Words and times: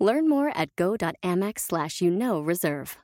Learn 0.00 0.30
more 0.30 0.50
at 0.56 0.74
go.amex 0.76 1.58
slash 1.58 2.00
you 2.00 2.10
know 2.10 2.40
reserve. 2.40 2.96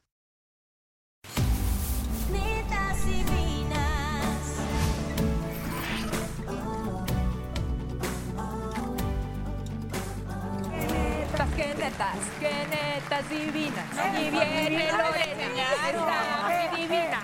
Qué 11.55 11.75
netas, 11.75 12.19
qué 12.39 12.53
netas 12.69 13.31
divinas. 13.31 13.87
Y 14.19 14.31
viene 14.31 14.93
Lorena, 14.93 15.47
divina. 16.77 17.21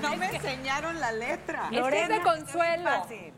No 0.00 0.16
me 0.16 0.26
enseñaron 0.34 0.98
la 0.98 1.12
letra. 1.12 1.68
Es 1.70 1.82
que 1.88 2.02
es 2.02 2.08
de 2.08 2.22
consuelo. 2.22 2.90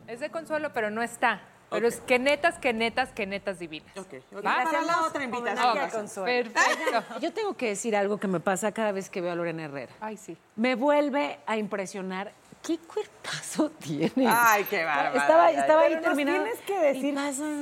Es 0.06 0.20
de 0.20 0.30
consuelo, 0.30 0.72
pero 0.72 0.90
no 0.90 1.02
está. 1.02 1.40
Pero 1.70 1.88
es 1.88 2.00
que 2.00 2.18
netas, 2.18 2.58
que 2.58 2.72
netas, 2.72 3.10
que 3.12 3.26
netas 3.26 3.58
divinas. 3.58 3.96
Ok, 3.96 4.14
ok. 4.32 4.44
¿Va? 4.44 4.64
Para 4.64 4.82
la 4.82 5.02
otra 5.02 5.24
invitación. 5.24 5.66
Ok, 5.66 6.24
Perfecto. 6.24 7.04
Yo 7.20 7.32
tengo 7.32 7.54
que 7.54 7.68
decir 7.68 7.96
algo 7.96 8.18
que 8.18 8.28
me 8.28 8.40
pasa 8.40 8.72
cada 8.72 8.92
vez 8.92 9.10
que 9.10 9.20
veo 9.20 9.32
a 9.32 9.34
Lorena 9.34 9.64
Herrera. 9.64 9.92
Ay, 10.00 10.16
sí. 10.16 10.36
Me 10.54 10.74
vuelve 10.74 11.38
a 11.46 11.56
impresionar. 11.56 12.32
¿Qué 12.66 12.78
cuerpazo 12.78 13.70
tiene? 13.78 14.26
Ay, 14.28 14.64
qué 14.64 14.82
bárbara. 14.82 15.20
Estaba, 15.20 15.50
estaba 15.52 15.82
ahí 15.82 15.90
Pero 15.90 16.02
terminando. 16.02 16.42
tienes 16.42 16.60
que 16.62 16.78
decir 16.80 17.14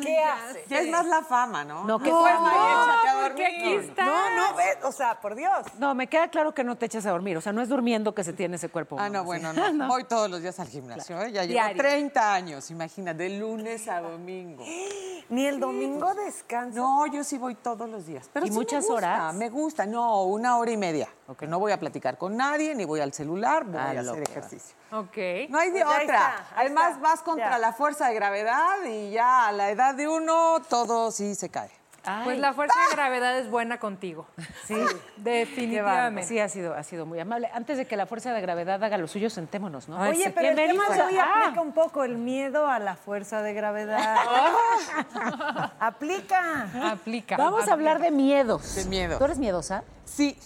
qué 0.03 0.19
hace. 0.19 0.65
Ya 0.67 0.79
es 0.81 0.89
más 0.89 1.05
la 1.05 1.23
fama, 1.23 1.63
¿no? 1.63 1.85
No, 1.85 1.99
que 1.99 2.09
no, 2.11 2.25
fama. 2.25 3.03
porque 3.23 3.43
dormir. 3.43 3.59
aquí 3.59 3.75
está. 3.87 4.05
No, 4.07 4.31
no, 4.31 4.57
ves, 4.57 4.79
o 4.83 4.93
sea, 4.93 5.21
por 5.21 5.35
Dios. 5.35 5.67
No, 5.79 5.95
me 5.95 6.07
queda 6.07 6.29
claro 6.29 6.55
que 6.55 6.65
no 6.65 6.77
te 6.77 6.87
echas 6.87 7.05
a 7.05 7.11
dormir. 7.11 7.37
O 7.37 7.43
sea, 7.43 7.53
no 7.53 7.61
es 7.61 7.69
durmiendo 7.69 8.15
que 8.15 8.25
se 8.25 8.33
tiene 8.33 8.57
ese 8.57 8.71
cuerpo. 8.71 8.97
Ah, 8.99 9.11
no, 9.11 9.25
bueno, 9.25 9.53
¿sí? 9.55 9.61
no. 9.75 9.89
Voy 9.89 10.05
todos 10.05 10.31
los 10.31 10.41
días 10.41 10.59
al 10.59 10.69
gimnasio, 10.69 11.21
¿eh? 11.21 11.33
Ya 11.33 11.43
llevo 11.43 11.53
Diario. 11.53 11.83
30 11.83 12.35
años, 12.35 12.71
imagínate, 12.71 13.25
de 13.25 13.39
lunes 13.39 13.87
a 13.89 14.01
domingo. 14.01 14.65
Ni 15.29 15.47
el 15.47 15.61
domingo 15.61 16.15
descansa. 16.15 16.79
No, 16.79 17.07
yo 17.07 17.25
sí 17.25 17.37
voy 17.37 17.55
todos 17.57 17.89
los 17.89 18.07
días. 18.07 18.31
Pero 18.33 18.47
¿Y 18.47 18.49
sí 18.49 18.55
me 18.55 18.61
muchas 18.61 18.85
gusta, 18.87 18.95
horas? 18.95 19.35
Me 19.35 19.51
gusta, 19.51 19.85
no, 19.87 20.25
una 20.25 20.57
hora 20.57 20.71
y 20.71 20.77
media. 20.77 21.09
Porque 21.27 21.47
no 21.47 21.59
voy 21.59 21.73
a 21.73 21.81
platicar 21.81 22.19
con 22.19 22.37
nadie, 22.37 22.75
ni 22.75 22.85
voy 22.85 23.01
al 23.01 23.13
celular, 23.15 23.65
voy 23.65 23.77
Ah, 23.81 23.93
a 23.97 24.01
hacer 24.01 24.23
ejercicio. 24.23 24.77
Ok. 24.93 25.17
No 25.49 25.59
hay 25.59 25.71
de 25.71 25.83
Pues 25.83 26.03
otra. 26.03 26.03
está, 26.03 26.47
Además, 26.57 26.89
está, 26.93 27.01
vas 27.03 27.23
contra 27.23 27.51
ya. 27.53 27.59
la 27.59 27.73
fuerza 27.73 28.09
de 28.09 28.15
gravedad 28.15 28.85
y 28.87 29.11
ya 29.13 29.49
a 29.49 29.53
la 29.53 29.71
edad 29.71 29.95
de 29.95 30.07
uno 30.07 30.61
todo 30.69 31.11
sí 31.11 31.35
se 31.35 31.49
cae. 31.49 31.71
Ay, 32.07 32.25
Pues 32.25 32.39
la 32.39 32.53
fuerza 32.53 32.75
de 32.91 32.95
gravedad 32.97 33.39
es 33.39 33.49
buena 33.51 33.79
contigo. 33.81 34.27
Sí, 34.67 34.75
Definitivamente. 35.17 36.29
Sí, 36.29 36.39
ha 36.39 36.51
sido, 36.51 36.75
ha 36.75 36.83
sido 36.83 37.07
muy 37.07 37.19
amable. 37.19 37.49
Antes 37.55 37.79
de 37.79 37.87
que 37.87 37.97
la 37.97 38.05
fuerza 38.05 38.31
de 38.35 38.43
gravedad 38.43 38.85
haga 38.85 38.99
lo 38.99 39.09
suyo, 39.09 39.31
sentémonos, 39.31 39.89
¿no? 39.89 39.99
Oye, 40.03 40.31
pero 40.31 40.51
el 40.51 40.57
tema 40.57 40.91
de 40.91 41.03
hoy 41.03 41.17
Ah, 41.19 41.45
aplica 41.45 41.63
un 41.63 41.73
poco 41.73 42.05
el 42.05 42.19
miedo 42.19 42.67
a 42.67 42.79
la 42.79 42.97
fuerza 42.97 43.41
de 43.41 43.55
gravedad. 43.55 44.17
aplica. 45.81 46.69
Aplica. 46.93 47.37
Vamos 47.39 47.69
a 47.69 47.73
hablar 47.73 48.01
de 48.01 48.11
miedos. 48.11 48.75
De 48.75 48.85
miedo. 48.85 49.17
¿Tú 49.19 49.25
eres 49.25 49.39
miedosa? 49.39 49.83
Sí, 50.05 50.39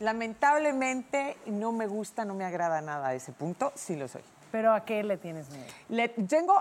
lamentablemente 0.00 1.36
no 1.46 1.72
me 1.72 1.86
gusta, 1.86 2.24
no 2.24 2.34
me 2.34 2.44
agrada 2.44 2.80
nada 2.80 3.14
ese 3.14 3.32
punto, 3.32 3.72
sí 3.74 3.96
lo 3.96 4.08
soy. 4.08 4.22
Pero 4.52 4.72
¿a 4.72 4.84
qué 4.84 5.02
le 5.02 5.16
tienes 5.16 5.50
miedo? 5.50 5.66
Le- 5.88 6.08
tengo, 6.08 6.54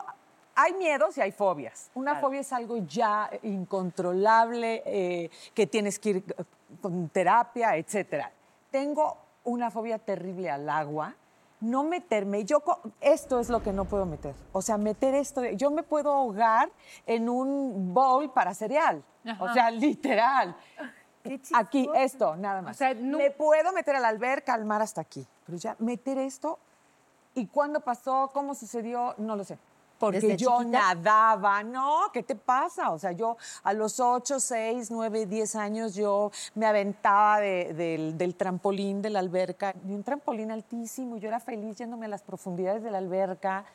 hay 0.55 0.73
miedos 0.73 1.17
y 1.17 1.21
hay 1.21 1.31
fobias. 1.31 1.89
Una 1.95 2.15
fobia 2.21 2.39
es 2.41 2.51
algo 2.53 2.77
ya 2.77 3.29
incontrolable, 3.43 4.83
eh, 4.85 5.29
que 5.53 5.67
tienes 5.67 5.99
que 5.99 6.09
ir 6.09 6.17
eh, 6.37 6.43
con 6.81 7.09
terapia, 7.09 7.75
etcétera. 7.77 8.31
Tengo 8.71 9.17
una 9.43 9.69
fobia 9.71 9.99
terrible 9.99 10.49
al 10.49 10.69
agua. 10.69 11.13
No 11.61 11.83
meterme, 11.83 12.43
yo 12.43 12.61
esto 12.99 13.39
es 13.39 13.49
lo 13.49 13.63
que 13.63 13.71
no 13.71 13.85
puedo 13.85 14.05
meter. 14.05 14.35
O 14.51 14.61
sea, 14.61 14.77
meter 14.77 15.15
esto, 15.15 15.43
yo 15.45 15.71
me 15.71 15.83
puedo 15.83 16.11
ahogar 16.11 16.69
en 17.07 17.29
un 17.29 17.93
bowl 17.93 18.29
para 18.31 18.53
cereal. 18.53 19.01
O 19.39 19.53
sea, 19.53 19.71
literal. 19.71 20.55
Aquí, 21.53 21.89
esto, 21.95 22.35
nada 22.35 22.61
más. 22.61 22.75
O 22.75 22.77
sea, 22.77 22.93
no- 22.93 23.17
Me 23.17 23.31
puedo 23.31 23.71
meter 23.73 23.95
a 23.95 23.99
la 23.99 24.07
alberca, 24.09 24.53
al 24.53 24.65
mar 24.65 24.81
hasta 24.81 25.01
aquí. 25.01 25.25
Pero 25.45 25.57
ya 25.57 25.75
meter 25.79 26.17
esto, 26.17 26.59
¿Y 27.37 27.47
cuándo 27.47 27.81
pasó? 27.81 28.29
¿Cómo 28.33 28.55
sucedió? 28.55 29.13
No 29.17 29.35
lo 29.35 29.43
sé. 29.43 29.57
Porque 29.99 30.21
¿Desde 30.21 30.37
yo 30.37 30.59
chiquita? 30.59 30.79
nadaba, 30.93 31.63
no, 31.63 32.03
¿qué 32.13 32.23
te 32.23 32.33
pasa? 32.35 32.91
O 32.91 32.97
sea, 32.99 33.11
yo 33.11 33.35
a 33.63 33.73
los 33.73 33.99
8, 33.99 34.39
6, 34.39 34.89
9, 34.89 35.25
10 35.25 35.53
años 35.57 35.95
yo 35.95 36.31
me 36.53 36.65
aventaba 36.65 37.41
de- 37.41 37.73
del, 37.73 38.17
del 38.17 38.35
trampolín 38.35 39.01
de 39.01 39.09
la 39.09 39.19
alberca, 39.19 39.73
de 39.83 39.93
un 39.95 40.03
trampolín 40.03 40.49
altísimo, 40.49 41.17
yo 41.17 41.27
era 41.27 41.41
feliz 41.41 41.77
yéndome 41.77 42.05
a 42.05 42.09
las 42.09 42.23
profundidades 42.23 42.83
de 42.83 42.91
la 42.91 42.99
alberca. 42.99 43.65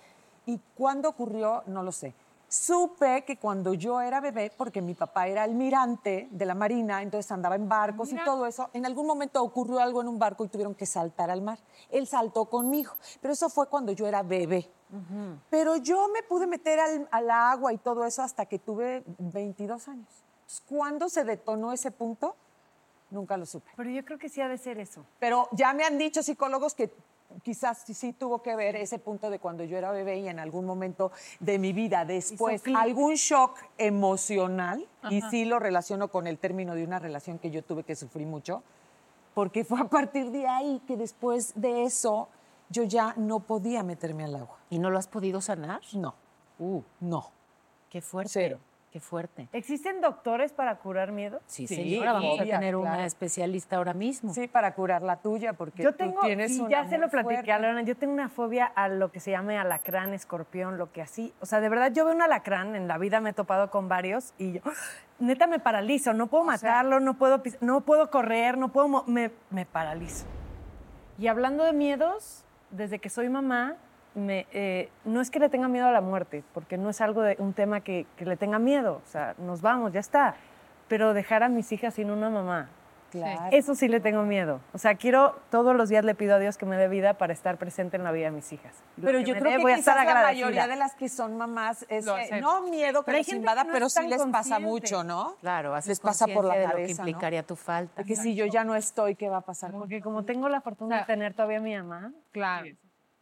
¿Y 0.46 0.58
cuándo 0.74 1.10
ocurrió? 1.10 1.62
No 1.66 1.82
lo 1.82 1.92
sé. 1.92 2.14
Supe 2.50 3.24
que 3.24 3.36
cuando 3.36 3.74
yo 3.74 4.00
era 4.00 4.20
bebé, 4.20 4.50
porque 4.56 4.82
mi 4.82 4.94
papá 4.94 5.28
era 5.28 5.44
almirante 5.44 6.26
de 6.32 6.44
la 6.44 6.56
Marina, 6.56 7.00
entonces 7.00 7.30
andaba 7.30 7.54
en 7.54 7.68
barcos 7.68 8.12
y 8.12 8.16
todo 8.24 8.44
eso, 8.44 8.70
en 8.72 8.84
algún 8.84 9.06
momento 9.06 9.40
ocurrió 9.40 9.78
algo 9.78 10.00
en 10.00 10.08
un 10.08 10.18
barco 10.18 10.44
y 10.44 10.48
tuvieron 10.48 10.74
que 10.74 10.84
saltar 10.84 11.30
al 11.30 11.42
mar. 11.42 11.60
Él 11.90 12.08
saltó 12.08 12.46
conmigo, 12.46 12.92
pero 13.20 13.34
eso 13.34 13.48
fue 13.50 13.68
cuando 13.68 13.92
yo 13.92 14.04
era 14.04 14.24
bebé. 14.24 14.68
Pero 15.48 15.76
yo 15.76 16.08
me 16.08 16.24
pude 16.24 16.48
meter 16.48 16.80
al, 16.80 17.08
al 17.12 17.30
agua 17.30 17.72
y 17.72 17.78
todo 17.78 18.04
eso 18.04 18.20
hasta 18.20 18.46
que 18.46 18.58
tuve 18.58 19.04
22 19.18 19.86
años. 19.86 20.08
¿Cuándo 20.68 21.08
se 21.08 21.22
detonó 21.22 21.72
ese 21.72 21.92
punto? 21.92 22.34
Nunca 23.10 23.36
lo 23.36 23.46
supe. 23.46 23.70
Pero 23.76 23.90
yo 23.90 24.04
creo 24.04 24.18
que 24.18 24.28
sí 24.28 24.40
ha 24.40 24.48
de 24.48 24.58
ser 24.58 24.78
eso. 24.80 25.04
Pero 25.20 25.48
ya 25.52 25.72
me 25.72 25.84
han 25.84 25.98
dicho 25.98 26.24
psicólogos 26.24 26.74
que 26.74 26.92
quizás 27.42 27.84
sí, 27.86 28.12
tuvo 28.12 28.42
que 28.42 28.56
ver 28.56 28.76
ese 28.76 28.98
punto 28.98 29.30
de 29.30 29.38
cuando 29.38 29.64
yo 29.64 29.76
era 29.76 29.90
bebé 29.92 30.18
y 30.18 30.28
en 30.28 30.38
algún 30.38 30.64
momento 30.64 31.12
de 31.38 31.58
mi 31.58 31.72
vida 31.72 32.04
después 32.04 32.62
algún 32.76 33.14
shock 33.14 33.58
emocional 33.78 34.86
y 35.10 35.22
sí 35.22 35.44
lo 35.44 35.58
relaciono 35.58 36.08
con 36.08 36.26
el 36.26 36.38
término 36.38 36.74
de 36.74 36.84
una 36.84 36.98
relación 36.98 37.38
que 37.38 37.50
yo 37.50 37.62
tuve 37.62 37.84
que 37.84 37.96
sufrir 37.96 38.26
mucho 38.26 38.62
porque 39.34 39.64
fue 39.64 39.80
a 39.80 39.84
partir 39.84 40.30
de 40.30 40.46
ahí 40.46 40.82
que 40.86 40.96
después 40.96 41.52
de 41.54 41.84
eso 41.84 42.28
yo 42.68 42.84
ya 42.84 43.14
no 43.16 43.40
podía 43.40 43.82
meterme 43.82 44.24
al 44.24 44.36
agua. 44.36 44.58
¿Y 44.70 44.78
no 44.78 44.90
lo 44.90 44.98
has 44.98 45.08
podido 45.08 45.40
sanar? 45.40 45.80
No, 45.92 46.14
Uh, 46.58 46.82
no. 47.00 47.30
qué 47.88 48.02
fuerte. 48.02 48.30
Cero. 48.32 48.58
Qué 48.90 48.98
fuerte. 48.98 49.48
¿Existen 49.52 50.00
doctores 50.00 50.52
para 50.52 50.76
curar 50.78 51.12
miedo? 51.12 51.40
Sí, 51.46 51.68
Sí, 51.68 51.76
señora, 51.76 52.12
vamos 52.12 52.40
a 52.40 52.44
tener 52.44 52.74
una 52.74 53.06
especialista 53.06 53.76
ahora 53.76 53.94
mismo. 53.94 54.34
Sí, 54.34 54.48
para 54.48 54.74
curar 54.74 55.02
la 55.02 55.16
tuya 55.16 55.52
porque 55.52 55.84
Yo 55.84 55.92
tú 55.92 55.98
tengo, 55.98 56.20
tienes 56.22 56.56
y 56.56 56.60
una 56.60 56.70
ya 56.70 56.88
se 56.88 56.98
lo 56.98 57.08
platiqué 57.08 57.52
Lorena, 57.52 57.82
yo 57.82 57.96
tengo 57.96 58.12
una 58.12 58.28
fobia 58.28 58.66
a 58.66 58.88
lo 58.88 59.12
que 59.12 59.20
se 59.20 59.30
llama 59.30 59.60
alacrán, 59.60 60.12
escorpión, 60.12 60.76
lo 60.76 60.90
que 60.90 61.02
así. 61.02 61.32
O 61.40 61.46
sea, 61.46 61.60
de 61.60 61.68
verdad, 61.68 61.92
yo 61.92 62.04
veo 62.04 62.14
un 62.14 62.22
alacrán, 62.22 62.74
en 62.74 62.88
la 62.88 62.98
vida 62.98 63.20
me 63.20 63.30
he 63.30 63.32
topado 63.32 63.70
con 63.70 63.88
varios 63.88 64.34
y 64.38 64.54
yo, 64.54 64.60
neta, 65.20 65.46
me 65.46 65.60
paralizo. 65.60 66.12
No 66.12 66.26
puedo 66.26 66.42
matarlo, 66.42 66.98
no, 66.98 67.14
puedo, 67.14 67.42
no 67.60 67.82
puedo 67.82 68.10
correr, 68.10 68.58
no 68.58 68.72
puedo. 68.72 69.04
Me, 69.06 69.30
me 69.50 69.66
paralizo. 69.66 70.26
Y 71.16 71.28
hablando 71.28 71.62
de 71.62 71.72
miedos, 71.72 72.44
desde 72.70 72.98
que 72.98 73.08
soy 73.08 73.28
mamá, 73.28 73.76
me, 74.14 74.46
eh, 74.52 74.90
no 75.04 75.20
es 75.20 75.30
que 75.30 75.38
le 75.38 75.48
tenga 75.48 75.68
miedo 75.68 75.86
a 75.86 75.92
la 75.92 76.00
muerte, 76.00 76.42
porque 76.52 76.76
no 76.76 76.90
es 76.90 77.00
algo 77.00 77.22
de 77.22 77.36
un 77.38 77.52
tema 77.52 77.80
que, 77.80 78.06
que 78.16 78.24
le 78.24 78.36
tenga 78.36 78.58
miedo. 78.58 79.00
O 79.04 79.08
sea, 79.08 79.34
nos 79.38 79.62
vamos, 79.62 79.92
ya 79.92 80.00
está. 80.00 80.34
Pero 80.88 81.14
dejar 81.14 81.42
a 81.42 81.48
mis 81.48 81.70
hijas 81.72 81.94
sin 81.94 82.10
una 82.10 82.30
mamá. 82.30 82.68
Claro. 83.10 83.48
Eso 83.50 83.74
sí 83.74 83.88
le 83.88 84.00
tengo 84.00 84.22
miedo. 84.22 84.60
O 84.72 84.78
sea, 84.78 84.94
quiero, 84.94 85.36
todos 85.50 85.74
los 85.74 85.88
días 85.88 86.04
le 86.04 86.14
pido 86.14 86.36
a 86.36 86.38
Dios 86.38 86.56
que 86.56 86.64
me 86.64 86.76
dé 86.76 86.88
vida 86.88 87.14
para 87.14 87.32
estar 87.32 87.58
presente 87.58 87.96
en 87.96 88.04
la 88.04 88.12
vida 88.12 88.26
de 88.26 88.30
mis 88.30 88.52
hijas. 88.52 88.84
Lo 88.96 89.06
Pero 89.06 89.20
yo 89.20 89.34
creo 89.34 89.50
dé, 89.50 89.56
que 89.56 89.62
voy 89.62 89.72
a 89.72 89.76
estar 89.76 89.96
la 90.04 90.22
mayoría 90.22 90.68
de 90.68 90.76
las 90.76 90.94
que 90.94 91.08
son 91.08 91.36
mamás 91.36 91.84
es 91.88 92.06
eh, 92.06 92.40
no 92.40 92.62
miedo 92.62 93.02
que 93.02 93.12
Pero 93.12 93.36
invada, 93.36 93.64
no 93.64 93.72
pero 93.72 93.88
sí 93.88 94.06
les 94.06 94.22
pasa 94.26 94.60
mucho, 94.60 95.02
¿no? 95.02 95.36
Claro, 95.40 95.74
les 95.84 96.00
pasa 96.00 96.26
por 96.28 96.44
la 96.44 96.54
de 96.54 96.64
cabeza, 96.64 96.78
lo 96.78 96.86
que 96.86 96.94
¿no? 96.94 97.00
implicaría 97.00 97.42
tu 97.42 97.56
falta. 97.56 98.04
Que 98.04 98.16
si 98.16 98.34
yo 98.34 98.46
ya 98.46 98.64
no 98.64 98.76
estoy, 98.76 99.16
¿qué 99.16 99.28
va 99.28 99.38
a 99.38 99.42
pasar? 99.42 99.72
Porque 99.72 100.00
como 100.00 100.24
tengo 100.24 100.48
la 100.48 100.60
fortuna 100.60 100.98
de 101.00 101.04
tener 101.04 101.34
todavía 101.34 101.58
a 101.58 101.62
mi 101.62 101.76
mamá, 101.76 102.12
Claro. 102.32 102.68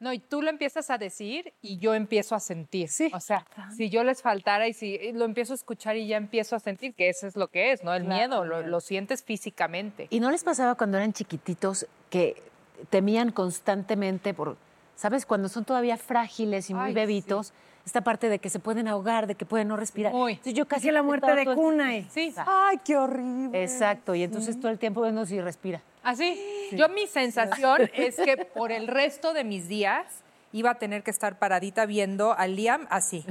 No, 0.00 0.12
y 0.12 0.20
tú 0.20 0.42
lo 0.42 0.50
empiezas 0.50 0.90
a 0.90 0.98
decir 0.98 1.52
y 1.60 1.78
yo 1.78 1.94
empiezo 1.94 2.34
a 2.34 2.40
sentir. 2.40 2.88
Sí. 2.88 3.10
O 3.12 3.20
sea, 3.20 3.44
si 3.76 3.90
yo 3.90 4.04
les 4.04 4.22
faltara 4.22 4.68
y 4.68 4.72
si 4.72 5.12
lo 5.12 5.24
empiezo 5.24 5.54
a 5.54 5.56
escuchar 5.56 5.96
y 5.96 6.06
ya 6.06 6.16
empiezo 6.16 6.54
a 6.54 6.60
sentir 6.60 6.94
que 6.94 7.08
eso 7.08 7.26
es 7.26 7.36
lo 7.36 7.48
que 7.48 7.72
es, 7.72 7.82
¿no? 7.82 7.92
El 7.92 8.04
miedo, 8.04 8.44
lo, 8.44 8.62
lo 8.62 8.80
sientes 8.80 9.24
físicamente. 9.24 10.06
¿Y 10.10 10.20
no 10.20 10.30
les 10.30 10.44
pasaba 10.44 10.76
cuando 10.76 10.98
eran 10.98 11.12
chiquititos 11.12 11.86
que 12.10 12.40
temían 12.90 13.32
constantemente 13.32 14.34
por, 14.34 14.56
¿sabes? 14.94 15.26
Cuando 15.26 15.48
son 15.48 15.64
todavía 15.64 15.96
frágiles 15.96 16.70
y 16.70 16.74
muy 16.74 16.88
Ay, 16.88 16.94
bebitos, 16.94 17.52
esta 17.84 18.02
parte 18.02 18.28
de 18.28 18.38
que 18.38 18.50
se 18.50 18.60
pueden 18.60 18.86
ahogar, 18.86 19.26
de 19.26 19.34
que 19.34 19.46
pueden 19.46 19.66
no 19.66 19.76
respirar. 19.76 20.12
Entonces 20.14 20.54
yo 20.54 20.68
casi 20.68 20.90
la 20.92 21.02
muerte 21.02 21.34
de 21.34 21.44
cuna. 21.44 21.90
Sí. 22.10 22.32
Ay, 22.36 22.78
qué 22.84 22.96
horrible. 22.96 23.62
Exacto, 23.62 24.14
y 24.14 24.22
entonces 24.22 24.60
todo 24.60 24.70
el 24.70 24.78
tiempo 24.78 25.02
viendo 25.02 25.26
si 25.26 25.40
respira. 25.40 25.82
Así. 26.02 26.40
Yo 26.72 26.88
mi 26.88 27.06
sensación 27.06 27.90
es 27.94 28.16
que 28.16 28.36
por 28.38 28.72
el 28.72 28.86
resto 28.88 29.32
de 29.32 29.44
mis 29.44 29.68
días 29.68 30.04
iba 30.50 30.70
a 30.70 30.74
tener 30.76 31.02
que 31.02 31.10
estar 31.10 31.38
paradita 31.38 31.84
viendo 31.84 32.32
a 32.32 32.46
Liam 32.46 32.86
así. 32.88 33.22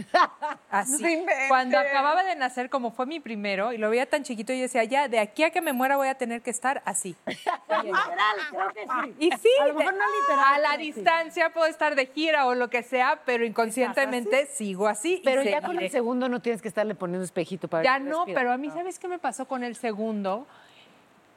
Así. 0.69 1.17
No. 1.25 1.31
Cuando 1.47 1.79
acababa 1.79 2.23
de 2.23 2.35
nacer, 2.35 2.69
como 2.69 2.91
fue 2.91 3.05
mi 3.07 3.19
primero, 3.19 3.73
y 3.73 3.77
lo 3.79 3.89
veía 3.89 4.05
tan 4.07 4.21
chiquito, 4.23 4.53
yo 4.53 4.61
decía, 4.61 4.83
ya, 4.83 5.07
de 5.07 5.17
aquí 5.17 5.43
a 5.43 5.49
que 5.49 5.61
me 5.61 5.73
muera 5.73 5.97
voy 5.97 6.09
a 6.09 6.15
tener 6.15 6.41
que 6.43 6.51
estar 6.51 6.81
así. 6.85 7.15
Literal, 7.25 8.37
creo 8.51 8.69
que 8.73 8.81
sí. 8.81 9.15
Y 9.19 9.31
sí, 9.31 9.49
A 9.61 9.67
lo 9.67 9.73
mejor 9.73 9.93
no 9.95 10.03
literal, 10.21 10.53
a 10.55 10.59
la 10.59 10.71
sí. 10.75 10.91
distancia 10.91 11.51
puedo 11.51 11.65
estar 11.67 11.95
de 11.95 12.05
gira 12.07 12.45
o 12.45 12.53
lo 12.55 12.69
que 12.69 12.83
sea, 12.83 13.21
pero 13.25 13.45
inconscientemente 13.45 14.45
sigo 14.47 14.87
así. 14.87 15.15
y 15.15 15.21
Pero 15.23 15.41
ya 15.43 15.61
con 15.61 15.79
el 15.79 15.89
segundo 15.89 16.29
no 16.29 16.39
tienes 16.41 16.61
que 16.61 16.67
estarle 16.67 16.93
poniendo 16.95 17.23
espejito 17.25 17.67
para 17.67 17.79
ver 17.81 17.85
Ya 17.85 17.99
no, 17.99 18.17
respira. 18.25 18.39
pero 18.41 18.51
a 18.53 18.57
mí, 18.57 18.69
¿sabes 18.69 18.99
qué 18.99 19.07
me 19.07 19.17
pasó 19.19 19.47
con 19.47 19.63
el 19.63 19.75
segundo? 19.75 20.45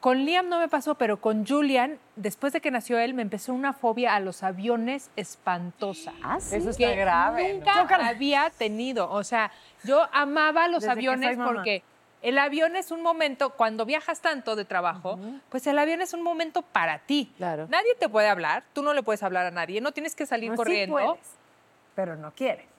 Con 0.01 0.25
Liam 0.25 0.49
no 0.49 0.59
me 0.59 0.69
pasó, 0.69 0.95
pero 0.95 1.21
con 1.21 1.47
Julian, 1.47 1.99
después 2.17 2.55
de 2.55 2.63
que 2.63 2.71
nació 2.71 2.99
él, 2.99 3.13
me 3.13 3.21
empezó 3.21 3.53
una 3.53 3.75
fobia 3.75 4.15
a 4.15 4.21
los 4.21 4.43
aviones 4.43 5.11
espantosa. 5.17 6.15
Ah, 6.23 6.41
sí. 6.41 6.57
Eso 6.57 6.75
que 6.75 6.85
está 6.85 6.97
grave. 6.97 7.61
¿no? 7.65 7.75
nunca 7.77 8.09
había 8.09 8.49
tenido. 8.49 9.11
O 9.11 9.23
sea, 9.25 9.53
yo 9.85 10.09
amaba 10.13 10.69
los 10.69 10.83
Desde 10.83 10.95
que 10.95 10.99
aviones 11.09 11.37
porque 11.37 11.83
el 12.23 12.39
avión 12.39 12.77
es 12.77 12.91
un 12.91 13.03
momento, 13.03 13.51
cuando 13.51 13.85
viajas 13.85 14.21
tanto 14.23 14.57
de 14.57 14.65
trabajo, 14.65 15.19
pues 15.51 15.67
el 15.67 15.79
avión 15.79 16.01
es 16.01 16.15
un 16.15 16.23
momento 16.23 16.63
para 16.63 17.01
ti. 17.01 17.31
Claro. 17.37 17.67
Nadie 17.69 17.95
te 17.95 18.09
puede 18.09 18.29
hablar, 18.29 18.65
tú 18.73 18.83
no 18.83 18.95
le 18.95 19.03
puedes 19.03 19.23
hablar 19.23 19.47
a 19.47 19.51
nadie, 19.51 19.83
no 19.83 19.93
tienes 19.93 20.15
que 20.15 20.25
salir 20.25 20.49
No, 20.51 20.55
sí 20.55 20.57
corriendo. 20.57 20.95
puedes, 20.97 21.19
pero 21.95 22.17
no 22.17 22.31
quieres. 22.33 22.70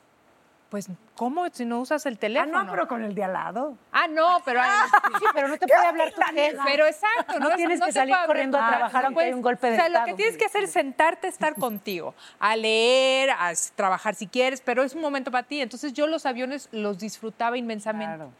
Pues, 0.71 0.87
¿cómo 1.15 1.45
si 1.51 1.65
no 1.65 1.81
usas 1.81 2.05
el 2.05 2.13
Ah, 2.13 2.17
teléfono? 2.17 2.63
no, 2.63 2.71
pero 2.71 2.87
con 2.87 3.03
el 3.03 3.13
de 3.13 3.25
al 3.25 3.33
lado. 3.33 3.77
Ah, 3.91 4.07
no, 4.07 4.41
pero... 4.45 4.61
Sí, 5.19 5.25
pero 5.33 5.49
no 5.49 5.57
te 5.57 5.67
puede 5.67 5.85
hablar 5.85 6.13
tu 6.13 6.21
jefe. 6.21 6.57
Pero 6.63 6.87
exacto, 6.87 7.39
No 7.39 7.49
tienes 7.57 7.81
que 7.81 7.91
salir 7.91 8.15
corriendo 8.25 8.57
a 8.57 8.67
trabajar 8.69 9.05
aunque 9.05 9.23
hay 9.25 9.33
un 9.33 9.41
golpe 9.41 9.67
de 9.67 9.73
O 9.73 9.75
sea, 9.75 9.89
lo 9.89 9.95
estado. 9.95 10.05
que 10.05 10.13
tienes 10.13 10.37
que 10.37 10.45
hacer 10.45 10.63
es 10.63 10.71
sentarte, 10.71 11.27
estar 11.27 11.55
contigo, 11.55 12.15
a 12.39 12.55
leer, 12.55 13.31
a 13.31 13.51
trabajar 13.75 14.15
si 14.15 14.27
quieres, 14.27 14.61
pero 14.61 14.81
es 14.83 14.95
un 14.95 15.01
momento 15.01 15.29
para 15.29 15.43
ti. 15.45 15.59
Entonces 15.59 15.91
yo 15.91 16.07
los 16.07 16.25
aviones 16.25 16.69
los 16.71 16.97
disfrutaba 16.97 17.57
inmensamente. 17.57 18.15
Claro. 18.15 18.31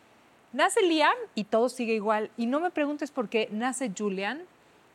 Nace 0.53 0.81
Liam 0.83 1.13
y 1.35 1.43
todo 1.43 1.67
sigue 1.67 1.93
igual. 1.95 2.31
Y 2.37 2.45
no 2.45 2.61
me 2.61 2.71
preguntes 2.71 3.11
por 3.11 3.27
qué 3.27 3.49
nace 3.51 3.91
Julian 3.95 4.41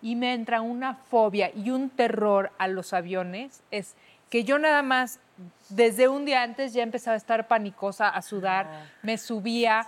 y 0.00 0.16
me 0.16 0.32
entra 0.32 0.62
una 0.62 0.94
fobia 0.94 1.50
y 1.54 1.68
un 1.70 1.90
terror 1.90 2.50
a 2.56 2.66
los 2.66 2.94
aviones. 2.94 3.62
Es 3.70 3.94
que 4.31 4.44
yo 4.44 4.58
nada 4.58 4.82
más, 4.82 5.19
desde 5.69 6.08
un 6.08 6.25
día 6.25 6.43
antes 6.43 6.73
ya 6.73 6.82
empezaba 6.82 7.14
a 7.14 7.19
estar 7.19 7.46
panicosa, 7.49 8.08
a 8.08 8.23
sudar, 8.23 8.88
me 9.02 9.19
subía. 9.19 9.87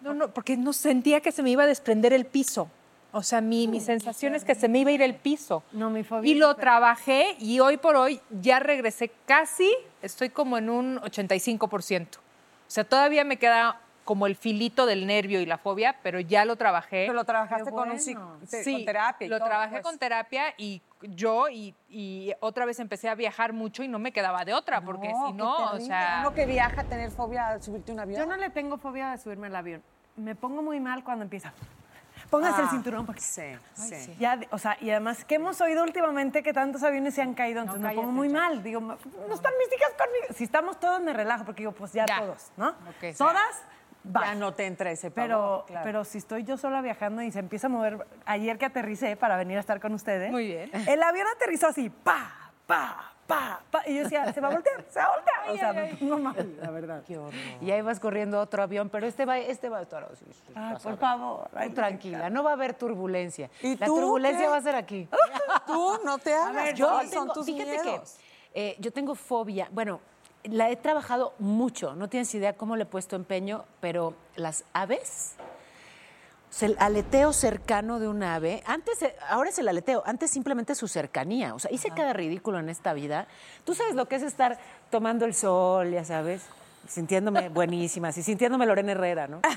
No, 0.00 0.14
no, 0.14 0.28
porque 0.32 0.56
no 0.56 0.72
sentía 0.72 1.20
que 1.20 1.32
se 1.32 1.42
me 1.42 1.50
iba 1.50 1.62
a 1.64 1.66
desprender 1.66 2.12
el 2.12 2.24
piso. 2.26 2.68
O 3.14 3.22
sea, 3.22 3.42
mi, 3.42 3.68
mi 3.68 3.80
sensación 3.80 4.34
es 4.34 4.42
que 4.42 4.54
se 4.54 4.68
me 4.68 4.78
iba 4.78 4.90
a 4.90 4.94
ir 4.94 5.02
el 5.02 5.14
piso. 5.14 5.62
No, 5.72 5.90
mi 5.90 6.02
fobia 6.02 6.30
Y 6.30 6.34
lo 6.34 6.54
trabajé 6.56 7.36
y 7.38 7.60
hoy 7.60 7.76
por 7.76 7.94
hoy 7.94 8.20
ya 8.40 8.58
regresé 8.58 9.10
casi, 9.26 9.70
estoy 10.00 10.30
como 10.30 10.56
en 10.56 10.70
un 10.70 10.98
85%. 11.00 12.06
O 12.16 12.20
sea, 12.68 12.84
todavía 12.84 13.22
me 13.24 13.36
queda 13.36 13.78
como 14.04 14.26
el 14.26 14.34
filito 14.34 14.86
del 14.86 15.06
nervio 15.06 15.40
y 15.42 15.46
la 15.46 15.58
fobia, 15.58 15.96
pero 16.02 16.20
ya 16.20 16.44
lo 16.46 16.56
trabajé. 16.56 17.02
Pero 17.04 17.12
lo 17.12 17.24
trabajaste 17.24 17.70
con 17.70 17.90
un 17.90 17.96
te- 18.48 18.64
Sí, 18.64 18.72
con 18.72 18.84
terapia. 18.86 19.26
y 19.26 19.28
lo 19.30 19.38
todo, 19.38 19.48
trabajé 19.48 19.70
pues. 19.72 19.82
con 19.82 19.98
terapia 19.98 20.54
y 20.56 20.80
yo 21.02 21.48
y, 21.48 21.74
y 21.88 22.32
otra 22.40 22.64
vez 22.64 22.78
empecé 22.80 23.08
a 23.08 23.14
viajar 23.14 23.52
mucho 23.52 23.82
y 23.82 23.88
no 23.88 23.98
me 23.98 24.12
quedaba 24.12 24.44
de 24.44 24.54
otra, 24.54 24.80
porque 24.80 25.08
No, 25.12 25.26
si 25.28 25.32
no, 25.34 25.72
o 25.72 25.80
sea... 25.80 26.18
Uno 26.20 26.34
que 26.34 26.46
viaja, 26.46 26.84
tener 26.84 27.10
fobia 27.10 27.48
a 27.48 27.62
subirte 27.62 27.92
un 27.92 28.00
avión. 28.00 28.20
Yo 28.20 28.26
no 28.26 28.36
le 28.36 28.50
tengo 28.50 28.78
fobia 28.78 29.10
de 29.10 29.18
subirme 29.18 29.48
al 29.48 29.56
avión. 29.56 29.82
Me 30.16 30.34
pongo 30.34 30.62
muy 30.62 30.80
mal 30.80 31.02
cuando 31.04 31.22
empieza. 31.24 31.52
Póngase 32.30 32.60
el 32.62 32.66
Ah, 32.68 32.70
cinturón 32.70 33.04
porque 33.06 33.20
Sí, 33.20 33.42
sí. 33.74 34.14
Ya, 34.18 34.38
o 34.50 34.58
sea, 34.58 34.76
y 34.80 34.90
además 34.90 35.24
que 35.24 35.34
hemos 35.34 35.60
oído 35.60 35.82
últimamente 35.82 36.42
que 36.42 36.52
tantos 36.52 36.82
aviones 36.82 37.14
se 37.14 37.20
han 37.22 37.34
caído, 37.34 37.60
entonces 37.60 37.82
me 37.82 37.94
pongo 37.94 38.12
muy 38.12 38.28
chacha. 38.28 38.40
mal. 38.40 38.62
Digo, 38.62 38.80
no 38.80 38.94
están 39.34 39.52
mis 39.58 39.68
hijas 39.78 39.92
conmigo. 39.98 40.26
Si 40.34 40.44
estamos 40.44 40.78
todos 40.80 41.00
me 41.02 41.12
relajo 41.12 41.44
porque 41.44 41.60
digo, 41.62 41.72
pues 41.72 41.92
ya, 41.92 42.06
Ya. 42.06 42.20
todos, 42.20 42.50
¿no? 42.56 42.66
Lo 42.84 42.98
que 43.00 43.12
sea. 43.14 43.26
Todas, 44.02 44.22
Ya 44.24 44.28
va. 44.30 44.34
no 44.34 44.52
te 44.54 44.66
entra 44.66 44.90
ese 44.90 45.10
Pero, 45.10 45.38
pavor, 45.38 45.64
claro. 45.66 45.84
pero 45.84 46.04
si 46.04 46.18
estoy 46.18 46.44
yo 46.44 46.56
sola 46.56 46.80
viajando 46.82 47.22
y 47.22 47.30
se 47.30 47.38
empieza 47.38 47.66
a 47.68 47.70
mover, 47.70 48.06
ayer 48.26 48.58
que 48.58 48.66
aterricé 48.66 49.16
para 49.16 49.36
venir 49.36 49.56
a 49.56 49.60
estar 49.60 49.80
con 49.80 49.94
ustedes, 49.94 50.30
Muy 50.30 50.46
bien. 50.46 50.70
el 50.88 51.02
avión 51.02 51.26
aterrizó 51.34 51.68
así, 51.68 51.88
pa, 51.90 52.50
pa, 52.66 53.12
pa, 53.26 53.60
pa, 53.70 53.82
y 53.86 53.94
yo 53.96 54.02
decía, 54.02 54.32
se 54.32 54.40
va 54.40 54.48
a 54.48 54.50
voltear, 54.52 54.84
se 54.88 54.98
va 54.98 55.04
a 55.06 55.10
voltear. 55.14 55.50
o 55.50 55.56
sea, 55.56 55.72
me 55.72 55.94
pongo 55.94 56.18
mal, 56.18 56.56
la 56.60 56.70
verdad. 56.70 57.02
Y 57.60 57.70
ahí 57.70 57.80
vas 57.80 58.00
corriendo 58.00 58.40
otro 58.40 58.62
avión, 58.62 58.88
pero 58.90 59.06
este 59.06 59.24
va, 59.24 59.38
este 59.38 59.68
va 59.68 59.78
a 59.78 59.82
estar 59.82 60.04
así. 60.12 60.24
Ay, 60.54 60.72
vas 60.74 60.82
por 60.82 60.96
favor. 60.98 61.48
Tranquila, 61.74 62.28
no 62.30 62.42
va 62.42 62.50
a 62.50 62.54
haber 62.54 62.74
turbulencia. 62.74 63.50
¿Y 63.62 63.76
La 63.78 63.86
tú 63.86 63.96
turbulencia 64.00 64.46
qué? 64.46 64.50
va 64.50 64.56
a 64.56 64.62
ser 64.62 64.74
aquí. 64.74 65.08
Tú 65.66 65.98
no 66.04 66.18
te 66.18 66.34
hagas. 66.34 66.54
ver, 66.54 66.74
Yo 66.74 66.88
¿cuáles 66.88 67.10
tengo, 67.10 67.24
son 67.26 67.34
tus 67.34 67.46
fíjate 67.46 67.70
miedos? 67.82 68.18
que 68.52 68.68
eh, 68.70 68.76
yo 68.80 68.92
tengo 68.92 69.14
fobia. 69.14 69.68
Bueno, 69.70 70.00
la 70.44 70.70
he 70.70 70.76
trabajado 70.76 71.34
mucho. 71.38 71.94
No 71.94 72.08
tienes 72.08 72.34
idea 72.34 72.54
cómo 72.54 72.76
le 72.76 72.82
he 72.84 72.86
puesto 72.86 73.16
empeño, 73.16 73.64
pero 73.80 74.14
las 74.36 74.64
aves, 74.72 75.34
o 76.50 76.54
sea, 76.54 76.68
el 76.68 76.76
aleteo 76.80 77.32
cercano 77.32 77.98
de 77.98 78.08
un 78.08 78.22
ave, 78.22 78.62
antes, 78.66 79.00
eh, 79.02 79.16
ahora 79.28 79.50
es 79.50 79.58
el 79.58 79.68
aleteo, 79.68 80.02
antes 80.04 80.30
simplemente 80.30 80.74
su 80.74 80.86
cercanía. 80.86 81.54
O 81.54 81.58
sea, 81.58 81.70
hice 81.72 81.90
cada 81.90 82.12
ridículo 82.12 82.58
en 82.58 82.68
esta 82.68 82.92
vida. 82.92 83.26
Tú 83.64 83.74
sabes 83.74 83.94
lo 83.94 84.06
que 84.06 84.16
es 84.16 84.22
estar 84.22 84.58
tomando 84.90 85.24
el 85.24 85.34
sol, 85.34 85.90
ya 85.90 86.04
sabes, 86.04 86.42
sintiéndome 86.86 87.48
buenísima, 87.50 88.08
así, 88.08 88.22
sintiéndome 88.22 88.66
Lorena 88.66 88.92
Herrera, 88.92 89.28
¿no? 89.28 89.40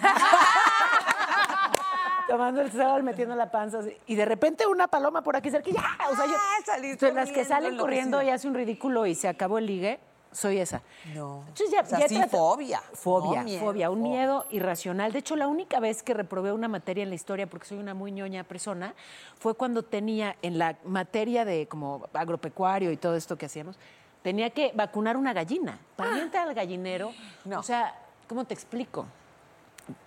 tomando 2.30 2.62
el 2.62 2.72
sol, 2.72 3.04
metiendo 3.04 3.36
la 3.36 3.52
panza, 3.52 3.80
así, 3.80 3.96
y 4.08 4.16
de 4.16 4.26
repente 4.26 4.66
una 4.66 4.88
paloma 4.88 5.22
por 5.22 5.36
aquí 5.36 5.52
cerca, 5.52 5.70
¡ya! 5.70 5.84
O 6.10 6.16
sea, 6.16 6.26
yo, 6.26 6.34
Ah, 6.38 6.78
Entonces, 6.78 7.14
las 7.14 7.32
que 7.32 7.46
salen 7.46 7.78
corriendo 7.78 8.22
y 8.22 8.30
hace 8.30 8.48
un 8.48 8.54
ridículo 8.54 9.06
y 9.06 9.16
se 9.16 9.28
acabó 9.28 9.58
el 9.58 9.66
ligue, 9.68 10.00
soy 10.36 10.60
esa. 10.60 10.82
No. 11.14 11.40
Entonces 11.48 11.72
ya, 11.72 11.82
O 11.82 11.86
sea, 11.86 12.00
ya 12.00 12.06
he 12.06 12.10
sí, 12.10 12.16
tratado- 12.16 12.38
fobia, 12.54 12.82
Fobia, 12.94 13.44
no 13.44 13.60
fobia, 13.60 13.90
un 13.90 14.04
miedo 14.04 14.46
irracional. 14.52 15.12
De 15.14 15.20
hecho, 15.20 15.36
la 15.36 15.48
única 15.48 15.80
vez 15.80 16.04
que 16.04 16.14
reprobé 16.14 16.52
una 16.52 16.68
materia 16.68 17.04
en 17.04 17.10
la 17.10 17.16
historia, 17.16 17.48
porque 17.48 17.66
soy 17.68 17.78
una 17.78 17.94
muy 17.94 18.12
ñoña 18.12 18.44
persona, 18.44 18.94
fue 19.40 19.54
cuando 19.56 19.84
tenía 19.84 20.36
en 20.42 20.58
la 20.60 20.76
materia 20.84 21.46
de 21.46 21.68
como 21.68 22.08
agropecuario 22.14 22.92
y 22.92 22.98
todo 22.98 23.16
esto 23.16 23.38
que 23.38 23.46
hacíamos, 23.46 23.78
tenía 24.22 24.50
que 24.50 24.72
vacunar 24.76 25.18
una 25.18 25.34
gallina. 25.34 25.80
Para 25.96 26.20
entrar 26.22 26.48
al 26.48 26.54
gallinero, 26.54 27.12
No. 27.46 27.60
o 27.60 27.64
sea, 27.64 27.96
¿cómo 28.28 28.44
te 28.46 28.54
explico? 28.54 29.06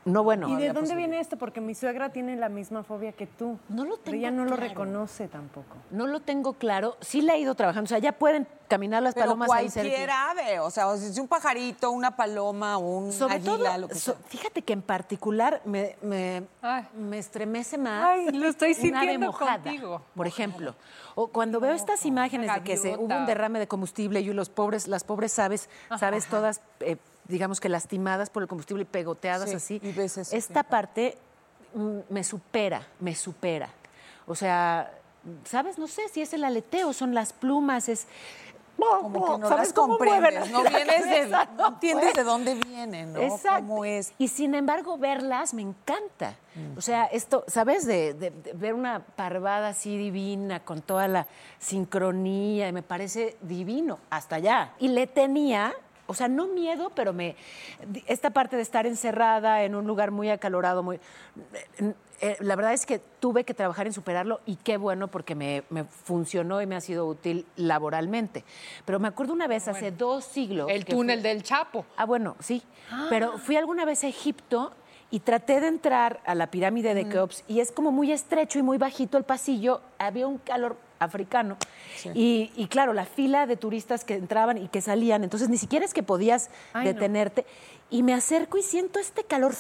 No, 0.05 0.25
bueno. 0.25 0.49
¿Y 0.49 0.57
de 0.57 0.73
dónde 0.73 0.95
viene 0.95 1.21
esto? 1.21 1.37
Porque 1.37 1.61
mi 1.61 1.75
suegra 1.75 2.11
tiene 2.11 2.35
la 2.37 2.49
misma 2.49 2.83
fobia 2.83 3.13
que 3.13 3.27
tú. 3.27 3.59
No 3.69 3.85
lo 3.85 3.97
Pero 3.99 4.17
ella 4.17 4.31
tengo 4.31 4.45
no 4.45 4.51
lo 4.51 4.57
reconoce 4.57 5.29
tampoco. 5.29 5.77
No 5.91 6.07
lo 6.07 6.21
tengo 6.21 6.55
claro. 6.55 6.97
Sí 7.01 7.21
la 7.21 7.35
he 7.35 7.39
ido 7.41 7.55
trabajando. 7.55 7.87
O 7.87 7.89
sea, 7.89 7.99
ya 7.99 8.13
pueden 8.13 8.47
caminar 8.69 9.03
las 9.03 9.15
Pero 9.15 9.27
palomas 9.27 9.51
ahí 9.53 9.69
cerca. 9.71 9.89
cualquier 9.89 10.11
ave, 10.11 10.61
o 10.61 10.71
sea, 10.71 10.89
o 10.89 10.97
si 10.97 11.07
es 11.07 11.19
un 11.19 11.27
pajarito, 11.29 11.91
una 11.91 12.17
paloma, 12.17 12.77
un 12.77 13.13
Sobre 13.13 13.35
águila, 13.35 13.57
todo, 13.57 13.79
lo 13.79 13.89
que 13.89 13.95
so- 13.95 14.13
sea. 14.13 14.21
fíjate 14.27 14.63
que 14.63 14.73
en 14.75 14.83
particular 14.83 15.63
me, 15.65 15.97
me, 16.03 16.43
me 16.95 17.19
estremece 17.19 17.79
más 17.79 18.05
Ay, 18.05 18.29
lo 18.31 18.47
estoy 18.49 18.73
una 18.73 18.79
ave 18.79 18.89
sintiendo 19.09 19.27
mojada, 19.27 19.63
contigo. 19.63 20.03
por 20.15 20.27
ejemplo. 20.27 20.75
O 21.15 21.29
cuando 21.29 21.61
veo 21.61 21.73
estas 21.73 22.05
imágenes 22.05 22.53
de 22.55 22.63
que 22.63 22.77
se, 22.77 22.97
hubo 22.97 23.15
un 23.17 23.27
derrame 23.27 23.59
de 23.59 23.69
combustible 23.69 24.21
y 24.21 24.33
los 24.33 24.51
pobres, 24.51 24.87
las 24.87 25.03
pobres 25.05 25.39
aves, 25.39 25.69
sabes, 25.99 26.27
todas, 26.27 26.61
eh, 26.81 26.97
digamos 27.29 27.61
que 27.61 27.69
lastimadas 27.69 28.31
por 28.31 28.43
el 28.43 28.49
combustible 28.49 28.83
y 28.83 28.87
pegoteadas 28.87 29.51
Sí, 29.51 29.57
así. 29.57 29.81
y 29.83 29.93
ves 29.93 30.19
eso 30.19 30.35
Esta 30.35 30.55
siempre. 30.55 30.65
parte 30.71 31.19
mm, 31.75 31.99
me 32.11 32.25
supera, 32.25 32.87
me 33.01 33.15
supera. 33.15 33.69
O 34.27 34.35
sea, 34.35 34.91
¿sabes? 35.45 35.79
No 35.79 35.87
sé 35.87 36.09
si 36.09 36.21
es 36.23 36.33
el 36.35 36.43
aleteo, 36.45 36.93
son 36.93 37.15
las 37.15 37.33
plumas, 37.33 37.89
es... 37.89 38.07
Como 38.79 39.13
que 39.35 39.41
no 39.41 39.49
¿Sabes 39.49 39.69
las 39.69 39.73
comprendes, 39.73 40.51
no 40.53 40.63
vienes 40.63 41.05
de, 41.05 41.27
no 41.57 41.67
entiendes 41.67 42.15
de 42.15 42.23
dónde 42.23 42.55
vienen, 42.55 43.13
¿no? 43.13 43.21
Exacto. 43.21 43.67
¿Cómo 43.67 43.85
es? 43.85 44.13
Y 44.19 44.29
sin 44.29 44.55
embargo, 44.55 44.97
verlas 44.97 45.53
me 45.53 45.63
encanta. 45.63 46.37
O 46.77 46.81
sea, 46.81 47.07
esto, 47.07 47.43
¿sabes? 47.49 47.85
De, 47.87 48.15
de- 48.15 48.31
de 48.31 48.53
ver 48.53 48.75
una 48.75 49.01
parvada 49.01 49.69
así 49.71 49.99
divina, 49.99 50.61
con 50.65 50.81
toda 50.81 51.09
la 51.09 51.27
sincronía, 51.59 52.71
me 52.73 52.83
parece 52.83 53.37
divino, 53.41 53.99
hasta 54.11 54.37
allá. 54.37 54.73
Y 54.79 54.89
le 54.89 55.07
tenía, 55.09 55.75
o 56.09 56.15
sea, 56.15 56.27
no 56.27 56.49
miedo, 56.49 56.91
pero 56.95 57.13
me. 57.13 57.37
Esta 58.07 58.31
parte 58.31 58.57
de 58.57 58.63
estar 58.63 58.87
encerrada 58.87 59.63
en 59.63 59.75
un 59.75 59.87
lugar 59.87 60.11
muy 60.11 60.31
acalorado, 60.31 60.83
muy. 60.83 60.99
eh, 62.21 62.37
la 62.41 62.57
verdad 62.57 62.73
es 62.73 62.85
que 62.87 62.99
tuve 63.21 63.45
que 63.45 63.55
trabajar 63.55 63.87
en 63.87 63.93
superarlo 63.93 64.41
y 64.47 64.57
qué 64.57 64.77
bueno 64.79 65.09
porque 65.09 65.35
me, 65.35 65.63
me 65.71 65.85
funcionó 65.85 66.61
y 66.63 66.67
me 66.67 66.75
ha 66.77 66.81
sido 66.81 67.07
útil 67.07 67.47
laboralmente. 67.57 68.43
Pero 68.85 68.99
me 68.99 69.07
acuerdo 69.09 69.33
una 69.35 69.47
vez, 69.47 69.69
hace 69.69 69.93
dos 69.93 70.25
siglos. 70.25 70.69
El 70.71 70.85
túnel 70.85 71.21
fui- 71.21 71.29
del 71.29 71.43
Chapo. 71.43 71.85
Ah, 71.97 72.07
bueno, 72.07 72.35
sí. 72.41 72.63
Pero 73.11 73.39
fui 73.39 73.57
alguna 73.57 73.85
vez 73.85 74.03
a 74.03 74.09
Egipto 74.09 74.73
y 75.11 75.21
traté 75.21 75.61
de 75.61 75.69
entrar 75.69 76.21
a 76.27 76.35
la 76.35 76.51
pirámide 76.51 76.95
de 76.95 77.09
Keops 77.09 77.45
y 77.49 77.61
es 77.61 77.71
como 77.71 77.93
muy 77.93 78.13
estrecho 78.13 78.59
y 78.59 78.63
muy 78.63 78.79
bajito 78.79 79.17
el 79.19 79.25
pasillo. 79.25 79.81
Había 79.99 80.27
un 80.27 80.39
calor 80.39 80.77
africano. 80.99 81.57
Y, 82.15 82.51
y 82.57 82.67
claro, 82.67 82.93
la 82.93 83.05
fila 83.05 83.47
de 83.47 83.57
turistas 83.57 84.05
que 84.05 84.15
entraban 84.15 84.59
y 84.59 84.69
que 84.69 84.81
salían, 84.81 85.25
entonces 85.25 85.49
ni 85.49 85.59
siquiera 85.59 85.85
es 85.85 85.95
que 85.95 86.03
podías 86.03 86.51
Ay, 86.73 86.87
no. 86.87 86.93
detenerte. 86.93 87.47
Y 87.91 88.03
me 88.03 88.15
acerco 88.15 88.59
y 88.59 88.63
siento 88.63 88.99
este 88.99 89.25
calor 89.25 89.55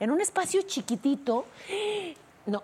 en 0.00 0.10
un 0.10 0.20
espacio 0.20 0.62
chiquitito. 0.62 1.46
No, 2.46 2.62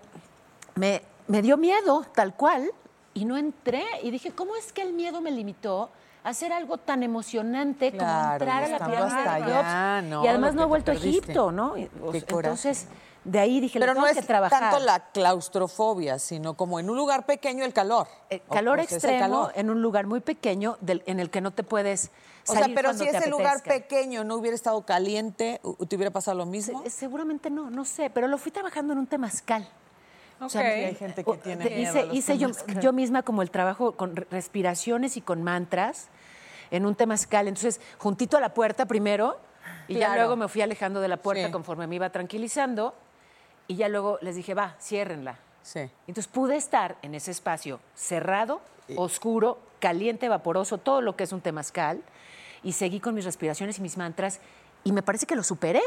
me, 0.75 1.03
me 1.27 1.43
dio 1.43 1.57
miedo, 1.57 2.05
tal 2.15 2.35
cual, 2.35 2.71
y 3.15 3.25
no 3.25 3.37
entré. 3.37 3.85
Y 4.03 4.11
dije, 4.11 4.33
¿cómo 4.33 4.57
es 4.57 4.73
que 4.73 4.83
el 4.83 4.93
miedo 4.93 5.21
me 5.21 5.31
limitó 5.31 5.91
a 6.23 6.29
hacer 6.31 6.53
algo 6.53 6.77
tan 6.77 7.03
emocionante 7.03 7.93
como 7.93 8.33
entrar 8.33 8.65
a 8.65 8.69
la 8.69 8.79
pirámide 8.87 9.23
de 9.23 9.47
Keops? 9.47 10.11
no, 10.11 10.25
y 10.25 10.29
además 10.29 10.55
no 10.55 10.63
he 10.63 10.67
vuelto 10.67 10.91
a. 10.91 10.95
Egipto, 10.95 11.51
¿no? 11.51 11.75
Qué 12.13 12.23
coraje. 12.23 12.73
De 13.25 13.39
ahí 13.39 13.61
dije, 13.61 13.79
Pero 13.79 13.93
lo 13.93 14.01
no 14.01 14.07
tengo 14.07 14.19
es 14.19 14.21
que 14.23 14.27
trabajar. 14.27 14.61
tanto 14.71 14.79
la 14.85 15.11
claustrofobia, 15.13 16.19
sino 16.19 16.55
como 16.55 16.81
en 16.81 16.89
un 16.89 16.97
lugar 16.97 17.27
pequeño 17.27 17.65
el 17.65 17.73
calor. 17.75 18.07
Eh, 18.31 18.41
calor 18.51 18.79
o 18.79 18.83
ese 18.83 18.95
extremo 18.95 19.19
calor. 19.21 19.53
en 19.57 19.69
un 19.71 19.83
lugar 19.83 20.07
muy 20.07 20.21
pequeño 20.21 20.79
del- 20.81 21.03
en 21.07 21.21
el 21.21 21.29
que 21.31 21.41
no 21.43 21.51
te 21.51 21.63
puedes 21.63 22.11
O 22.47 22.53
sea, 22.53 22.63
salir 22.63 22.75
pero 22.75 22.95
si 22.95 23.05
ese 23.07 23.29
lugar 23.29 23.63
pequeño 23.63 24.25
no 24.25 24.37
hubiera 24.37 24.55
estado 24.55 24.81
caliente, 24.87 25.61
¿u- 25.63 25.85
¿te 25.85 25.97
hubiera 25.97 26.11
pasado 26.11 26.39
lo 26.39 26.47
mismo? 26.47 26.83
Se- 26.85 26.91
seguramente 26.91 27.51
no, 27.51 27.69
no 27.71 27.85
sé, 27.85 28.09
pero 28.09 28.27
lo 28.27 28.39
fui 28.39 28.53
trabajando 28.53 28.95
en 28.95 29.01
un 29.01 29.07
temazcal. 29.07 29.69
O 30.41 30.49
sea, 30.49 30.63
hay 30.63 30.95
gente 30.95 31.23
que 31.23 31.31
o- 31.31 31.37
tiene 31.37 31.69
miedo 31.69 31.99
a 31.99 32.03
hice, 32.05 32.09
hice 32.17 32.39
yo, 32.39 32.49
yo 32.81 32.95
misma 32.95 33.23
como 33.23 33.43
el 33.43 33.51
trabajo 33.51 33.93
con 33.93 34.17
re- 34.17 34.27
respiraciones 34.31 35.19
y 35.19 35.21
con 35.21 35.43
mantras 35.43 36.09
en 36.71 36.87
un 36.87 36.95
temazcal. 36.95 37.49
Entonces, 37.49 37.83
juntito 37.99 38.39
a 38.39 38.41
la 38.41 38.55
puerta 38.55 38.87
primero 38.87 39.39
y 39.89 39.97
ya 39.99 40.15
luego 40.17 40.37
me 40.37 40.49
fui 40.49 40.63
alejando 40.63 41.01
de 41.03 41.09
la 41.09 41.19
puerta 41.19 41.45
Sí. 41.47 41.53
conforme 41.53 41.87
me 41.87 41.97
iba 41.97 42.09
tranquilizando 42.09 42.95
y 43.71 43.77
ya 43.77 43.89
luego 43.89 44.19
les 44.21 44.35
dije, 44.35 44.53
va, 44.53 44.75
ciérrenla. 44.81 45.39
Sí. 45.63 45.89
Entonces 46.09 46.27
pude 46.27 46.57
estar 46.57 46.97
en 47.03 47.15
ese 47.15 47.31
espacio 47.31 47.79
cerrado, 47.95 48.61
oscuro, 48.97 49.61
caliente, 49.79 50.29
vaporoso, 50.29 50.79
todo 50.79 51.01
lo 51.01 51.15
que 51.15 51.23
es 51.23 51.33
un 51.33 51.41
temazcal, 51.41 52.03
y 52.65 52.73
seguí 52.73 52.99
con 52.99 53.15
mis 53.15 53.25
respiraciones 53.25 53.79
y 53.79 53.83
mis 53.83 53.97
mantras, 53.97 54.41
y 54.83 54.91
me 54.91 55.03
parece 55.03 55.25
que 55.25 55.37
lo 55.37 55.45
superé. 55.45 55.83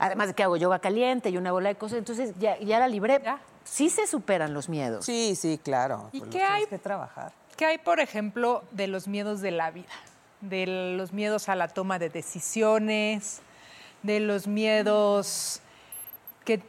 Además 0.00 0.26
de 0.26 0.34
que 0.34 0.42
hago 0.42 0.56
yoga 0.56 0.80
caliente 0.80 1.30
y 1.30 1.36
una 1.36 1.52
bola 1.52 1.68
de 1.68 1.76
cosas, 1.76 1.98
entonces 1.98 2.34
ya, 2.40 2.58
ya 2.58 2.80
la 2.80 2.88
libré. 2.88 3.20
Ya. 3.22 3.38
Sí 3.62 3.90
se 3.90 4.08
superan 4.08 4.52
los 4.52 4.68
miedos. 4.68 5.04
Sí, 5.04 5.36
sí, 5.36 5.60
claro. 5.62 6.08
¿Y 6.10 6.18
pues 6.18 6.32
qué 6.32 6.42
hay? 6.42 6.66
que 6.66 6.78
trabajar. 6.78 7.32
¿Qué 7.56 7.64
hay, 7.64 7.78
por 7.78 8.00
ejemplo, 8.00 8.64
de 8.72 8.88
los 8.88 9.06
miedos 9.06 9.40
de 9.40 9.52
la 9.52 9.70
vida? 9.70 9.92
De 10.40 10.66
los 10.96 11.12
miedos 11.12 11.48
a 11.48 11.54
la 11.54 11.68
toma 11.68 12.00
de 12.00 12.08
decisiones, 12.08 13.40
de 14.02 14.18
los 14.18 14.48
miedos 14.48 15.60
que, 16.44 16.60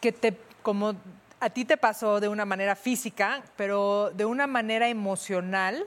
que 0.00 0.12
te, 0.12 0.38
como 0.62 0.94
a 1.40 1.50
ti 1.50 1.64
te 1.64 1.76
pasó 1.76 2.20
de 2.20 2.28
una 2.28 2.44
manera 2.44 2.76
física, 2.76 3.42
pero 3.56 4.10
de 4.10 4.24
una 4.24 4.46
manera 4.46 4.88
emocional 4.88 5.86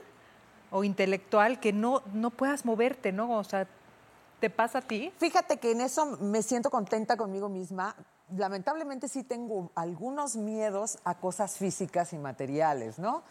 o 0.70 0.84
intelectual 0.84 1.60
que 1.60 1.72
no, 1.72 2.02
no 2.12 2.30
puedas 2.30 2.64
moverte, 2.64 3.12
¿no? 3.12 3.38
O 3.38 3.44
sea, 3.44 3.66
¿te 4.38 4.50
pasa 4.50 4.78
a 4.78 4.82
ti? 4.82 5.12
Fíjate 5.18 5.58
que 5.58 5.72
en 5.72 5.80
eso 5.80 6.18
me 6.20 6.42
siento 6.42 6.70
contenta 6.70 7.16
conmigo 7.16 7.48
misma. 7.48 7.96
Lamentablemente 8.36 9.08
sí 9.08 9.24
tengo 9.24 9.70
algunos 9.74 10.36
miedos 10.36 10.98
a 11.04 11.16
cosas 11.16 11.56
físicas 11.56 12.12
y 12.12 12.18
materiales, 12.18 12.98
¿no? 12.98 13.24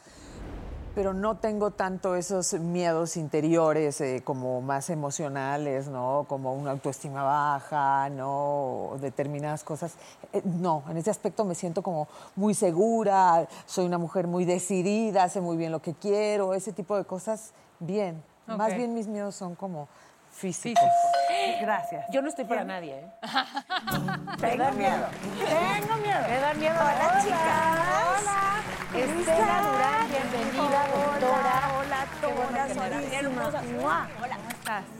Pero 0.95 1.13
no 1.13 1.37
tengo 1.37 1.71
tanto 1.71 2.15
esos 2.15 2.53
miedos 2.53 3.15
interiores 3.15 4.01
eh, 4.01 4.21
como 4.23 4.61
más 4.61 4.89
emocionales, 4.89 5.87
¿no? 5.87 6.25
Como 6.27 6.53
una 6.53 6.71
autoestima 6.71 7.23
baja, 7.23 8.09
¿no? 8.09 8.89
O 8.89 8.97
determinadas 8.99 9.63
cosas. 9.63 9.93
Eh, 10.33 10.41
no, 10.43 10.83
en 10.89 10.97
ese 10.97 11.09
aspecto 11.09 11.45
me 11.45 11.55
siento 11.55 11.83
como 11.83 12.07
muy 12.35 12.53
segura, 12.53 13.47
soy 13.65 13.85
una 13.85 13.97
mujer 13.97 14.27
muy 14.27 14.45
decidida, 14.45 15.29
sé 15.29 15.41
muy 15.41 15.57
bien 15.57 15.71
lo 15.71 15.81
que 15.81 15.93
quiero, 15.93 16.53
ese 16.53 16.73
tipo 16.73 16.97
de 16.97 17.05
cosas, 17.05 17.53
bien. 17.79 18.21
Más 18.47 18.75
bien 18.75 18.93
mis 18.93 19.07
miedos 19.07 19.35
son 19.35 19.55
como 19.55 19.87
físicos. 20.31 20.83
Físico. 20.83 21.61
Gracias. 21.61 22.05
Yo 22.11 22.21
no 22.21 22.29
estoy 22.29 22.45
para 22.45 22.63
nadie, 22.63 22.95
¿eh? 22.95 23.11
Tengo 24.39 24.71
miedo. 24.71 25.05
Tengo 25.37 25.97
miedo. 26.01 26.21
Me 26.27 26.39
da 26.39 26.53
miedo. 26.55 26.75
Hola, 26.75 27.21
chicas. 27.21 28.21
Hola. 28.21 28.48
Estela 28.93 29.61
Durán, 29.61 30.09
bienvenida, 30.09 30.87
doctora. 30.87 31.71
Hola, 31.77 32.07
todas. 32.21 32.77
Hola. 34.21 34.37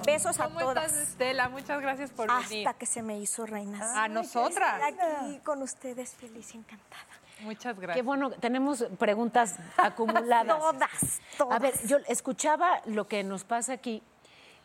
Besos 0.05 0.39
a 0.39 0.43
¿Cómo 0.45 0.59
todas. 0.59 0.85
estás, 0.91 1.07
Estela? 1.09 1.49
Muchas 1.49 1.81
gracias 1.81 2.11
por 2.11 2.27
venir. 2.27 2.67
Hasta 2.67 2.77
que 2.77 2.85
se 2.85 3.01
me 3.01 3.17
hizo 3.17 3.47
reinas. 3.47 3.95
A 3.95 4.07
nosotras. 4.07 4.81
Estar 4.89 5.15
aquí 5.23 5.39
con 5.43 5.63
ustedes 5.63 6.11
feliz 6.13 6.53
y 6.53 6.57
encantada. 6.57 7.03
Muchas 7.41 7.75
Qué 7.75 7.81
gracias. 7.81 8.05
bueno, 8.05 8.29
tenemos 8.31 8.83
preguntas 8.99 9.55
acumuladas. 9.77 10.59
Todas, 10.59 11.21
todas. 11.37 11.55
A 11.55 11.59
ver, 11.59 11.73
yo 11.87 11.97
escuchaba 12.07 12.81
lo 12.85 13.07
que 13.07 13.23
nos 13.23 13.43
pasa 13.43 13.73
aquí 13.73 14.03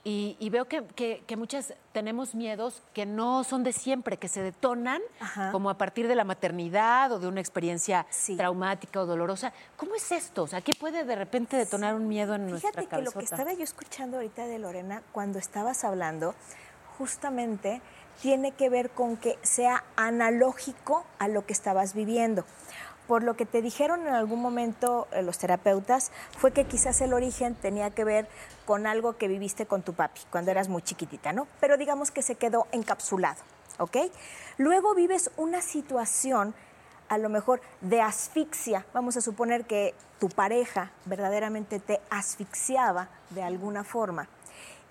y, 0.05 0.37
y 0.39 0.51
veo 0.51 0.67
que, 0.67 0.85
que- 0.95 1.25
que 1.27 1.37
muchas 1.37 1.73
tenemos 1.93 2.35
miedos 2.35 2.83
que 2.93 3.07
no 3.07 3.43
son 3.43 3.65
de 3.65 3.73
siempre, 3.73 4.19
que 4.19 4.29
se 4.29 4.43
detonan 4.43 5.01
Ajá. 5.19 5.51
como 5.51 5.71
a 5.71 5.79
partir 5.79 6.07
de 6.09 6.15
la 6.15 6.25
maternidad 6.25 7.11
o 7.13 7.19
de 7.19 7.27
una 7.27 7.41
experiencia 7.41 8.07
Sí. 8.11 8.37
traumática 8.37 9.01
o 9.01 9.07
dolorosa. 9.07 9.53
¿Cómo 9.79 9.95
es 9.95 10.13
esto? 10.13 10.43
O 10.43 10.47
sea, 10.47 10.61
¿qué 10.61 10.75
puede 10.75 11.05
de 11.05 11.17
repente 11.17 11.57
detonar 11.57 11.95
un 11.95 12.07
miedo 12.07 12.35
en 12.35 12.49
nuestra 12.51 12.71
Fíjate 12.71 12.89
que 12.97 13.03
lo 13.03 13.13
que 13.13 13.25
estaba 13.25 13.53
yo 13.55 13.65
escuchando 13.65 14.19
ahorita 14.19 14.47
de 14.47 14.59
Lorena, 14.59 15.03
cuando 15.13 15.39
estabas 15.39 15.85
hablando, 15.85 16.35
justamente 16.99 17.81
tiene 18.21 18.53
que 18.53 18.69
ver 18.69 18.91
con 18.91 19.17
que 19.17 19.39
sea 19.43 19.85
analógico 19.97 21.05
a 21.19 21.29
lo 21.29 21.45
que 21.47 21.53
estabas 21.53 21.95
viviendo. 21.95 22.45
Por 23.07 23.23
lo 23.23 23.35
que 23.35 23.47
te 23.47 23.63
dijeron 23.63 24.07
en 24.07 24.15
algún 24.15 24.41
momento 24.41 25.07
eh, 25.13 25.23
los 25.23 25.39
terapeutas, 25.39 26.11
fue 26.39 26.53
que 26.53 26.65
quizás 26.65 27.01
el 27.01 27.13
origen 27.13 27.55
tenía 27.55 27.91
que 27.91 28.05
ver 28.05 28.29
con 28.65 28.87
algo 28.87 29.17
que 29.17 29.29
viviste 29.29 29.67
con 29.67 29.83
tu 29.83 29.93
papi 29.93 30.21
cuando 30.31 30.51
eras 30.51 30.69
muy 30.69 30.83
chiquitita, 30.83 31.33
¿no? 31.33 31.47
Pero 31.61 31.77
digamos 31.77 32.11
que 32.11 32.23
se 32.23 32.37
quedó 32.37 32.67
encapsulado, 32.73 33.43
¿ok? 33.79 33.97
Luego 34.57 34.95
vives 34.95 35.31
una 35.37 35.61
situación 35.61 36.55
a 37.09 37.19
lo 37.19 37.29
mejor 37.29 37.61
de 37.81 38.01
asfixia. 38.01 38.87
Vamos 38.93 39.17
a 39.17 39.21
suponer 39.21 39.67
que 39.67 39.95
tu 40.19 40.29
pareja 40.29 40.91
verdaderamente 41.05 41.79
te 41.79 42.01
asfixiaba 42.11 43.09
de 43.31 43.43
alguna 43.43 43.85
forma. 43.85 44.29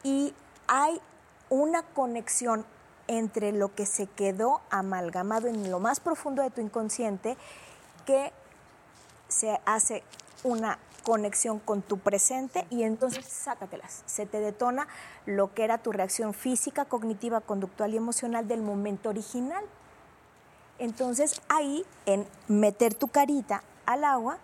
Y 0.04 0.34
hay 0.68 1.02
una 1.50 1.84
conexión 1.84 2.66
entre 3.08 3.52
lo 3.52 3.74
que 3.74 3.86
se 3.86 4.08
quedó 4.08 4.62
amalgamado 4.70 5.48
en 5.48 5.70
lo 5.70 5.80
más 5.80 6.00
profundo 6.00 6.42
de 6.42 6.50
tu 6.50 6.62
inconsciente 6.62 7.38
que 8.06 8.32
se 9.28 9.60
hace 9.66 10.04
una 10.44 10.80
conexión 11.04 11.60
con 11.60 11.82
tu 11.82 12.00
presente 12.00 12.66
y 12.70 12.84
entonces 12.84 13.26
sácatelas. 13.26 14.04
Se 14.06 14.26
te 14.26 14.40
detona 14.40 14.88
lo 15.26 15.54
que 15.54 15.64
era 15.64 15.78
tu 15.78 15.92
reacción 15.92 16.34
física, 16.34 16.86
cognitiva, 16.86 17.42
conductual 17.42 17.94
y 17.94 17.98
emocional 17.98 18.48
del 18.48 18.62
momento 18.62 19.10
original. 19.10 19.64
Entonces 20.80 21.42
ahí, 21.50 21.86
en 22.06 22.26
meter 22.48 22.94
tu 22.94 23.10
carita 23.10 23.64
al 23.86 24.04
agua, 24.04 24.38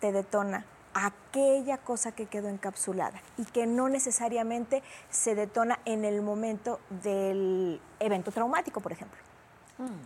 te 0.00 0.12
detona 0.12 0.64
aquella 0.94 1.78
cosa 1.78 2.12
que 2.12 2.26
quedó 2.26 2.48
encapsulada 2.48 3.22
y 3.38 3.44
que 3.46 3.66
no 3.66 3.88
necesariamente 3.88 4.82
se 5.10 5.34
detona 5.34 5.78
en 5.86 6.04
el 6.04 6.20
momento 6.20 6.80
del 7.02 7.80
evento 7.98 8.30
traumático, 8.30 8.80
por 8.80 8.92
ejemplo. 8.92 9.18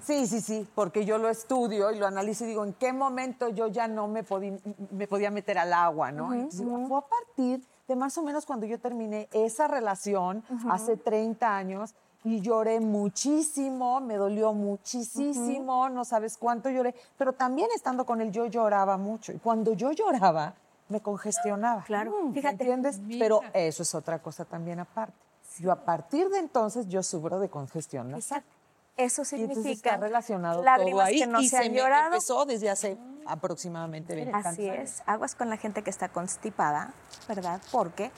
Sí, 0.02 0.26
sí, 0.26 0.40
sí, 0.40 0.68
porque 0.74 1.04
yo 1.04 1.18
lo 1.18 1.28
estudio 1.28 1.90
y 1.90 1.98
lo 1.98 2.06
analizo 2.06 2.44
y 2.44 2.48
digo, 2.48 2.64
¿en 2.64 2.72
qué 2.74 2.92
momento 2.92 3.48
yo 3.48 3.66
ya 3.68 3.88
no 3.88 4.08
me, 4.08 4.24
podí- 4.24 4.60
me 4.90 5.06
podía 5.06 5.30
meter 5.30 5.58
al 5.58 5.72
agua, 5.72 6.10
no? 6.12 6.32
Entonces, 6.32 6.60
digo, 6.60 6.86
fue 6.88 6.98
a 6.98 7.02
partir 7.02 7.62
de 7.88 7.96
más 7.96 8.16
o 8.18 8.22
menos 8.22 8.46
cuando 8.46 8.66
yo 8.66 8.78
terminé 8.80 9.28
esa 9.32 9.68
relación 9.68 10.42
hace 10.68 10.96
30 10.96 11.56
años 11.56 11.94
y 12.24 12.40
lloré 12.40 12.80
muchísimo, 12.80 14.00
me 14.00 14.16
dolió 14.16 14.52
muchísimo, 14.52 15.88
no 15.88 16.04
sabes 16.04 16.36
cuánto 16.36 16.68
lloré, 16.70 16.94
pero 17.18 17.32
también 17.32 17.68
estando 17.74 18.04
con 18.04 18.20
él 18.20 18.32
yo 18.32 18.46
lloraba 18.46 18.96
mucho 18.96 19.32
y 19.32 19.38
cuando 19.38 19.72
yo 19.74 19.92
lloraba 19.92 20.54
me 20.88 21.00
congestionaba. 21.00 21.82
Claro, 21.84 22.12
¿me 22.28 22.32
fíjate. 22.34 22.62
¿Entiendes? 22.64 23.00
Pero 23.18 23.40
eso 23.54 23.82
es 23.82 23.94
otra 23.94 24.20
cosa 24.20 24.44
también 24.44 24.78
aparte. 24.80 25.14
Yo 25.58 25.72
a 25.72 25.76
partir 25.84 26.28
de 26.28 26.38
entonces 26.38 26.86
yo 26.88 27.02
sufro 27.02 27.38
de 27.40 27.48
congestión. 27.48 28.10
nasal. 28.10 28.38
Exacto. 28.38 28.55
Eso 28.96 29.24
significa 29.24 29.90
está 29.90 29.96
relacionado 29.98 30.56
todo 30.56 30.64
lágrimas 30.64 31.06
ahí 31.08 31.18
que 31.20 31.26
no 31.26 31.40
y 31.40 31.48
se 31.48 31.58
han 31.58 31.72
llorado. 31.74 32.06
empezó 32.06 32.44
desde 32.46 32.70
hace 32.70 32.96
aproximadamente 33.26 34.14
20 34.14 34.34
Así 34.36 34.68
años. 34.70 34.90
es. 35.00 35.02
Aguas 35.06 35.34
con 35.34 35.50
la 35.50 35.56
gente 35.56 35.82
que 35.82 35.90
está 35.90 36.08
constipada, 36.08 36.92
¿verdad? 37.28 37.60
Porque 37.72 38.10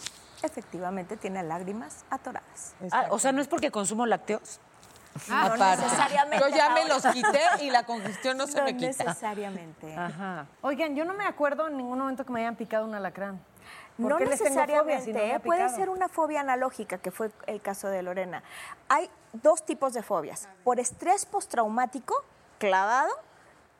efectivamente 0.42 1.16
tiene 1.16 1.42
lágrimas 1.42 2.04
atoradas. 2.10 2.74
Ah, 2.92 3.06
o 3.10 3.18
sea, 3.18 3.32
¿no 3.32 3.40
es 3.40 3.48
porque 3.48 3.70
consumo 3.70 4.06
lácteos? 4.06 4.60
No 5.28 5.36
Aparte. 5.36 5.82
necesariamente. 5.82 6.44
Yo 6.48 6.56
ya 6.56 6.70
me 6.70 6.84
los 6.86 7.04
quité 7.06 7.40
y 7.62 7.70
la 7.70 7.84
congestión 7.84 8.36
no 8.36 8.46
se 8.46 8.58
No 8.58 8.64
me 8.64 8.76
quita. 8.76 9.04
necesariamente. 9.04 9.96
Ajá. 9.96 10.46
Oigan, 10.60 10.94
yo 10.94 11.04
no 11.04 11.14
me 11.14 11.24
acuerdo 11.24 11.66
en 11.66 11.76
ningún 11.76 11.98
momento 11.98 12.24
que 12.24 12.32
me 12.32 12.40
hayan 12.40 12.54
picado 12.54 12.84
un 12.84 12.94
alacrán. 12.94 13.40
¿Por 14.00 14.10
No 14.10 14.18
necesariamente, 14.20 15.04
si 15.04 15.12
no 15.12 15.18
¿eh? 15.18 15.40
puede 15.40 15.68
ser 15.70 15.90
una 15.90 16.08
fobia 16.08 16.40
analógica, 16.40 16.98
que 16.98 17.10
fue 17.10 17.30
el 17.46 17.60
caso 17.60 17.88
de 17.88 18.02
Lorena. 18.02 18.44
Hay 18.88 19.10
dos 19.32 19.64
tipos 19.64 19.92
de 19.92 20.02
fobias, 20.02 20.48
por 20.62 20.78
estrés 20.78 21.26
postraumático, 21.26 22.14
clavado, 22.58 23.12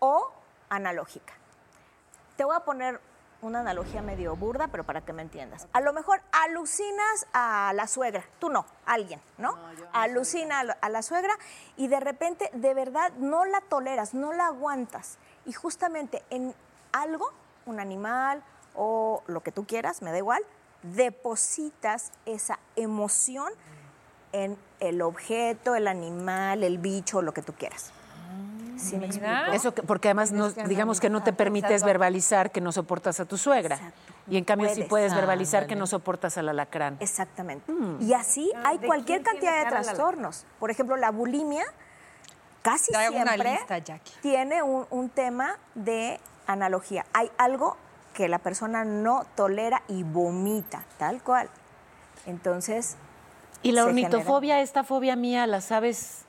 o 0.01 0.31
analógica. 0.69 1.35
Te 2.37 2.45
voy 2.45 2.57
a 2.57 2.61
poner 2.61 3.01
una 3.41 3.61
analogía 3.61 4.03
medio 4.03 4.35
burda, 4.35 4.67
pero 4.69 4.85
para 4.85 5.01
que 5.03 5.13
me 5.13 5.23
entiendas. 5.23 5.69
A 5.73 5.81
lo 5.81 5.93
mejor 5.93 6.21
alucinas 6.33 7.27
a 7.33 7.73
la 7.75 7.87
suegra, 7.87 8.25
tú 8.41 8.49
no, 8.49 8.67
alguien, 8.85 9.21
¿no? 9.39 9.57
Alucina 9.93 10.61
a 10.81 10.89
la 10.89 11.03
suegra 11.03 11.35
y 11.77 11.87
de 11.87 12.01
repente 12.01 12.51
de 12.53 12.75
verdad 12.75 13.13
no 13.19 13.45
la 13.45 13.61
toleras, 13.61 14.15
no 14.15 14.33
la 14.33 14.47
aguantas. 14.47 15.19
Y 15.47 15.53
justamente 15.53 16.25
en 16.31 16.55
algo, 16.93 17.33
un 17.67 17.79
animal 17.79 18.43
o 18.75 19.23
lo 19.27 19.43
que 19.43 19.53
tú 19.53 19.65
quieras, 19.67 20.03
me 20.03 20.11
da 20.13 20.19
igual, 20.19 20.43
depositas 20.83 22.13
esa 22.27 22.59
emoción 22.77 23.53
en 24.33 24.57
el 24.81 25.01
objeto, 25.03 25.75
el 25.75 25.89
animal, 25.89 26.63
el 26.63 26.79
bicho, 26.79 27.23
lo 27.23 27.33
que 27.33 27.43
tú 27.43 27.53
quieras. 27.55 27.93
¿Sí 28.77 28.97
me 28.97 29.07
explico? 29.07 29.33
Eso 29.53 29.75
que- 29.75 29.83
porque 29.83 30.09
además 30.09 30.31
no- 30.31 30.51
digamos 30.51 31.01
que 31.01 31.11
no 31.11 31.23
te 31.25 31.33
permites 31.33 31.83
verbalizar 31.83 32.53
que 32.53 32.61
no 32.61 32.71
soportas 32.71 33.19
a 33.19 33.25
tu 33.25 33.37
suegra. 33.37 33.75
Exacto. 33.77 34.13
Y 34.29 34.37
en 34.37 34.45
cambio 34.45 34.69
sí 34.69 34.75
Puedes. 34.75 34.89
puedes 34.89 35.15
verbalizar 35.15 35.67
que 35.67 35.75
no 35.75 35.87
soportas 35.89 36.37
al 36.39 36.49
alacrán. 36.51 36.97
Exactamente. 37.01 37.73
Mm. 37.73 38.03
Y 38.03 38.13
así 38.15 38.53
Ah, 38.57 38.63
hay 38.67 38.79
¿de 38.79 38.87
cualquier 38.87 39.23
cantidad 39.23 39.57
de 39.59 39.65
la- 39.65 39.71
trastornos. 39.71 40.45
Por 40.61 40.71
ejemplo, 40.71 40.97
la 40.97 41.11
bulimia 41.11 41.65
casi 42.63 42.93
siempre 42.93 43.39
lista, 43.39 43.81
tiene 44.21 44.63
un, 44.63 44.87
un 44.91 45.09
tema 45.09 45.57
de 45.75 46.21
analogía. 46.47 47.05
Hay 47.15 47.31
algo 47.39 47.77
que 48.19 48.27
la 48.27 48.41
persona 48.41 48.85
no 48.85 49.25
tolera 49.37 49.85
y 49.87 50.03
vomita, 50.03 50.85
tal 50.99 51.23
cual. 51.23 51.49
Entonces, 52.27 52.97
¿Y 53.63 53.71
la 53.71 53.85
ornitofobia, 53.85 54.61
esta 54.61 54.83
fobia 54.83 55.15
mía, 55.15 55.47
la 55.47 55.61
sabes 55.61 56.23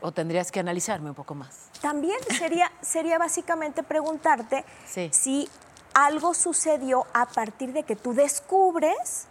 o 0.00 0.12
tendrías 0.12 0.52
que 0.52 0.60
analizarme 0.60 1.08
un 1.08 1.16
poco 1.16 1.34
más? 1.34 1.66
También 1.80 2.16
sería, 2.38 2.70
sería 2.80 3.18
básicamente 3.18 3.82
preguntarte 3.82 4.64
Sí. 4.86 5.10
si 5.12 5.48
algo 5.94 6.32
sucedió 6.32 7.06
a 7.12 7.26
partir 7.26 7.72
de 7.72 7.82
que 7.82 7.96
tú 7.96 8.14
descubres 8.14 9.26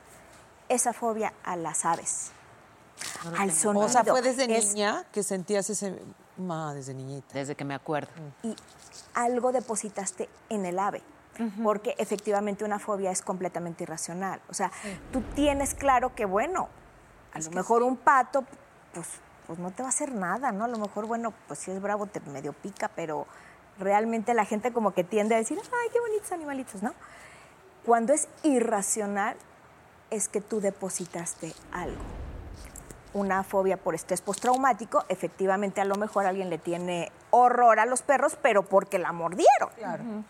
esa 0.67 0.91
fobia 0.91 1.31
a 1.45 1.55
las 1.55 1.85
aves, 1.85 2.31
al 3.37 3.53
sonido. 3.53 3.85
O 3.85 3.89
sea, 3.89 4.03
fue 4.03 4.21
desde 4.21 4.53
Es- 4.53 4.73
niña 4.73 5.05
que 5.13 5.23
sentías 5.23 5.69
ese... 5.69 5.97
Ma, 6.35 6.73
desde 6.73 6.93
niñita. 6.93 7.35
Desde 7.35 7.55
que 7.55 7.63
me 7.63 7.73
acuerdo. 7.73 8.11
y 8.43 8.53
algo 9.13 9.53
depositaste 9.53 10.27
en 10.49 10.65
el 10.65 10.77
ave. 10.77 11.01
Porque 11.63 11.95
efectivamente 11.97 12.65
una 12.65 12.79
fobia 12.79 13.11
es 13.11 13.21
completamente 13.21 13.83
irracional. 13.83 14.41
O 14.49 14.53
sea, 14.53 14.71
tú 15.11 15.21
tienes 15.35 15.73
claro 15.73 16.13
que, 16.13 16.25
bueno, 16.25 16.67
a 17.33 17.39
lo 17.39 17.51
mejor 17.51 17.83
un 17.83 17.95
pato, 17.95 18.43
pues, 18.93 19.07
pues 19.47 19.57
no 19.57 19.71
te 19.71 19.83
va 19.83 19.87
a 19.87 19.89
hacer 19.89 20.13
nada, 20.13 20.51
¿no? 20.51 20.65
A 20.65 20.67
lo 20.67 20.77
mejor, 20.77 21.05
bueno, 21.05 21.33
pues 21.47 21.59
si 21.59 21.71
es 21.71 21.81
bravo 21.81 22.07
te 22.07 22.19
medio 22.19 22.53
pica, 22.53 22.89
pero 22.95 23.25
realmente 23.79 24.33
la 24.33 24.45
gente 24.45 24.73
como 24.73 24.93
que 24.93 25.03
tiende 25.03 25.35
a 25.35 25.37
decir, 25.37 25.57
ay, 25.59 25.89
qué 25.93 25.99
bonitos 25.99 26.31
animalitos, 26.31 26.83
¿no? 26.83 26.93
Cuando 27.85 28.13
es 28.13 28.27
irracional, 28.43 29.37
es 30.09 30.27
que 30.27 30.41
tú 30.41 30.59
depositaste 30.59 31.53
algo. 31.71 32.01
Una 33.13 33.43
fobia 33.43 33.77
por 33.77 33.95
estrés 33.95 34.21
postraumático, 34.21 35.05
efectivamente 35.07 35.81
a 35.81 35.85
lo 35.85 35.95
mejor 35.95 36.25
alguien 36.25 36.49
le 36.49 36.57
tiene 36.57 37.11
horror 37.31 37.79
a 37.79 37.85
los 37.85 38.01
perros, 38.01 38.37
pero 38.41 38.63
porque 38.63 38.97
la 38.99 39.11
mordieron. 39.11 39.69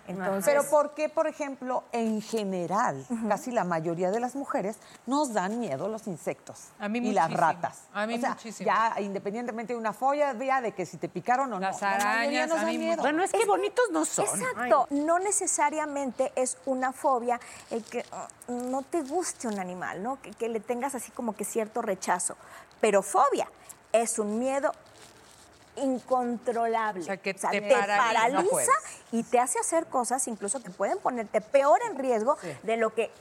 Entonces, 0.07 0.45
Pero 0.45 0.69
¿por 0.69 0.93
qué, 0.93 1.09
por 1.09 1.27
ejemplo, 1.27 1.83
en 1.91 2.21
general, 2.21 3.05
casi 3.27 3.51
la 3.51 3.63
mayoría 3.63 4.11
de 4.11 4.19
las 4.19 4.35
mujeres 4.35 4.77
nos 5.05 5.33
dan 5.33 5.59
miedo 5.59 5.87
los 5.87 6.07
insectos 6.07 6.69
A 6.79 6.89
mí 6.89 6.99
y 6.99 7.11
las 7.11 7.31
ratas? 7.31 7.83
A 7.93 8.05
mí 8.05 8.15
o 8.15 8.19
sea, 8.19 8.31
muchísimo. 8.31 8.65
ya 8.65 8.99
independientemente 8.99 9.73
de 9.73 9.79
una 9.79 9.93
fobia 9.93 10.33
de 10.33 10.71
que 10.73 10.85
si 10.85 10.97
te 10.97 11.07
picaron 11.09 11.53
o 11.53 11.59
Las 11.59 11.81
no. 11.81 11.87
la 11.87 11.95
mayoría 11.97 12.43
arañas, 12.43 12.49
nos 12.49 12.57
a 12.57 12.61
dan 12.61 12.71
mí 12.71 12.77
miedo. 12.77 13.01
Bueno, 13.01 13.23
es 13.23 13.31
que 13.31 13.45
bonitos 13.45 13.85
no 13.91 14.05
son. 14.05 14.25
Exacto, 14.25 14.87
no 14.89 15.19
necesariamente 15.19 16.31
es 16.35 16.57
una 16.65 16.91
fobia 16.91 17.39
el 17.69 17.83
que 17.83 18.03
uh, 18.47 18.53
no 18.53 18.81
te 18.81 19.01
guste 19.03 19.47
un 19.47 19.59
animal, 19.59 20.01
¿no? 20.01 20.21
Que, 20.21 20.31
que 20.31 20.49
le 20.49 20.59
tengas 20.59 20.95
así 20.95 21.11
como 21.11 21.33
que 21.33 21.45
cierto 21.45 21.81
rechazo. 21.81 22.35
Pero 22.81 23.01
fobia 23.03 23.47
es 23.91 24.19
un 24.19 24.39
miedo 24.39 24.71
incontrolable. 25.83 27.01
O 27.01 27.05
sea, 27.05 27.17
que 27.17 27.33
te 27.33 27.47
te 27.47 27.61
paraliza, 27.61 28.71
y 29.11 29.23
te 29.23 29.39
hace 29.39 29.59
hacer 29.59 29.87
cosas 29.87 30.27
incluso 30.27 30.61
que 30.61 30.69
pueden 30.69 30.99
ponerte 30.99 31.41
peor 31.41 31.79
en 31.89 31.97
riesgo 31.97 32.37
de 32.63 32.77
lo 32.77 32.93
que 32.93 33.11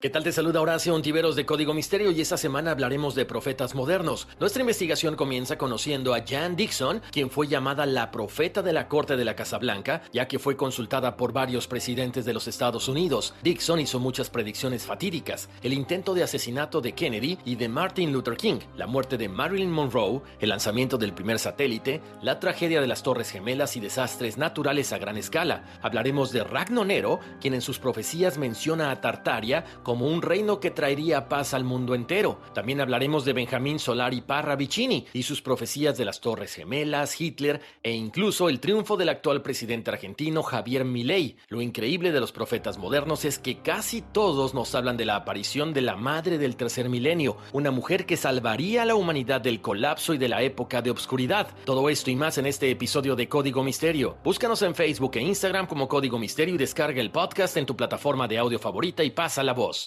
¿Qué 0.00 0.10
tal 0.10 0.22
te 0.22 0.30
saluda 0.30 0.60
Horacio 0.60 0.94
Ontiveros 0.94 1.34
de 1.34 1.44
Código 1.44 1.74
Misterio 1.74 2.12
y 2.12 2.20
esta 2.20 2.36
semana 2.36 2.70
hablaremos 2.70 3.16
de 3.16 3.24
profetas 3.24 3.74
modernos? 3.74 4.28
Nuestra 4.38 4.60
investigación 4.60 5.16
comienza 5.16 5.58
conociendo 5.58 6.14
a 6.14 6.22
Jan 6.24 6.54
Dixon, 6.54 7.02
quien 7.10 7.30
fue 7.30 7.48
llamada 7.48 7.84
la 7.84 8.12
profeta 8.12 8.62
de 8.62 8.72
la 8.72 8.86
corte 8.86 9.16
de 9.16 9.24
la 9.24 9.34
Casa 9.34 9.58
Blanca, 9.58 10.02
ya 10.12 10.28
que 10.28 10.38
fue 10.38 10.56
consultada 10.56 11.16
por 11.16 11.32
varios 11.32 11.66
presidentes 11.66 12.24
de 12.24 12.32
los 12.32 12.46
Estados 12.46 12.86
Unidos. 12.86 13.34
Dixon 13.42 13.80
hizo 13.80 13.98
muchas 13.98 14.30
predicciones 14.30 14.86
fatídicas, 14.86 15.48
el 15.64 15.72
intento 15.72 16.14
de 16.14 16.22
asesinato 16.22 16.80
de 16.80 16.92
Kennedy 16.92 17.36
y 17.44 17.56
de 17.56 17.68
Martin 17.68 18.12
Luther 18.12 18.36
King, 18.36 18.60
la 18.76 18.86
muerte 18.86 19.18
de 19.18 19.28
Marilyn 19.28 19.72
Monroe, 19.72 20.22
el 20.38 20.50
lanzamiento 20.50 20.96
del 20.96 21.12
primer 21.12 21.40
satélite, 21.40 22.00
la 22.22 22.38
tragedia 22.38 22.80
de 22.80 22.86
las 22.86 23.02
Torres 23.02 23.32
Gemelas 23.32 23.76
y 23.76 23.80
desastres 23.80 24.38
naturales 24.38 24.92
a 24.92 24.98
gran 24.98 25.16
escala. 25.16 25.64
Hablaremos 25.82 26.30
de 26.30 26.44
Ragnonero, 26.44 27.18
quien 27.40 27.54
en 27.54 27.62
sus 27.62 27.80
profecías 27.80 28.38
menciona 28.38 28.92
a 28.92 29.00
Tartaria 29.00 29.64
como 29.88 30.06
un 30.06 30.20
reino 30.20 30.60
que 30.60 30.70
traería 30.70 31.30
paz 31.30 31.54
al 31.54 31.64
mundo 31.64 31.94
entero. 31.94 32.38
También 32.52 32.82
hablaremos 32.82 33.24
de 33.24 33.32
Benjamín 33.32 33.78
Solari 33.78 34.20
Parra 34.20 34.54
Vicini 34.54 35.06
y 35.14 35.22
sus 35.22 35.40
profecías 35.40 35.96
de 35.96 36.04
las 36.04 36.20
Torres 36.20 36.52
Gemelas, 36.52 37.18
Hitler 37.18 37.62
e 37.82 37.92
incluso 37.92 38.50
el 38.50 38.60
triunfo 38.60 38.98
del 38.98 39.08
actual 39.08 39.40
presidente 39.40 39.90
argentino 39.90 40.42
Javier 40.42 40.84
Milei. 40.84 41.38
Lo 41.48 41.62
increíble 41.62 42.12
de 42.12 42.20
los 42.20 42.32
profetas 42.32 42.76
modernos 42.76 43.24
es 43.24 43.38
que 43.38 43.62
casi 43.62 44.02
todos 44.02 44.52
nos 44.52 44.74
hablan 44.74 44.98
de 44.98 45.06
la 45.06 45.16
aparición 45.16 45.72
de 45.72 45.80
la 45.80 45.96
madre 45.96 46.36
del 46.36 46.56
tercer 46.56 46.90
milenio, 46.90 47.38
una 47.54 47.70
mujer 47.70 48.04
que 48.04 48.18
salvaría 48.18 48.82
a 48.82 48.84
la 48.84 48.94
humanidad 48.94 49.40
del 49.40 49.62
colapso 49.62 50.12
y 50.12 50.18
de 50.18 50.28
la 50.28 50.42
época 50.42 50.82
de 50.82 50.90
obscuridad. 50.90 51.48
Todo 51.64 51.88
esto 51.88 52.10
y 52.10 52.14
más 52.14 52.36
en 52.36 52.44
este 52.44 52.70
episodio 52.70 53.16
de 53.16 53.26
Código 53.26 53.64
Misterio. 53.64 54.18
Búscanos 54.22 54.60
en 54.60 54.74
Facebook 54.74 55.12
e 55.14 55.22
Instagram 55.22 55.66
como 55.66 55.88
Código 55.88 56.18
Misterio 56.18 56.56
y 56.56 56.58
descarga 56.58 57.00
el 57.00 57.10
podcast 57.10 57.56
en 57.56 57.64
tu 57.64 57.74
plataforma 57.74 58.28
de 58.28 58.36
audio 58.36 58.58
favorita 58.58 59.02
y 59.02 59.12
pasa 59.12 59.42
la 59.42 59.54
voz. 59.54 59.77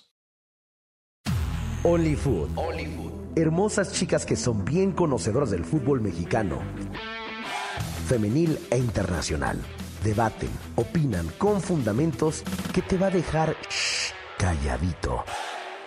Only 1.84 2.16
Food. 2.16 2.50
Hermosas 3.36 3.92
chicas 3.92 4.24
que 4.24 4.36
son 4.36 4.64
bien 4.64 4.92
conocedoras 4.92 5.50
del 5.50 5.66
fútbol 5.66 6.00
mexicano, 6.00 6.60
femenil 8.08 8.60
e 8.70 8.78
internacional. 8.78 9.60
Debaten, 10.04 10.50
opinan 10.76 11.28
con 11.40 11.60
fundamentos 11.60 12.44
que 12.72 12.84
te 12.84 13.00
va 13.00 13.08
a 13.08 13.10
dejar 13.10 13.56
shh, 13.68 14.14
calladito. 14.38 15.24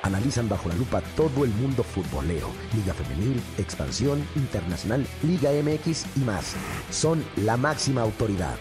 Analizan 0.02 0.48
bajo 0.48 0.68
la 0.68 0.74
lupa 0.74 1.00
todo 1.16 1.44
el 1.44 1.50
mundo 1.52 1.84
futbolero, 1.84 2.48
Liga 2.74 2.92
Femenil, 2.92 3.40
Expansión, 3.58 4.26
Internacional, 4.34 5.06
Liga 5.22 5.50
MX 5.52 6.06
y 6.16 6.20
más. 6.20 6.54
Son 6.90 7.24
la 7.36 7.56
máxima 7.56 8.02
autoridad. 8.02 8.56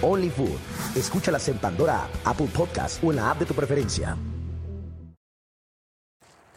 Only 0.00 0.30
Food. 0.30 0.58
Escúchalas 0.96 1.46
en 1.50 1.58
Pandora, 1.58 2.08
Apple 2.24 2.48
Podcast 2.54 3.04
o 3.04 3.10
en 3.10 3.16
la 3.16 3.32
app 3.32 3.40
de 3.40 3.46
tu 3.46 3.52
preferencia. 3.52 4.16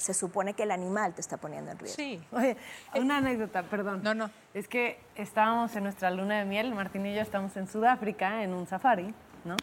Se 0.02 0.14
supone 0.14 0.54
que 0.54 0.64
el 0.64 0.72
animal 0.72 1.14
te 1.14 1.22
está 1.22 1.38
poniendo 1.38 1.72
en 1.72 1.80
riesgo. 1.80 1.96
Sí. 1.96 2.22
Oye, 2.32 2.58
una 2.96 3.18
anécdota, 3.18 3.64
perdón. 3.64 4.02
No, 4.04 4.14
no. 4.14 4.32
Es 4.54 4.68
que 4.68 5.00
estábamos 5.16 5.76
en 5.76 5.84
nuestra 5.84 6.10
luna 6.10 6.40
de 6.40 6.46
miel, 6.46 6.74
Martín 6.74 7.06
y 7.06 7.14
yo 7.14 7.22
estamos 7.22 7.56
en 7.56 7.68
Sudáfrica 7.68 8.44
en 8.44 8.54
un 8.54 8.66
safari, 8.66 9.14
¿no? 9.46 9.56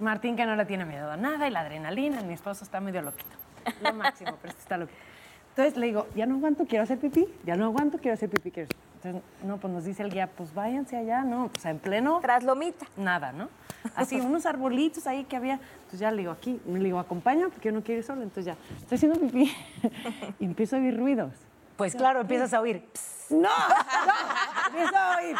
Martín 0.00 0.36
que 0.36 0.44
no 0.46 0.56
le 0.56 0.64
tiene 0.64 0.84
miedo 0.84 1.10
a 1.10 1.16
nada 1.16 1.46
y 1.46 1.50
la 1.50 1.60
adrenalina, 1.60 2.20
mi 2.22 2.34
esposo 2.34 2.64
está 2.64 2.80
medio 2.80 3.02
loquito. 3.02 3.36
Lo 3.82 3.94
máximo, 3.94 4.36
pero 4.42 4.50
este 4.50 4.62
está 4.62 4.76
loquito. 4.76 4.98
Entonces 5.50 5.76
le 5.76 5.86
digo, 5.86 6.08
ya 6.16 6.26
no 6.26 6.34
aguanto, 6.34 6.66
quiero 6.66 6.82
hacer 6.82 6.98
pipí, 6.98 7.26
ya 7.44 7.54
no 7.54 7.66
aguanto, 7.66 7.98
quiero 7.98 8.14
hacer 8.14 8.28
pipí. 8.28 8.50
Quiero... 8.50 8.68
Entonces, 9.04 9.22
no, 9.42 9.58
pues 9.58 9.72
nos 9.72 9.84
dice 9.84 10.02
el 10.02 10.10
guía, 10.10 10.28
pues 10.28 10.54
váyanse 10.54 10.96
allá, 10.96 11.24
¿no? 11.24 11.50
O 11.54 11.60
sea, 11.60 11.70
en 11.70 11.78
pleno 11.78 12.20
Tras 12.22 12.42
lomita. 12.42 12.86
nada, 12.96 13.32
¿no? 13.32 13.50
Así, 13.94 14.18
unos 14.18 14.46
arbolitos 14.46 15.06
ahí 15.06 15.24
que 15.24 15.36
había. 15.36 15.60
Entonces 15.76 16.00
ya 16.00 16.10
le 16.10 16.18
digo, 16.18 16.32
aquí, 16.32 16.58
le 16.66 16.78
digo, 16.78 16.98
acompaña 16.98 17.48
porque 17.48 17.68
yo 17.68 17.72
no 17.72 17.82
quiero 17.82 17.98
ir 17.98 18.04
solo. 18.04 18.22
Entonces 18.22 18.46
ya, 18.46 18.56
estoy 18.78 18.96
haciendo 18.96 19.20
pipí 19.20 19.52
y 20.40 20.44
empiezo 20.46 20.76
a 20.76 20.78
oír 20.78 20.96
ruidos. 20.96 21.34
Pues 21.76 21.94
claro, 21.94 22.22
empiezas 22.22 22.54
a 22.54 22.60
oír. 22.60 22.82
¡No! 23.30 23.40
¡No! 23.42 23.48
Empiezo 24.68 24.96
a 24.96 25.16
oír 25.18 25.36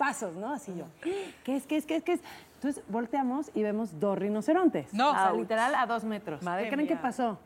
pasos, 0.00 0.34
¿no? 0.34 0.54
Así 0.54 0.74
yo. 0.74 0.86
¿Qué 1.02 1.56
es, 1.56 1.66
qué 1.66 1.76
es, 1.76 1.84
qué 1.84 1.96
es, 1.96 2.02
qué 2.02 2.12
es? 2.14 2.20
Entonces 2.54 2.82
volteamos 2.88 3.50
y 3.54 3.62
vemos 3.62 4.00
dos 4.00 4.16
rinocerontes. 4.18 4.94
No. 4.94 5.10
O 5.10 5.14
sea, 5.14 5.32
literal 5.32 5.74
a 5.74 5.86
dos 5.86 6.04
metros. 6.04 6.42
Madre 6.42 6.64
¿Qué 6.64 6.70
creen 6.70 6.88
que 6.88 6.96
pasó? 6.96 7.38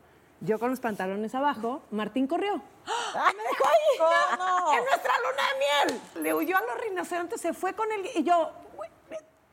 Yo 0.45 0.59
con 0.59 0.71
los 0.71 0.81
pantalones 0.81 1.35
abajo, 1.35 1.83
Martín 1.91 2.27
corrió. 2.27 2.55
¡Me 2.57 3.43
dejó 3.43 3.65
ahí! 3.67 3.99
¿Cómo? 4.37 4.73
¡En 4.75 4.85
nuestra 4.85 5.13
luna 5.19 5.43
de 5.53 5.93
miel! 5.95 6.01
Le 6.23 6.35
huyó 6.35 6.57
a 6.57 6.61
los 6.61 6.81
rinocerontes, 6.83 7.41
se 7.41 7.53
fue 7.55 7.73
con 7.75 7.91
él 7.93 8.09
y 8.15 8.23
yo... 8.25 8.51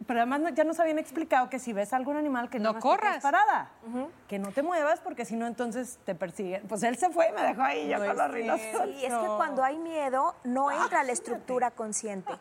Pero 0.08 0.20
además 0.20 0.42
no- 0.42 0.50
ya 0.50 0.64
nos 0.66 0.80
habían 0.80 1.00
explicado 1.00 1.50
que 1.50 1.60
si 1.60 1.72
ves 1.72 1.94
algún 1.94 2.18
animal 2.18 2.50
que 2.50 2.60
No 2.60 2.78
corras. 2.80 3.22
parada, 3.24 3.70
que 4.28 4.40
no 4.40 4.52
te 4.52 4.64
muevas 4.64 5.00
porque 5.00 5.24
si 5.24 5.36
no 5.36 5.46
entonces 5.48 6.00
te 6.06 6.16
persiguen. 6.16 6.64
Pues 6.68 6.84
él 6.84 6.98
se 6.98 7.10
fue 7.12 7.30
y 7.30 7.32
me 7.32 7.42
dejó 7.44 7.62
ahí 7.62 7.88
yo 7.88 7.98
con 7.98 8.18
los 8.18 8.32
rinocerontes. 8.32 8.98
Y 8.98 9.06
es 9.06 9.14
que 9.14 9.28
cuando 9.28 9.64
hay 9.64 9.78
miedo, 9.78 10.36
no 10.44 10.72
entra 10.72 11.04
la 11.04 11.12
estructura 11.14 11.72
consciente. 11.72 12.34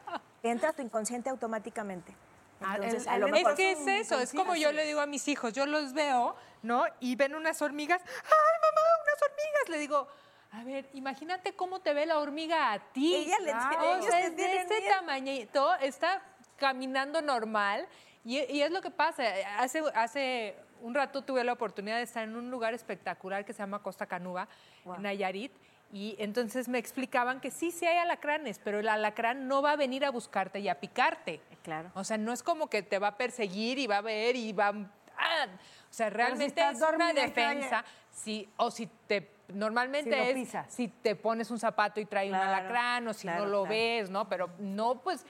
Entra 0.43 0.73
tu 0.73 0.83
inconsciente 0.83 1.31
automáticamente. 1.31 2.17
Ah, 2.63 2.75
Entonces, 2.77 3.03
el- 3.05 3.09
a 3.11 3.19
lo 3.19 3.29
mejor 3.29 3.53
Es 3.53 3.57
que 3.57 3.73
es 3.73 3.87
eso, 3.87 4.19
es 4.19 4.33
como 4.33 4.57
yo 4.57 4.73
le 4.73 4.85
digo 4.87 5.01
a 5.01 5.07
mis 5.07 5.29
hijos, 5.29 5.53
yo 5.53 5.65
los 5.67 5.93
veo, 5.93 6.35
¿no? 6.63 6.85
Y 7.01 7.17
ven 7.17 7.35
unas 7.35 7.61
hormigas, 7.63 8.01
¡ay, 8.03 8.61
mamá, 8.63 8.81
unas 9.05 9.23
hormigas! 9.23 9.69
Le 9.69 9.79
digo, 9.79 10.09
A 10.53 10.65
ver, 10.65 10.89
imagínate 10.95 11.53
cómo 11.55 11.79
te 11.81 11.95
ve 11.95 12.07
la 12.07 12.19
hormiga 12.19 12.73
a 12.73 12.81
ti. 12.93 13.15
Ella 13.15 13.39
le 13.39 13.53
tiene- 13.53 13.95
O 13.99 14.03
sea, 14.03 14.21
es 14.27 14.37
de 14.37 14.47
miedo. 14.49 14.91
tamañito, 14.91 15.75
está 15.77 16.21
caminando 16.57 17.23
normal. 17.23 17.87
Y, 18.25 18.39
y 18.53 18.61
es 18.63 18.71
lo 18.73 18.83
que 18.83 18.91
pasa. 18.91 19.23
Hace, 19.59 19.81
hace 19.95 20.57
un 20.81 20.95
rato 20.95 21.23
tuve 21.23 21.45
la 21.45 21.53
oportunidad 21.53 21.99
de 21.99 22.03
estar 22.03 22.25
en 22.25 22.35
un 22.37 22.51
lugar 22.51 22.75
espectacular 22.75 23.45
que 23.45 23.53
se 23.53 23.61
llama 23.61 23.81
Costa 23.83 24.07
Canuba, 24.07 24.49
en 24.97 25.03
Nayarit. 25.03 25.53
Y 25.93 26.17
entonces 26.19 26.69
me 26.69 26.79
explicaban 26.79 27.41
que 27.41 27.51
sí, 27.51 27.71
sí 27.71 27.87
hay 27.87 27.97
alacranes, 27.99 28.59
pero 28.63 28.79
el 28.81 28.89
alacrán 28.89 29.49
no 29.49 29.61
va 29.63 29.73
a 29.73 29.77
venir 29.77 30.05
a 30.05 30.11
buscarte 30.11 30.59
y 30.61 30.69
a 30.69 30.81
picarte. 30.81 31.41
Claro. 31.63 31.91
O 31.95 32.03
sea, 32.05 32.17
no 32.19 32.33
es 32.33 32.43
como 32.43 32.69
que 32.69 32.83
te 32.83 32.99
va 32.99 33.09
a 33.09 33.17
perseguir 33.17 33.79
y 33.79 33.87
va 33.87 33.99
a 33.99 34.03
ver 34.03 34.35
y 34.37 34.53
va. 34.53 34.73
O 35.49 35.93
sea, 35.93 36.11
realmente 36.11 36.61
es 36.69 36.81
una 36.81 37.13
defensa. 37.13 37.85
Si, 38.13 38.49
o 38.57 38.71
si 38.71 38.87
te. 39.07 39.31
Normalmente 39.49 40.13
Si 40.13 40.29
es 40.29 40.35
pisas. 40.35 40.73
si 40.73 40.87
te 40.89 41.17
pones 41.17 41.51
un 41.51 41.59
zapato 41.59 41.99
y 42.01 42.05
trae 42.05 42.29
Claro, 42.29 42.45
un 42.45 42.55
alacrán 42.55 43.09
o 43.09 43.13
si 43.13 43.23
claro, 43.23 43.45
no 43.45 43.51
lo 43.51 43.61
claro. 43.63 43.75
ves, 43.75 44.09
¿no? 44.11 44.29
Pero 44.29 44.51
no, 44.61 45.01
pues 45.01 45.27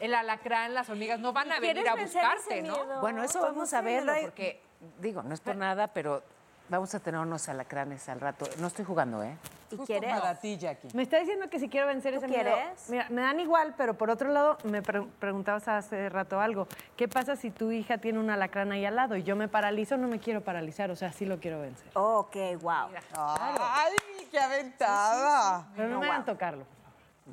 el 0.00 0.14
alacrán, 0.14 0.74
las 0.74 0.88
hormigas 0.88 1.18
no 1.18 1.32
van 1.32 1.50
a 1.50 1.58
venir 1.58 1.82
¿Quieres 1.82 1.90
a 2.14 2.20
buscarte, 2.20 2.62
¿no? 2.62 3.00
Bueno, 3.00 3.24
eso 3.24 3.40
Pues 3.40 3.52
vamos 3.52 3.72
a 3.72 3.80
verlo, 3.80 4.12
porque, 4.22 4.60
digo, 5.00 5.24
no 5.24 5.34
es 5.34 5.40
por 5.40 5.56
nada, 5.56 5.88
pero 5.88 6.22
vamos 6.68 6.94
a 6.94 7.00
tener 7.00 7.20
unos 7.20 7.48
alacranes 7.48 8.08
al 8.08 8.20
rato. 8.20 8.46
No 8.58 8.66
estoy 8.68 8.84
jugando, 8.84 9.22
¿eh? 9.22 9.36
¿Y 9.70 9.76
Justo 9.76 9.86
quieres? 9.86 10.12
para 10.18 10.34
ti, 10.40 10.56
Jackie. 10.56 10.88
Me 10.94 11.02
está 11.02 11.18
diciendo 11.18 11.48
que 11.50 11.58
si 11.58 11.68
quiero 11.68 11.86
vencer 11.88 12.12
¿Tú 12.14 12.18
ese 12.18 12.28
miedo. 12.28 12.42
quieres? 12.44 12.88
Mira, 12.88 13.06
me 13.10 13.22
dan 13.22 13.40
igual, 13.40 13.74
pero 13.76 13.94
por 13.94 14.10
otro 14.10 14.30
lado, 14.30 14.56
me 14.64 14.82
pre- 14.82 15.02
preguntabas 15.18 15.66
hace 15.68 16.08
rato 16.08 16.40
algo. 16.40 16.66
¿Qué 16.96 17.08
pasa 17.08 17.36
si 17.36 17.50
tu 17.50 17.70
hija 17.72 17.98
tiene 17.98 18.18
un 18.18 18.30
alacrán 18.30 18.72
ahí 18.72 18.84
al 18.84 18.94
lado 18.96 19.16
y 19.16 19.22
yo 19.24 19.36
me 19.36 19.48
paralizo? 19.48 19.96
No 19.96 20.06
me 20.08 20.18
quiero 20.20 20.42
paralizar, 20.42 20.90
o 20.90 20.96
sea, 20.96 21.12
sí 21.12 21.24
lo 21.26 21.38
quiero 21.38 21.60
vencer. 21.60 21.86
Ok, 21.94 22.36
wow. 22.60 22.88
¡Ay, 23.16 23.92
qué 24.30 24.38
aventada! 24.38 25.66
Pero 25.76 25.88
no 25.88 26.00
me 26.00 26.06
hagan 26.06 26.24
tocarlo. 26.24 26.64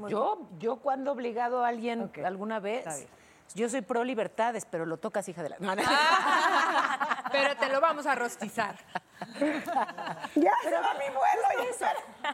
Yo, 0.08 0.48
yo 0.58 0.78
cuando 0.78 1.12
he 1.12 1.14
obligado 1.14 1.66
a 1.66 1.68
alguien 1.68 2.04
Ok, 2.04 2.20
alguna 2.20 2.60
vez, 2.60 2.80
está 2.88 2.96
bien. 2.96 3.08
Yo 3.54 3.70
soy 3.70 3.82
pro 3.82 4.04
libertades, 4.04 4.66
pero 4.66 4.86
lo 4.86 4.98
tocas, 4.98 5.28
hija 5.30 5.44
de 5.44 5.50
la... 5.50 5.58
No, 5.60 5.76
no. 5.76 5.84
Pero 7.32 7.56
te 7.56 7.70
lo 7.70 7.80
vamos 7.80 8.06
a 8.06 8.16
rostizar. 8.16 8.76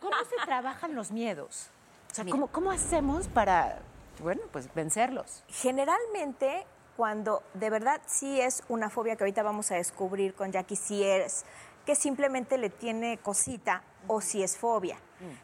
¿Cómo 0.02 0.16
se 0.30 0.46
trabajan 0.46 0.96
los 0.96 1.12
miedos? 1.12 1.70
O 2.12 2.16
sea, 2.16 2.26
¿cómo, 2.26 2.48
cómo 2.48 2.72
hacemos 2.72 3.28
para, 3.28 3.80
bueno, 4.20 4.42
pues 4.52 4.74
vencerlos? 4.74 5.44
Generalmente, 5.50 6.66
cuando 6.96 7.44
de 7.54 7.70
verdad 7.70 8.02
sí 8.08 8.42
es 8.42 8.64
una 8.70 8.90
fobia 8.90 9.16
que 9.16 9.24
ahorita 9.24 9.44
vamos 9.44 9.72
a 9.72 9.76
descubrir 9.76 10.34
con 10.34 10.52
Jackie, 10.52 10.76
si 10.76 11.04
es 11.04 11.46
que 11.86 11.96
simplemente 11.96 12.58
le 12.58 12.70
tiene 12.70 13.18
cosita 13.20 13.84
o 14.08 14.20
si 14.20 14.44
es 14.44 14.58
fobia. 14.58 14.98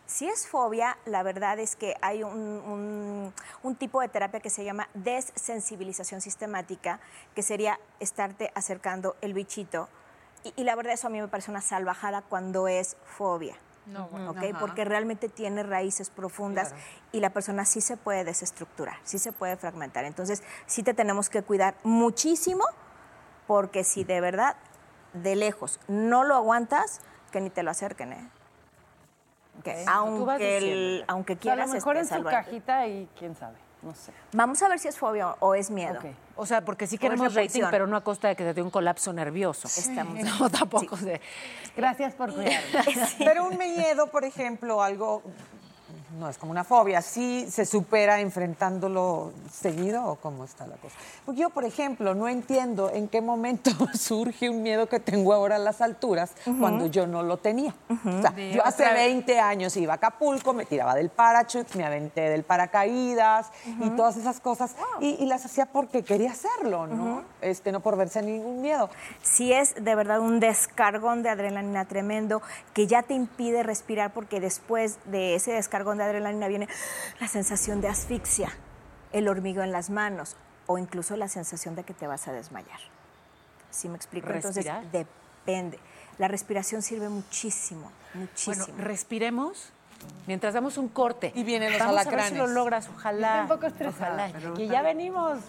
Si 0.06 0.28
es 0.28 0.48
fobia, 0.48 0.98
la 1.06 1.24
verdad 1.24 1.58
es 1.60 1.76
que 1.76 1.96
hay 2.02 2.24
un, 2.24 2.32
un- 2.38 3.34
un 3.64 3.76
tipo 3.76 4.02
de 4.02 4.08
terapia 4.08 4.40
que 4.40 4.50
se 4.50 4.64
llama 4.64 4.88
desensibilización 4.94 6.22
sistemática, 6.22 7.00
que 7.36 7.42
sería 7.42 7.80
estarte 8.00 8.52
acercando 8.56 9.16
el 9.22 9.34
bichito. 9.34 9.90
Y, 10.44 10.54
y 10.58 10.64
la 10.64 10.76
verdad 10.76 10.94
eso 10.94 11.08
a 11.08 11.10
mí 11.10 11.20
me 11.22 11.28
parece 11.28 11.50
una 11.52 11.62
salvajada 11.62 12.22
cuando 12.22 12.68
es 12.68 12.98
fobia. 13.06 13.56
No, 13.86 14.08
bueno. 14.08 14.32
¿ok? 14.32 14.38
Porque 14.60 14.86
realmente 14.86 15.28
tiene 15.28 15.62
raíces 15.64 16.10
profundas 16.10 16.74
y 17.12 17.20
la 17.20 17.32
persona 17.32 17.66
sí 17.66 17.82
se 17.82 17.98
puede 17.98 18.24
desestructurar, 18.24 18.96
sí 19.04 19.20
se 19.20 19.34
puede 19.34 19.58
fragmentar. 19.58 20.06
Entonces, 20.06 20.42
sí 20.68 20.84
te 20.84 20.94
tenemos 20.94 21.30
que 21.30 21.42
cuidar 21.42 21.76
muchísimo 21.84 22.64
porque 23.48 23.84
si 23.84 24.04
de 24.06 24.22
verdad, 24.22 24.56
de 25.14 25.36
lejos, 25.36 25.80
no 25.90 26.24
lo 26.24 26.36
aguantas, 26.36 27.02
que 27.32 27.42
ni 27.42 27.50
te 27.50 27.62
lo 27.64 27.72
acerquen, 27.72 28.14
¿eh? 28.14 28.30
Vas 29.66 29.88
aunque, 29.88 30.58
el- 30.58 31.06
aunque 31.08 31.34
O 31.34 31.36
sea, 31.36 31.39
a 31.39 31.56
quieras 31.56 31.68
lo 31.70 31.74
mejor 31.76 31.96
en 31.98 32.02
este, 32.04 32.16
su 32.16 32.24
salvarte. 32.24 32.46
cajita 32.50 32.88
y 32.88 33.08
quién 33.18 33.36
sabe, 33.36 33.56
no 33.82 33.94
sé. 33.96 34.12
Vamos 34.34 34.62
a 34.63 34.68
ver 34.70 34.80
si 34.80 34.88
es 34.88 34.98
fobia 34.98 35.36
o 35.39 35.56
es 35.56 35.70
miedo. 35.70 36.00
Ok. 36.00 36.06
O 36.36 36.46
sea, 36.46 36.66
porque 36.66 36.88
sí 36.88 36.96
O 36.96 37.00
queremos 37.00 37.34
rating, 37.36 37.63
pero 37.70 37.86
no 37.88 37.96
a 37.96 38.04
costa 38.04 38.28
de 38.28 38.36
que 38.36 38.44
te 38.44 38.54
dé 38.54 38.62
un 38.62 38.72
colapso 38.72 39.13
nervioso. 39.13 39.68
Estamos- 39.68 40.18
No, 40.39 40.50
tampoco. 40.50 40.98
de- 40.98 41.22
Gracias 41.78 42.13
por 42.16 42.34
cuidarme. 42.34 42.60
Pero 43.20 43.46
un 43.48 43.58
miedo, 43.58 44.08
por 44.08 44.26
ejemplo, 44.26 44.82
algo 44.82 45.22
no 46.19 46.30
es 46.30 46.38
como 46.38 46.52
una 46.52 46.63
fobia, 46.63 47.02
sí 47.02 47.47
se 47.49 47.65
supera 47.65 48.19
enfrentándolo 48.19 49.32
seguido 49.52 50.06
o 50.06 50.15
cómo 50.15 50.43
está 50.43 50.67
la 50.67 50.76
cosa. 50.78 50.95
Porque 51.26 51.41
yo, 51.41 51.49
por 51.49 51.65
ejemplo, 51.65 52.13
no 52.15 52.28
entiendo 52.28 52.91
en 52.93 53.08
qué 53.08 53.21
momento 53.21 53.71
surge 53.93 54.49
un 54.49 54.62
miedo 54.62 54.88
que 54.88 54.99
tengo 54.99 55.34
ahora 55.34 55.56
a 55.56 55.60
las 55.60 55.82
alturas 55.82 56.32
cuando 56.60 56.88
yo 56.88 57.08
no 57.08 57.23
lo 57.23 57.38
tenía. 57.38 57.73
O 57.89 58.21
sea, 58.21 58.36
yo 58.36 58.63
hace 58.65 58.84
otra 58.84 58.93
vez. 58.93 59.13
20 59.13 59.39
años 59.39 59.78
iba 59.78 59.93
a 59.93 59.95
Acapulco, 59.95 60.54
me 60.54 60.65
tiraba 60.65 60.95
del 60.95 61.10
parachute, 61.10 61.78
me 61.78 61.86
aventé 61.86 62.30
del 62.30 62.43
paracaídas 62.43 63.52
y 63.80 63.89
todas 63.91 64.17
esas 64.17 64.39
cosas 64.39 64.76
y, 64.99 65.15
y 65.23 65.26
las 65.26 65.45
hacía 65.45 65.65
porque 65.65 66.04
quería 66.04 66.32
hacerlo, 66.32 66.88
¿no? 66.88 67.23
Este, 67.41 67.71
no 67.71 67.80
por 67.80 67.97
verse 67.97 68.21
ningún 68.21 68.62
miedo. 68.62 68.89
si 69.21 69.54
es 69.54 69.76
de 69.76 69.95
verdad 69.95 70.19
un 70.19 70.39
descargón 70.39 71.23
de 71.23 71.30
adrenalina 71.30 71.86
tremendo 71.86 72.41
que 72.73 72.88
ya 72.88 73.04
te 73.04 73.13
impide 73.13 73.63
respirar 73.63 74.13
porque 74.13 74.39
después 74.39 74.97
de 75.06 75.36
ese 75.36 75.52
descargón 75.52 75.97
de 75.97 76.03
adrenalina 76.06 76.48
viene 76.48 76.68
la 77.20 77.28
sensación 77.28 77.82
de 77.82 77.88
asfixia, 77.88 78.50
el 79.12 79.28
hormigueo 79.28 79.63
en 79.63 79.72
las 79.72 79.89
manos 79.89 80.36
o 80.68 80.78
incluso 80.78 81.16
la 81.18 81.28
sensación 81.28 81.76
de 81.76 81.84
que 81.84 81.94
te 81.94 82.08
vas 82.08 82.28
a 82.28 82.32
desmayar. 82.34 82.80
¿Sí 83.70 83.89
me 83.89 83.96
explico? 83.96 84.28
¿Respirar? 84.28 84.84
Entonces 84.84 85.08
depende. 85.46 85.80
La 86.18 86.28
respiración 86.28 86.82
sirve 86.82 87.10
muchísimo, 87.10 87.92
muchísimo. 88.13 88.66
Bueno, 88.68 88.84
respiremos 88.84 89.70
mientras 90.28 90.54
damos 90.54 90.78
un 90.78 90.89
corte. 90.89 91.32
Y 91.36 91.44
vienen 91.44 91.72
los 91.72 91.80
Vamos 91.80 91.94
a 91.94 91.96
ver 91.98 92.04
si 92.04 92.10
alacranes. 92.16 92.38
lo 92.39 92.48
logras, 92.48 92.89
ojalá. 92.89 93.28
Estoy 93.28 93.42
un 93.42 93.48
poco 93.48 93.68
estresada, 93.68 94.13
Ojalá. 94.28 94.30
pero 94.34 94.54
está 94.54 94.74
ya 94.74 94.82
venimos. 94.82 95.39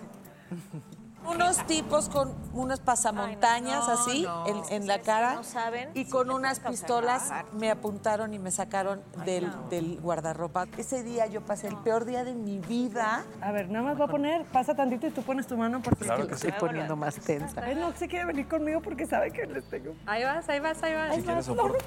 Unos 1.26 1.66
tipos 1.66 2.08
con 2.08 2.34
unas 2.52 2.80
pasamontañas 2.80 3.88
así 3.88 4.26
en, 4.46 4.62
en 4.70 4.86
la 4.86 5.00
cara 5.00 5.34
no 5.34 5.44
saben, 5.44 5.90
y 5.94 6.04
con 6.06 6.30
unas 6.30 6.60
pistolas 6.60 7.32
me 7.52 7.70
apuntaron 7.70 8.34
y 8.34 8.38
me 8.38 8.50
sacaron 8.50 9.02
del, 9.24 9.50
del 9.70 10.00
guardarropa. 10.00 10.66
Ese 10.76 11.02
día 11.02 11.26
yo 11.26 11.40
pasé 11.40 11.68
el 11.68 11.76
peor 11.78 12.04
día 12.04 12.24
de 12.24 12.34
mi 12.34 12.58
vida. 12.58 13.24
A 13.40 13.52
ver, 13.52 13.70
nada 13.70 13.84
más 13.84 13.98
voy 13.98 14.06
a 14.06 14.10
poner, 14.10 14.44
pasa 14.46 14.74
tantito 14.74 15.06
y 15.06 15.10
tú 15.10 15.22
pones 15.22 15.46
tu 15.46 15.56
mano 15.56 15.80
porque 15.82 16.04
Claro 16.04 16.22
es 16.22 16.28
que 16.28 16.34
que 16.34 16.40
sí. 16.40 16.46
Estoy 16.48 16.68
poniendo 16.68 16.96
más 16.96 17.16
tensa. 17.16 17.62
Ay, 17.64 17.74
no 17.74 17.92
se 17.92 18.08
quiere 18.08 18.26
venir 18.26 18.46
conmigo 18.48 18.80
porque 18.80 19.06
sabe 19.06 19.30
que 19.30 19.46
les 19.46 19.68
tengo. 19.68 19.94
Ahí 20.06 20.24
vas, 20.24 20.48
ahí 20.48 20.60
vas, 20.60 20.82
ahí 20.82 20.94
vas. 20.94 21.14
Si 21.14 21.22
tienes 21.22 21.46
soporte. 21.46 21.84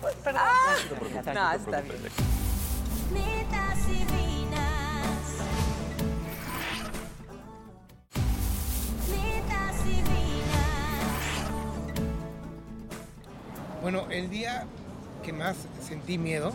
No, 1.33 1.51
está 1.51 1.81
bien. 1.81 1.97
Bueno, 13.89 14.05
el 14.11 14.29
día 14.29 14.65
que 15.23 15.31
más 15.31 15.55
sentí 15.81 16.17
miedo 16.17 16.51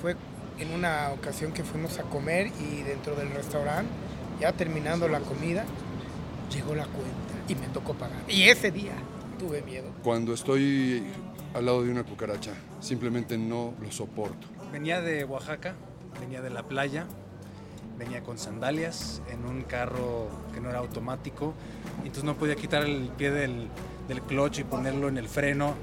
fue 0.00 0.14
en 0.60 0.70
una 0.70 1.10
ocasión 1.10 1.50
que 1.50 1.64
fuimos 1.64 1.98
a 1.98 2.04
comer 2.04 2.52
y 2.60 2.82
dentro 2.82 3.16
del 3.16 3.32
restaurante, 3.32 3.90
ya 4.38 4.52
terminando 4.52 5.08
la 5.08 5.18
comida, 5.18 5.64
llegó 6.54 6.76
la 6.76 6.84
cuenta 6.84 7.34
y 7.48 7.56
me 7.56 7.66
tocó 7.74 7.94
pagar. 7.94 8.22
Y 8.28 8.44
ese 8.44 8.70
día 8.70 8.92
tuve 9.40 9.60
miedo. 9.62 9.88
Cuando 10.04 10.34
estoy 10.34 11.02
al 11.52 11.66
lado 11.66 11.82
de 11.82 11.90
una 11.90 12.04
cucaracha, 12.04 12.52
simplemente 12.78 13.36
no 13.36 13.74
lo 13.82 13.90
soporto. 13.90 14.46
Venía 14.70 15.00
de 15.00 15.24
Oaxaca, 15.24 15.74
venía 16.20 16.42
de 16.42 16.50
la 16.50 16.62
playa, 16.62 17.06
venía 17.98 18.22
con 18.22 18.38
sandalias 18.38 19.20
en 19.32 19.44
un 19.46 19.62
carro 19.62 20.28
que 20.54 20.60
no 20.60 20.70
era 20.70 20.78
automático, 20.78 21.54
entonces 22.04 22.22
no 22.22 22.36
podía 22.36 22.54
quitar 22.54 22.84
el 22.84 23.10
pie 23.18 23.32
del, 23.32 23.66
del 24.06 24.22
clutch 24.22 24.60
y 24.60 24.62
ponerlo 24.62 25.08
en 25.08 25.18
el 25.18 25.28
freno 25.28 25.74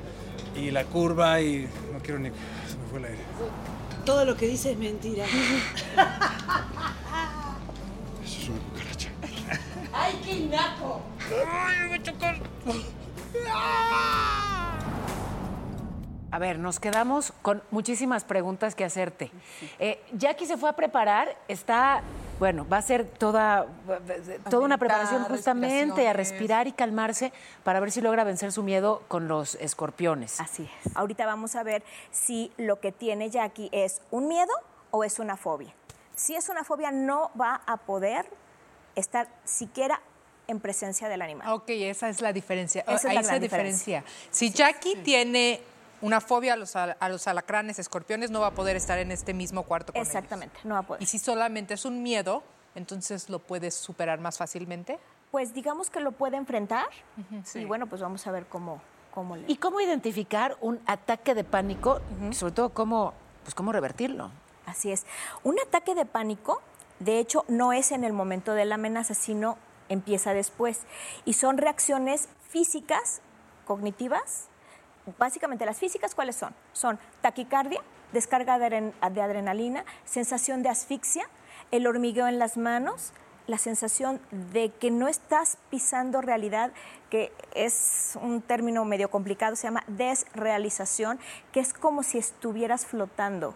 y 0.55 0.71
la 0.71 0.85
curva 0.85 1.41
y 1.41 1.67
no 1.91 1.99
quiero 1.99 2.19
ni... 2.19 2.29
se 2.29 2.77
me 2.77 2.85
fue 2.89 2.99
el 2.99 3.05
aire. 3.05 3.23
Todo 4.05 4.25
lo 4.25 4.35
que 4.35 4.47
dice 4.47 4.71
es 4.71 4.77
mentira. 4.77 5.25
Eso 8.23 8.41
es 8.41 8.49
una 8.49 8.59
cucaracha. 8.59 9.09
¡Ay, 9.93 10.19
qué 10.23 10.47
naco! 10.47 11.01
A 13.51 14.79
ver, 16.39 16.59
nos 16.59 16.79
quedamos 16.79 17.33
con 17.41 17.61
muchísimas 17.71 18.23
preguntas 18.23 18.75
que 18.75 18.83
hacerte. 18.83 19.31
Eh, 19.79 20.01
Jackie 20.13 20.45
se 20.45 20.57
fue 20.57 20.69
a 20.69 20.73
preparar, 20.73 21.35
está, 21.47 22.01
bueno, 22.39 22.67
va 22.67 22.77
a 22.77 22.81
ser 22.81 23.05
toda, 23.05 23.67
toda 24.49 24.65
una 24.65 24.77
preparación 24.77 25.23
justamente 25.25 26.07
a 26.07 26.13
respirar 26.13 26.67
y 26.67 26.71
calmarse 26.71 27.31
para 27.63 27.79
ver 27.79 27.91
si 27.91 28.01
logra 28.01 28.23
vencer 28.23 28.51
su 28.51 28.63
miedo 28.63 29.03
con 29.07 29.27
los 29.27 29.55
escorpiones. 29.55 30.39
Así 30.39 30.69
es. 30.85 30.95
Ahorita 30.95 31.25
vamos 31.25 31.55
a 31.55 31.63
ver 31.63 31.83
si 32.11 32.51
lo 32.57 32.79
que 32.79 32.91
tiene 32.91 33.29
Jackie 33.29 33.69
es 33.71 34.01
un 34.11 34.27
miedo 34.27 34.53
o 34.91 35.03
es 35.03 35.19
una 35.19 35.37
fobia. 35.37 35.73
Si 36.15 36.35
es 36.35 36.49
una 36.49 36.63
fobia, 36.63 36.91
no 36.91 37.31
va 37.39 37.61
a 37.65 37.77
poder 37.77 38.25
estar 38.95 39.27
siquiera 39.43 40.01
en 40.47 40.59
presencia 40.59 41.09
del 41.09 41.21
animal. 41.21 41.51
Ok, 41.51 41.69
esa 41.69 42.09
es 42.09 42.21
la 42.21 42.33
diferencia. 42.33 42.81
Esa 42.81 42.95
es 42.95 43.05
Ahí 43.05 43.23
la 43.23 43.39
diferencia. 43.39 44.03
Si 44.29 44.51
Jackie 44.51 44.97
tiene 44.97 45.61
una 46.03 46.19
fobia 46.19 46.53
a 46.53 46.55
los, 46.57 46.75
a 46.75 47.09
los 47.09 47.27
alacranes, 47.27 47.79
escorpiones, 47.79 48.29
no 48.29 48.41
va 48.41 48.47
a 48.47 48.51
poder 48.51 48.75
estar 48.75 48.99
en 48.99 49.09
este 49.11 49.33
mismo 49.33 49.63
cuarto 49.63 49.93
con 49.93 50.01
ellos. 50.01 50.09
Exactamente, 50.09 50.59
no 50.65 50.75
va 50.75 50.81
a 50.81 50.83
poder. 50.83 51.01
Y 51.01 51.05
si 51.05 51.17
solamente 51.17 51.73
es 51.73 51.85
un 51.85 52.03
miedo, 52.03 52.43
entonces 52.75 53.29
lo 53.29 53.39
puedes 53.39 53.73
superar 53.73 54.19
más 54.19 54.37
fácilmente. 54.37 54.99
Pues 55.31 55.53
digamos 55.53 55.89
que 55.89 56.01
lo 56.01 56.11
puede 56.11 56.35
enfrentar 56.35 56.87
sí. 57.45 57.59
y 57.59 57.65
bueno, 57.65 57.87
pues 57.87 58.01
vamos 58.01 58.27
a 58.27 58.31
ver 58.31 58.45
cómo, 58.47 58.81
cómo 59.13 59.37
le... 59.37 59.45
¿Y 59.47 59.55
cómo 59.55 59.79
identificar 59.79 60.57
un 60.59 60.81
ataque 60.85 61.33
de 61.35 61.45
pánico? 61.45 62.01
Y 62.29 62.33
sobre 62.33 62.53
todo, 62.53 62.69
cómo, 62.69 63.13
pues, 63.43 63.55
cómo 63.55 63.71
revertirlo. 63.71 64.29
Así 64.65 64.91
es. 64.91 65.05
Un 65.43 65.57
ataque 65.59 65.95
de 65.95 66.05
pánico, 66.05 66.61
de 66.99 67.19
hecho, 67.19 67.45
no 67.47 67.71
es 67.71 67.93
en 67.93 68.03
el 68.03 68.11
momento 68.11 68.53
de 68.53 68.65
la 68.65 68.75
amenaza, 68.75 69.13
sino 69.13 69.57
empieza 69.87 70.33
después. 70.33 70.81
Y 71.23 71.33
son 71.33 71.57
reacciones 71.57 72.27
físicas, 72.49 73.21
cognitivas. 73.65 74.49
Básicamente, 75.17 75.65
las 75.65 75.77
físicas, 75.79 76.15
¿cuáles 76.15 76.35
son? 76.35 76.53
Son 76.71 76.97
taquicardia, 77.21 77.81
descarga 78.13 78.57
de, 78.57 78.67
adren- 78.67 79.09
de 79.11 79.21
adrenalina, 79.21 79.83
sensación 80.05 80.63
de 80.63 80.69
asfixia, 80.69 81.27
el 81.71 81.87
hormigueo 81.87 82.27
en 82.27 82.39
las 82.39 82.57
manos, 82.57 83.11
la 83.45 83.57
sensación 83.57 84.21
de 84.53 84.69
que 84.69 84.91
no 84.91 85.09
estás 85.09 85.57
pisando 85.69 86.21
realidad, 86.21 86.71
que 87.09 87.33
es 87.53 88.17
un 88.21 88.41
término 88.41 88.85
medio 88.85 89.11
complicado, 89.11 89.55
se 89.57 89.63
llama 89.67 89.83
desrealización, 89.87 91.19
que 91.51 91.59
es 91.59 91.73
como 91.73 92.03
si 92.03 92.17
estuvieras 92.17 92.85
flotando. 92.85 93.53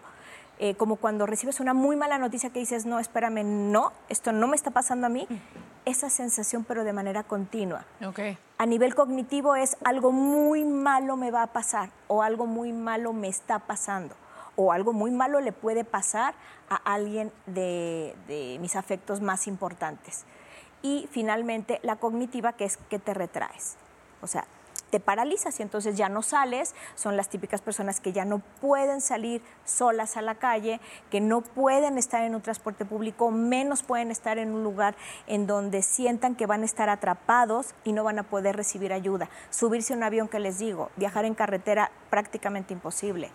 Eh, 0.60 0.76
como 0.76 0.96
cuando 0.96 1.28
recibes 1.28 1.60
una 1.60 1.74
muy 1.74 1.96
mala 1.96 2.18
noticia 2.18 2.50
que 2.50 2.60
dices, 2.60 2.86
no, 2.86 3.00
espérame, 3.00 3.44
no, 3.44 3.94
esto 4.10 4.32
no 4.32 4.48
me 4.48 4.56
está 4.56 4.72
pasando 4.72 5.06
a 5.06 5.10
mí, 5.10 5.28
esa 5.88 6.10
sensación 6.10 6.64
pero 6.64 6.84
de 6.84 6.94
manera 6.94 7.24
continua. 7.24 7.86
Ok. 8.06 8.20
A 8.58 8.66
nivel 8.66 8.94
cognitivo 8.94 9.56
es 9.56 9.78
algo 9.84 10.12
muy 10.12 10.66
malo 10.66 11.16
me 11.16 11.32
va 11.32 11.44
a 11.44 11.48
pasar 11.48 11.90
o 12.08 12.22
algo 12.22 12.46
muy 12.46 12.74
malo 12.74 13.14
me 13.14 13.28
está 13.28 13.60
pasando 13.60 14.16
o 14.56 14.72
algo 14.72 14.92
muy 14.92 15.12
malo 15.12 15.40
le 15.40 15.52
puede 15.52 15.84
pasar 15.84 16.34
a 16.70 16.76
alguien 16.76 17.32
de, 17.46 18.16
de 18.28 18.58
mis 18.60 18.76
afectos 18.76 19.22
más 19.22 19.48
importantes. 19.48 20.26
Y 20.82 21.08
finalmente 21.12 21.80
la 21.84 21.96
cognitiva 21.96 22.54
que 22.54 22.66
es 22.66 22.78
que 22.78 23.00
te 23.00 23.14
retraes. 23.14 23.78
O 24.22 24.28
sea, 24.28 24.46
te 24.90 25.00
paralizas 25.00 25.60
y 25.60 25.64
entonces 25.64 25.96
ya 25.98 26.10
no 26.10 26.22
sales. 26.22 26.74
Son 26.96 27.18
las 27.18 27.30
típicas 27.30 27.62
personas 27.62 28.00
que 28.00 28.14
ya 28.14 28.26
no 28.26 28.40
pueden 28.62 29.02
salir 29.02 29.42
solas 29.66 30.18
a 30.18 30.22
la 30.22 30.36
calle, 30.36 30.80
que 31.12 31.20
no 31.22 31.42
pueden 31.42 31.98
estar 31.98 32.24
en 32.24 32.36
un 32.36 32.42
transporte 32.42 32.86
público, 32.86 33.32
menos 33.32 33.84
pueden 33.84 34.12
estar 34.12 34.38
en 34.38 34.52
un 34.54 34.64
lugar 34.64 34.96
en 35.28 35.48
donde 35.48 35.82
sientan 35.82 36.36
que 36.36 36.46
van 36.46 36.62
a 36.62 36.66
estar 36.66 36.90
atrapados 36.90 37.74
y 37.84 37.94
no 37.94 38.04
van 38.04 38.20
a 38.20 38.24
poder 38.24 38.56
recibir 38.56 38.94
ayuda. 38.94 39.30
Subirse 39.50 39.94
a 39.94 39.98
un 39.98 40.04
avión 40.04 40.28
que 40.28 40.40
les 40.40 40.60
digo, 40.60 40.90
viajar 40.96 41.26
en 41.26 41.36
carretera 41.36 41.92
prácticamente 42.10 42.74
imposible. 42.74 43.30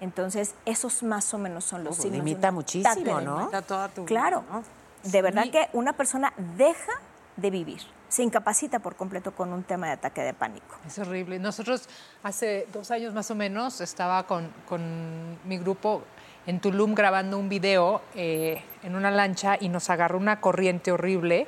Entonces, 0.00 0.54
esos 0.64 1.02
más 1.02 1.32
o 1.34 1.38
menos 1.38 1.64
son 1.64 1.84
los 1.84 1.96
Uf, 1.98 2.02
signos. 2.04 2.24
limita 2.24 2.50
muchísimo, 2.50 2.94
¿no? 2.94 3.12
pánico. 3.14 3.38
Limita 3.38 3.62
toda 3.62 3.88
tu 3.88 4.00
vida, 4.02 4.08
Claro. 4.08 4.44
¿no? 4.50 4.62
De 5.04 5.22
verdad 5.22 5.42
Sí. 5.44 5.50
que 5.50 5.68
una 5.72 5.92
persona 5.94 6.32
deja 6.56 6.92
de 7.36 7.50
vivir, 7.50 7.82
se 8.10 8.24
incapacita 8.24 8.80
por 8.80 8.96
completo 8.96 9.30
con 9.32 9.52
un 9.52 9.62
tema 9.62 9.86
de 9.86 9.92
ataque 9.92 10.20
de 10.22 10.34
pánico. 10.34 10.76
Es 10.86 10.98
horrible. 10.98 11.38
Nosotros 11.38 11.88
hace 12.22 12.66
dos 12.72 12.90
años 12.90 13.14
más 13.14 13.30
o 13.30 13.34
menos 13.34 13.80
estaba 13.80 14.24
con, 14.26 14.52
con 14.68 15.38
mi 15.44 15.56
grupo 15.58 16.02
en 16.46 16.60
Tulum 16.60 16.94
grabando 16.94 17.38
un 17.38 17.48
video 17.48 18.02
eh, 18.14 18.62
en 18.82 18.96
una 18.96 19.10
lancha 19.10 19.56
y 19.60 19.68
nos 19.68 19.88
agarró 19.90 20.18
una 20.18 20.40
corriente 20.40 20.90
horrible 20.90 21.46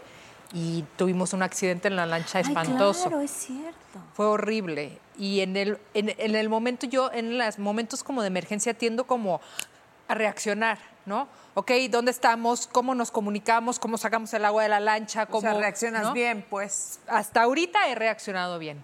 y 0.54 0.84
tuvimos 0.96 1.32
un 1.32 1.42
accidente 1.42 1.88
en 1.88 1.96
la 1.96 2.06
lancha 2.06 2.38
espantoso. 2.38 3.04
Ay, 3.04 3.08
claro, 3.08 3.20
es 3.22 3.30
cierto. 3.30 3.98
Fue 4.14 4.26
horrible. 4.26 4.98
Y 5.18 5.40
en 5.40 5.56
el, 5.56 5.78
en, 5.94 6.14
en 6.16 6.36
el 6.36 6.48
momento, 6.48 6.86
yo 6.86 7.10
en 7.12 7.38
los 7.38 7.58
momentos 7.58 8.04
como 8.04 8.22
de 8.22 8.28
emergencia 8.28 8.74
tiendo 8.74 9.04
como 9.04 9.40
a 10.12 10.14
reaccionar, 10.14 10.78
¿no? 11.06 11.28
Ok, 11.54 11.72
¿dónde 11.90 12.10
estamos? 12.10 12.66
¿Cómo 12.66 12.94
nos 12.94 13.10
comunicamos? 13.10 13.78
¿Cómo 13.78 13.98
sacamos 13.98 14.32
el 14.34 14.44
agua 14.44 14.62
de 14.62 14.68
la 14.68 14.80
lancha? 14.80 15.24
O 15.24 15.26
¿Cómo, 15.26 15.40
sea, 15.40 15.54
reaccionas 15.54 16.04
¿no? 16.04 16.12
bien, 16.12 16.46
pues. 16.48 17.00
Hasta 17.08 17.42
ahorita 17.42 17.88
he 17.88 17.94
reaccionado 17.94 18.58
bien. 18.58 18.82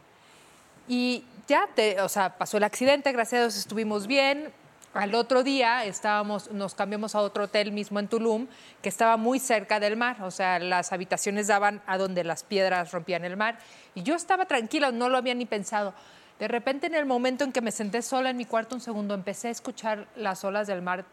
Y 0.88 1.24
ya, 1.46 1.68
te, 1.74 2.00
o 2.00 2.08
sea, 2.08 2.36
pasó 2.36 2.56
el 2.56 2.64
accidente, 2.64 3.12
gracias 3.12 3.38
a 3.38 3.42
Dios 3.44 3.56
estuvimos 3.56 4.06
bien. 4.06 4.52
Al 4.94 5.14
otro 5.14 5.42
día 5.42 5.84
estábamos, 5.84 6.50
nos 6.50 6.74
cambiamos 6.74 7.14
a 7.14 7.20
otro 7.20 7.44
hotel 7.44 7.72
mismo 7.72 8.00
en 8.00 8.08
Tulum, 8.08 8.46
que 8.82 8.88
estaba 8.88 9.16
muy 9.18 9.38
cerca 9.38 9.80
del 9.80 9.96
mar, 9.96 10.22
o 10.22 10.30
sea, 10.30 10.58
las 10.58 10.92
habitaciones 10.92 11.46
daban 11.46 11.82
a 11.86 11.98
donde 11.98 12.24
las 12.24 12.42
piedras 12.42 12.90
rompían 12.90 13.24
el 13.24 13.36
mar. 13.36 13.58
Y 13.94 14.02
yo 14.02 14.14
estaba 14.14 14.46
tranquila, 14.46 14.90
no 14.90 15.10
lo 15.10 15.18
había 15.18 15.34
ni 15.34 15.44
pensado. 15.44 15.92
De 16.38 16.48
repente, 16.48 16.86
en 16.86 16.94
el 16.94 17.04
momento 17.04 17.44
en 17.44 17.52
que 17.52 17.60
me 17.60 17.70
senté 17.70 18.00
sola 18.00 18.30
en 18.30 18.36
mi 18.36 18.44
cuarto, 18.44 18.74
un 18.74 18.80
segundo, 18.80 19.14
empecé 19.14 19.48
a 19.48 19.50
escuchar 19.50 20.06
las 20.16 20.44
olas 20.44 20.66
del 20.66 20.82
mar, 20.82 21.04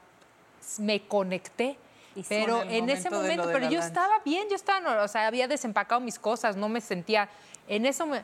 me 0.80 1.08
conecté. 1.08 1.78
Pero 2.30 2.62
en 2.64 2.90
ese 2.90 3.10
momento 3.10 3.44
pero 3.48 3.66
yo 3.70 3.80
lancha. 3.80 3.88
estaba 3.88 4.20
bien, 4.24 4.48
yo 4.50 4.56
estaba, 4.56 5.04
o 5.04 5.08
sea, 5.10 5.28
había 5.28 5.48
desempacado 5.50 6.00
mis 6.00 6.18
cosas, 6.18 6.56
no 6.56 6.70
me 6.70 6.80
sentía, 6.80 7.28
en 7.68 7.86
eso 7.86 8.06
me, 8.06 8.24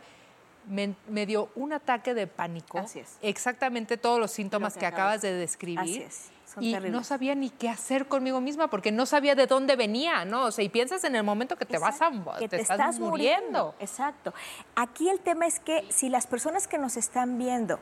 me- 0.69 0.95
me 1.09 1.25
dio 1.25 1.49
un 1.55 1.73
ataque 1.73 2.13
de 2.13 2.25
pánico. 2.25 2.77
Así 2.79 2.99
es. 2.99 3.17
Exactamente 3.21 3.97
todos 3.97 4.17
los 4.17 4.31
síntomas 4.31 4.75
que 4.75 4.79
que, 4.81 4.85
acabas- 4.85 5.17
acabas 5.17 5.21
de 5.23 5.33
describir. 5.33 5.79
Así 5.81 6.01
es, 6.03 6.29
son 6.53 6.63
y 6.63 6.71
terribles. 6.71 6.93
no 6.93 7.03
sabía 7.03 7.35
ni 7.35 7.49
qué 7.49 7.67
hacer 7.67 8.07
conmigo 8.07 8.39
misma 8.39 8.69
porque 8.69 8.93
no 8.93 9.05
sabía 9.05 9.35
de 9.35 9.45
dónde 9.45 9.75
venía, 9.75 10.23
¿no? 10.23 10.45
O 10.45 10.51
sea, 10.51 10.63
y 10.63 10.69
piensas 10.69 11.03
en 11.03 11.17
el 11.17 11.23
momento 11.23 11.57
que 11.57 11.65
te 11.65 11.77
vas 11.77 12.01
a, 12.01 12.11
que 12.39 12.47
te, 12.47 12.61
estás, 12.61 12.97
muriendo. 12.97 13.75
Exacto. 13.79 14.33
Aquí 14.75 15.09
el 15.09 15.19
tema 15.19 15.47
es 15.47 15.59
que 15.59 15.83
si 15.89 16.07
las 16.07 16.27
personas 16.27 16.69
que 16.69 16.77
nos 16.77 16.95
están 16.95 17.37
viendo 17.37 17.77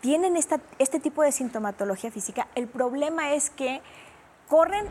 tienen 0.00 0.36
esta, 0.36 0.60
este 0.78 1.00
tipo 1.00 1.22
de 1.22 1.32
sintomatología 1.32 2.10
física, 2.10 2.48
el 2.54 2.68
problema 2.68 3.32
es 3.32 3.50
que 3.50 3.82
corren 4.48 4.86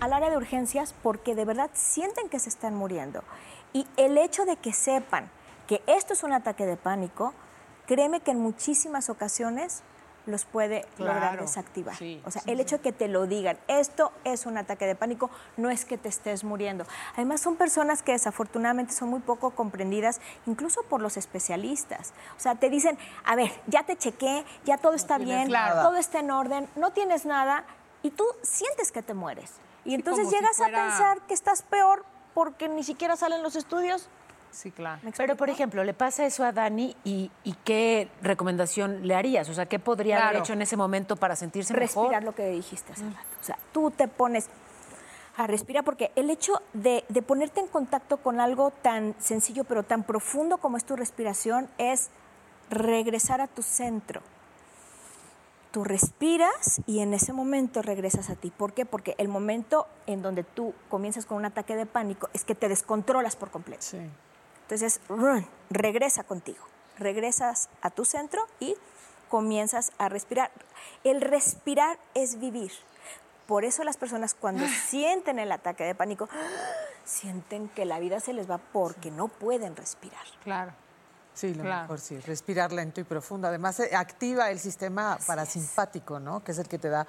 al 0.00 0.12
área 0.12 0.30
de 0.30 0.36
urgencias 0.36 0.94
porque 1.02 1.34
de 1.34 1.44
verdad 1.44 1.70
sienten 1.74 2.28
que 2.28 2.38
se 2.38 2.48
están 2.48 2.74
muriendo. 2.74 3.22
Y 3.72 3.86
el 3.96 4.18
hecho 4.18 4.44
de 4.44 4.56
que 4.56 4.72
sepan 4.72 5.30
que 5.66 5.82
esto 5.86 6.12
es 6.12 6.22
un 6.22 6.32
ataque 6.32 6.66
de 6.66 6.76
pánico, 6.76 7.32
créeme 7.86 8.20
que 8.20 8.32
en 8.32 8.40
muchísimas 8.40 9.10
ocasiones 9.10 9.82
los 10.26 10.44
puede 10.44 10.86
lograr 10.98 11.40
desactivar. 11.40 11.96
sí, 11.96 12.22
o 12.24 12.30
sea, 12.30 12.42
sí, 12.42 12.50
el 12.50 12.60
hecho 12.60 12.76
de 12.76 12.82
que 12.82 12.92
te 12.92 13.08
lo 13.08 13.26
digan, 13.26 13.58
esto 13.66 14.12
es 14.24 14.46
un 14.46 14.56
ataque 14.56 14.86
de 14.86 14.94
pánico, 14.94 15.30
no 15.56 15.68
es 15.70 15.84
que 15.84 15.98
te 15.98 16.08
estés 16.08 16.44
muriendo. 16.44 16.84
Además, 17.14 17.40
son 17.40 17.56
personas 17.56 18.02
que 18.02 18.12
desafortunadamente 18.12 18.92
son 18.92 19.08
muy 19.10 19.20
poco 19.20 19.50
comprendidas, 19.50 20.20
incluso 20.46 20.82
por 20.84 21.00
los 21.00 21.16
especialistas. 21.16 22.12
O 22.36 22.40
sea, 22.40 22.54
te 22.54 22.70
dicen, 22.70 22.96
a 23.24 23.34
ver, 23.36 23.50
ya 23.66 23.82
te 23.84 23.96
chequé, 23.96 24.44
ya 24.64 24.78
todo 24.78 24.94
está 24.94 25.18
bien, 25.18 25.50
nada. 25.50 25.82
todo 25.82 25.96
está 25.96 26.20
en 26.20 26.30
orden, 26.30 26.68
no 26.76 26.92
tienes 26.92 27.26
nada, 27.26 27.64
y 28.02 28.10
tú 28.10 28.24
sientes 28.42 28.92
que 28.92 29.02
te 29.02 29.14
mueres. 29.14 29.50
Y 29.84 29.94
entonces 29.94 30.28
si 30.28 30.34
llegas 30.36 30.56
fuera- 30.56 30.86
a 30.86 30.88
pensar 30.88 31.20
que 31.26 31.34
estás 31.34 31.62
peor 31.62 32.04
porque 32.34 32.68
ni 32.68 32.82
siquiera 32.84 33.16
salen 33.16 33.42
los 33.42 33.56
estudios. 33.56 34.08
Sí, 34.52 34.70
claro. 34.70 35.00
¿Me 35.02 35.12
Pero, 35.12 35.36
por 35.36 35.48
ejemplo, 35.48 35.82
le 35.82 35.94
pasa 35.94 36.26
eso 36.26 36.44
a 36.44 36.52
Dani 36.52 36.94
y, 37.04 37.30
y 37.42 37.54
¿qué 37.64 38.08
recomendación 38.20 39.06
le 39.06 39.14
harías? 39.14 39.48
O 39.48 39.54
sea, 39.54 39.66
¿qué 39.66 39.78
podría 39.78 40.28
haber 40.28 40.40
hecho 40.40 40.52
en 40.52 40.62
ese 40.62 40.76
momento 40.76 41.16
para 41.16 41.34
sentirse 41.36 41.72
respirar 41.72 42.08
mejor? 42.08 42.24
lo 42.24 42.34
que 42.34 42.48
dijiste 42.48 42.92
hace 42.92 43.04
rato. 43.04 43.36
O 43.40 43.44
sea, 43.44 43.58
tú 43.72 43.90
te 43.90 44.08
pones 44.08 44.48
a 45.36 45.46
respirar 45.46 45.84
porque 45.84 46.12
el 46.16 46.28
hecho 46.28 46.60
de, 46.74 47.04
de 47.08 47.22
ponerte 47.22 47.60
en 47.60 47.66
contacto 47.66 48.18
con 48.18 48.40
algo 48.40 48.70
tan 48.82 49.14
sencillo 49.18 49.64
pero 49.64 49.82
tan 49.82 50.02
profundo 50.02 50.58
como 50.58 50.76
es 50.76 50.84
tu 50.84 50.94
respiración 50.94 51.68
es 51.78 52.10
regresar 52.68 53.40
a 53.40 53.46
tu 53.46 53.62
centro. 53.62 54.20
Tú 55.70 55.84
respiras 55.84 56.82
y 56.86 56.98
en 56.98 57.14
ese 57.14 57.32
momento 57.32 57.80
regresas 57.80 58.28
a 58.28 58.34
ti. 58.34 58.52
¿Por 58.54 58.74
qué? 58.74 58.84
Porque 58.84 59.14
el 59.16 59.28
momento 59.28 59.86
en 60.06 60.20
donde 60.20 60.44
tú 60.44 60.74
comienzas 60.90 61.24
con 61.24 61.38
un 61.38 61.46
ataque 61.46 61.76
de 61.76 61.86
pánico 61.86 62.28
es 62.34 62.44
que 62.44 62.54
te 62.54 62.68
descontrolas 62.68 63.36
por 63.36 63.50
completo. 63.50 63.86
Entonces, 64.72 65.00
run, 65.10 65.46
regresa 65.68 66.24
contigo. 66.24 66.64
Regresas 66.98 67.68
a 67.82 67.90
tu 67.90 68.06
centro 68.06 68.40
y 68.58 68.74
comienzas 69.28 69.92
a 69.98 70.08
respirar. 70.08 70.50
El 71.04 71.20
respirar 71.20 71.98
es 72.14 72.40
vivir. 72.40 72.72
Por 73.46 73.66
eso 73.66 73.84
las 73.84 73.98
personas 73.98 74.32
cuando 74.32 74.64
sienten 74.88 75.38
el 75.38 75.52
ataque 75.52 75.84
de 75.84 75.94
pánico, 75.94 76.26
sienten 77.04 77.68
que 77.68 77.84
la 77.84 77.98
vida 77.98 78.18
se 78.20 78.32
les 78.32 78.50
va 78.50 78.56
porque 78.56 79.10
no 79.10 79.28
pueden 79.28 79.76
respirar. 79.76 80.24
Claro. 80.42 80.72
Sí, 81.34 81.52
lo 81.54 81.64
Claro. 81.64 81.82
mejor 81.82 82.00
sí, 82.00 82.18
respirar 82.20 82.72
lento 82.72 83.00
y 83.00 83.04
profundo. 83.04 83.48
Además, 83.48 83.78
eh, 83.80 83.94
activa 83.94 84.50
el 84.50 84.58
sistema 84.58 85.18
parasimpático, 85.26 86.18
¿no? 86.18 86.42
Que 86.42 86.52
es 86.52 86.58
el 86.58 86.68
que 86.68 86.78
te 86.78 86.88
da 86.88 87.06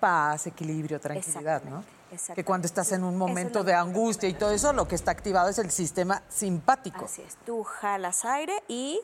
paz, 0.00 0.46
equilibrio, 0.48 1.00
tranquilidad, 1.00 1.62
¿no? 1.62 1.82
Exactamente, 2.12 2.34
Que 2.42 2.44
cuando 2.44 2.66
estás 2.66 2.92
en 2.92 3.02
un 3.04 3.14
es 3.14 3.18
momento 3.18 3.64
de 3.64 3.74
angustia 3.74 4.28
y 4.28 4.34
todo 4.34 4.50
eso, 4.52 4.72
lo 4.72 4.86
que 4.86 4.94
está 4.94 5.10
activado 5.10 5.48
es 5.48 5.58
el 5.58 5.70
sistema 5.70 6.22
simpático. 6.28 7.06
Así 7.06 7.22
es. 7.22 7.36
Tú 7.44 7.64
jalas 7.64 8.24
aire 8.24 8.62
y 8.68 9.00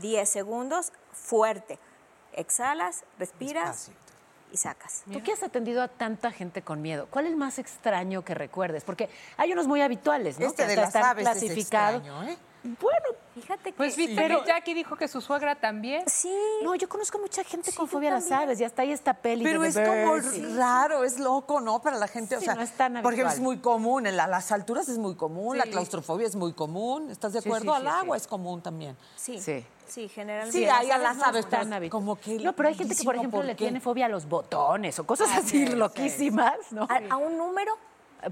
10 0.00 0.28
segundos 0.28 0.92
fuerte. 1.12 1.78
Exhalas, 2.32 3.04
respiras 3.18 3.88
Despacio. 3.88 3.94
y 4.52 4.56
sacas. 4.56 5.02
Tú 5.12 5.22
que 5.22 5.32
has 5.32 5.42
atendido 5.42 5.82
a 5.82 5.88
tanta 5.88 6.30
gente 6.30 6.62
con 6.62 6.80
miedo, 6.80 7.08
¿cuál 7.10 7.26
es 7.26 7.32
el 7.32 7.36
más 7.36 7.58
extraño 7.58 8.24
que 8.24 8.34
recuerdes? 8.34 8.84
Porque 8.84 9.10
hay 9.36 9.52
unos 9.52 9.66
muy 9.66 9.82
habituales, 9.82 10.38
¿no? 10.38 10.46
Este 10.46 10.62
que 10.62 10.68
de 10.70 10.76
las 10.76 10.94
aves 10.96 11.26
es 11.26 11.32
clasificados. 11.32 12.02
extraño, 12.02 12.28
¿eh? 12.30 12.38
Bueno, 12.62 13.06
fíjate 13.34 13.70
que... 13.70 13.76
Pues 13.76 13.96
viste 13.96 14.14
Pero- 14.16 14.44
Jackie 14.44 14.74
dijo 14.74 14.94
que 14.96 15.08
su 15.08 15.20
suegra 15.22 15.54
también. 15.56 16.04
Sí. 16.06 16.30
No, 16.62 16.74
yo 16.74 16.88
conozco 16.88 17.18
mucha 17.18 17.42
gente 17.42 17.72
con 17.72 17.88
fobia 17.88 18.10
a 18.10 18.12
las 18.14 18.30
aves 18.30 18.60
y 18.60 18.64
hasta 18.64 18.82
ahí 18.82 18.92
esta 18.92 19.14
peli 19.14 19.44
Pero 19.44 19.62
de 19.62 19.68
es 19.68 19.76
como 19.78 20.16
raro, 20.58 21.04
es 21.04 21.18
loco, 21.18 21.60
¿no? 21.60 21.80
Para 21.80 21.96
la 21.96 22.06
gente, 22.06 22.36
o 22.36 22.40
sea, 22.40 22.54
no 22.54 22.60
es 22.62 22.72
tan 22.72 22.92
por 23.02 23.14
ejemplo, 23.14 23.28
habitual. 23.28 23.32
es 23.34 23.40
muy 23.40 23.58
común, 23.60 24.06
en 24.06 24.16
la- 24.16 24.26
las 24.26 24.52
alturas 24.52 24.88
es 24.90 24.98
muy 24.98 25.14
común, 25.14 25.56
la 25.56 25.64
claustrofobia 25.64 26.26
es 26.26 26.36
muy 26.36 26.52
común, 26.52 27.10
¿estás 27.10 27.32
de 27.32 27.38
acuerdo? 27.38 27.72
sí, 27.74 27.76
Al 27.76 27.82
sí, 27.82 27.88
agua 27.88 28.18
sí. 28.18 28.22
es 28.22 28.28
común 28.28 28.60
también. 28.60 28.96
Sí, 29.16 29.40
Sí. 29.40 29.64
sí, 29.86 30.08
generalmente. 30.08 30.58
Sí, 30.58 30.66
hay 30.66 30.90
a 30.90 30.98
las 30.98 31.16
no 31.16 31.24
aves, 31.24 31.48
tan 31.48 31.72
hábitos. 31.72 31.92
como 31.98 32.16
que 32.16 32.38
No, 32.40 32.54
pero 32.54 32.68
hay 32.68 32.74
gente 32.74 32.94
que, 32.94 33.04
por 33.04 33.16
ejemplo, 33.16 33.42
le 33.42 33.54
tiene 33.54 33.80
fobia 33.80 34.04
a 34.06 34.08
los 34.10 34.28
botones 34.28 34.98
o 34.98 35.06
cosas 35.06 35.30
así 35.34 35.66
loquísimas, 35.66 36.56
¿no? 36.72 36.82
¿A, 36.90 37.00
a 37.14 37.16
un 37.16 37.38
número? 37.38 37.72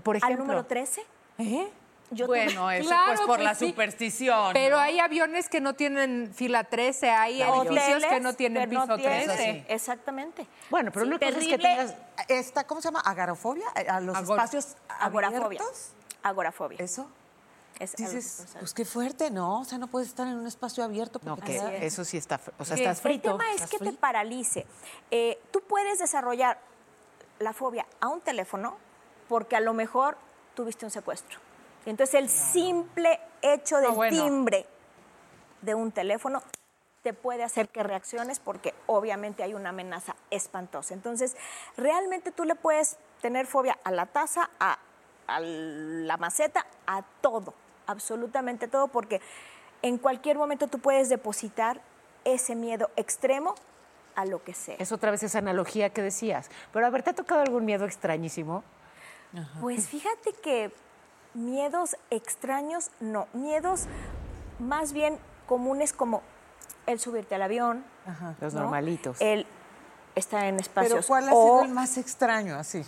Por 0.03 0.17
¿Al 0.17 0.23
ejemplo. 0.23 0.45
número 0.45 0.67
13? 0.67 1.03
¿Eh? 1.39 1.71
Yo 2.11 2.27
Bueno, 2.27 2.71
eso 2.71 2.89
Claro, 2.89 3.07
pues 3.09 3.21
por 3.21 3.27
pues 3.37 3.41
la 3.43 3.55
sí. 3.55 3.69
superstición. 3.69 4.53
Pero 4.55 4.77
¿no? 4.77 4.83
hay 4.83 4.99
aviones 5.01 5.49
que 5.49 5.61
no 5.61 5.75
tienen 5.75 6.33
fila 6.35 6.65
13, 6.65 7.11
hay 7.11 7.43
edificios 7.43 7.67
Hoteles 7.67 8.05
que 8.07 8.21
no 8.21 8.33
tienen 8.35 8.71
no 8.71 8.83
piso 8.83 8.97
tienen- 8.97 9.25
13. 9.27 9.65
Exactamente. 9.69 10.47
Bueno, 10.71 10.91
pero 10.93 11.05
Sí, 11.05 11.09
una 11.11 11.19
cosa 11.19 11.29
es 11.31 11.35
que 11.37 11.59
terrible. 11.59 11.69
tengas... 11.69 11.95
Esta, 12.29 12.65
¿cómo 12.65 12.81
se 12.81 12.89
llama? 12.89 13.01
¿Agarofobia? 13.01 13.67
¿A 13.89 14.01
los 14.01 14.17
Agor- 14.17 14.37
espacios 14.39 14.77
Agorafobia. 14.89 15.45
abiertos? 15.47 15.91
Agorafobia. 16.23 16.79
¿Eso? 16.81 17.09
Es 17.79 17.95
Dices, 17.95 18.45
pues 18.59 18.75
qué 18.75 18.85
fuerte, 18.85 19.31
¿no? 19.31 19.61
O 19.61 19.65
sea, 19.65 19.79
no 19.79 19.87
puedes 19.87 20.09
estar 20.09 20.27
en 20.27 20.35
un 20.35 20.49
espacio 20.49 20.83
abierto. 20.83 21.21
No, 21.23 21.37
porque 21.37 21.53
que 21.61 21.87
eso 21.87 22.05
sí 22.05 22.17
está... 22.17 22.41
O 22.59 22.65
sea, 22.65 22.77
Sí. 22.77 22.83
estás 22.83 22.99
El 22.99 23.03
frito. 23.03 23.31
tema 23.33 23.45
es 23.51 23.55
¿Estás 23.57 23.71
que 23.71 23.79
te 23.79 23.85
frito? 23.85 24.01
paralice. 24.01 24.67
Eh, 25.13 25.39
tú 25.53 25.61
puedes 25.61 26.01
desarrollar 26.01 26.59
la 27.39 27.53
fobia 27.53 27.87
a 28.01 28.09
un 28.09 28.21
teléfono 28.21 28.77
porque 29.29 29.55
a 29.55 29.61
lo 29.61 29.75
mejor 29.75 30.17
tuviste 30.55 30.87
un 30.87 30.91
secuestro. 30.91 31.39
Entonces 31.91 32.15
el 32.15 32.29
simple 32.29 33.21
hecho 33.43 33.77
del 33.77 33.91
No, 33.91 33.95
bueno. 33.95 34.25
timbre 34.25 34.67
de 35.63 35.75
un 35.75 35.91
teléfono 35.93 36.43
te 37.03 37.13
puede 37.13 37.45
hacer 37.45 37.69
que 37.69 37.83
reacciones 37.83 38.41
porque 38.41 38.75
obviamente 38.87 39.43
hay 39.43 39.55
una 39.55 39.71
amenaza 39.71 40.17
espantosa. 40.31 40.95
Entonces, 40.95 41.37
realmente 41.77 42.33
tú 42.33 42.45
le 42.45 42.55
puedes 42.55 42.97
tener 43.23 43.47
fobia 43.47 43.79
a 43.85 43.91
la 43.91 44.07
taza, 44.07 44.51
a, 44.59 44.79
a 45.27 45.41
la 45.41 46.17
maceta, 46.17 46.67
a 46.87 47.03
todo, 47.21 47.55
absolutamente 47.87 48.69
todo, 48.69 48.89
porque 48.89 49.21
en 49.83 49.97
cualquier 49.99 50.37
momento 50.37 50.67
tú 50.67 50.81
puedes 50.81 51.09
depositar 51.09 51.81
ese 52.25 52.57
miedo 52.57 52.91
extremo 52.97 53.55
a 54.17 54.25
lo 54.25 54.43
que 54.43 54.53
sea. 54.53 54.77
Es 54.79 54.91
otra 54.91 55.13
vez 55.13 55.23
esa 55.23 55.39
analogía 55.39 55.91
que 55.91 56.03
decías. 56.03 56.51
Pero 56.73 56.85
a 56.85 56.91
ver, 56.91 57.05
¿te 57.05 57.11
ha 57.11 57.15
tocado 57.15 57.41
algún 57.41 57.65
miedo 57.65 57.85
extrañísimo? 57.87 58.65
Pues 59.61 59.89
fíjate 59.89 60.33
que 60.33 60.73
miedos 61.35 61.97
extraños, 62.11 62.91
no, 63.01 63.27
miedos 63.33 63.87
más 64.59 64.93
bien 64.93 65.19
comunes 65.47 65.93
como 65.93 66.23
el 66.87 66.99
subirte 66.99 67.35
al 67.35 67.43
avión, 67.43 67.85
Los 68.41 68.55
¿no? 68.55 68.63
normalitos. 68.63 69.21
el 69.21 69.47
estar 70.15 70.45
en 70.45 70.57
espacios. 70.57 70.93
Pero 70.95 71.07
¿cuál 71.07 71.29
ha 71.29 71.35
o 71.35 71.43
sido 71.43 71.63
el 71.65 71.71
más 71.71 71.97
extraño 71.99 72.57
así? 72.57 72.85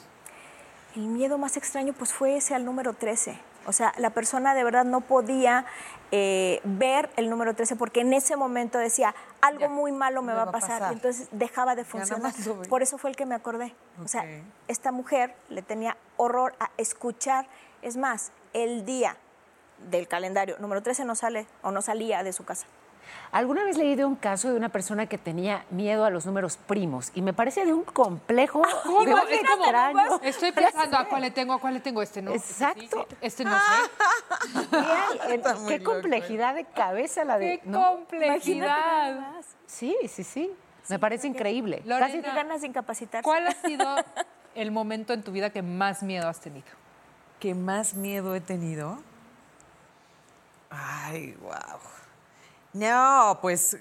el 0.96 1.06
miedo 1.06 1.38
más 1.38 1.56
extraño 1.56 1.92
pues 1.92 2.12
fue 2.12 2.36
ese 2.36 2.54
al 2.54 2.64
número 2.64 2.94
13. 2.94 3.38
O 3.66 3.72
sea, 3.72 3.92
la 3.98 4.10
persona 4.10 4.54
de 4.54 4.64
verdad 4.64 4.84
no 4.84 5.02
podía 5.02 5.66
eh, 6.10 6.60
ver 6.64 7.10
el 7.16 7.28
número 7.28 7.54
13 7.54 7.76
porque 7.76 8.00
en 8.00 8.12
ese 8.14 8.34
momento 8.34 8.78
decía, 8.78 9.14
algo 9.42 9.68
muy 9.68 9.92
malo 9.92 10.22
me, 10.22 10.32
va, 10.32 10.44
a 10.44 10.50
pasar. 10.50 10.90
Y 10.90 10.94
entonces 10.94 11.28
dejaba 11.30 11.74
de 11.74 11.84
funcionar. 11.84 12.32
Por 12.68 12.82
eso 12.82 12.96
fue 12.96 13.10
el 13.10 13.16
que 13.16 13.26
me 13.26 13.34
acordé. 13.34 13.74
O 14.02 14.08
sea, 14.08 14.24
esta 14.66 14.92
mujer 14.92 15.34
le 15.50 15.62
tenía 15.62 15.96
horror 16.16 16.54
a 16.58 16.70
escuchar. 16.78 17.46
Es 17.82 17.96
más, 17.96 18.32
el 18.52 18.84
día 18.84 19.16
del 19.90 20.06
calendario 20.08 20.56
número 20.58 20.82
13 20.82 21.04
no 21.04 21.14
sale 21.14 21.46
o 21.62 21.70
no 21.70 21.82
salía 21.82 22.22
de 22.22 22.32
su 22.32 22.44
casa. 22.44 22.66
Alguna 23.32 23.64
vez 23.64 23.76
leí 23.76 23.96
de 23.96 24.04
un 24.04 24.14
caso 24.16 24.50
de 24.50 24.56
una 24.56 24.68
persona 24.68 25.06
que 25.06 25.18
tenía 25.18 25.64
miedo 25.70 26.04
a 26.04 26.10
los 26.10 26.26
números 26.26 26.56
primos 26.56 27.10
y 27.14 27.22
me 27.22 27.32
parece 27.32 27.64
de 27.64 27.72
un 27.72 27.84
complejo, 27.84 28.62
¿Cómo? 28.84 29.04
de 29.04 29.14
un 29.14 29.20
Es 29.28 29.40
como, 29.48 29.64
extraño. 29.64 30.20
Estoy 30.22 30.52
pensando 30.52 30.96
a 30.96 31.08
cuál 31.08 31.22
le 31.22 31.30
tengo, 31.30 31.52
a 31.54 31.60
cuál 31.60 31.74
le 31.74 31.80
tengo, 31.80 32.02
este 32.02 32.22
no. 32.22 32.32
Exacto. 32.32 32.80
Sí, 32.80 32.88
sí, 32.88 33.16
Este 33.20 33.44
no 33.44 33.52
sé. 33.58 35.40
Qué 35.68 35.82
complejidad 35.82 36.54
de 36.54 36.64
cabeza 36.64 37.24
la 37.24 37.38
de... 37.38 37.60
¡Qué 37.60 37.68
¿no? 37.68 37.96
complejidad! 37.96 39.40
Sí, 39.66 39.96
sí, 40.08 40.24
sí. 40.24 40.52
Me 40.88 40.98
parece 40.98 41.26
increíble. 41.28 41.82
Lorena, 41.84 42.06
Casi 42.08 42.20
te 42.20 42.28
ganas 42.28 42.60
de 42.62 42.66
incapacitarse. 42.66 43.24
¿Cuál 43.24 43.46
ha 43.46 43.52
sido 43.52 43.96
el 44.54 44.70
momento 44.72 45.12
en 45.12 45.22
tu 45.22 45.30
vida 45.32 45.50
que 45.50 45.62
más 45.62 46.02
miedo 46.02 46.28
has 46.28 46.40
tenido? 46.40 46.79
¿Qué 47.40 47.54
más 47.54 47.94
miedo 47.94 48.34
he 48.34 48.40
tenido? 48.40 48.98
Ay, 50.68 51.34
wow. 51.40 51.80
No, 52.72 53.38
pues 53.40 53.76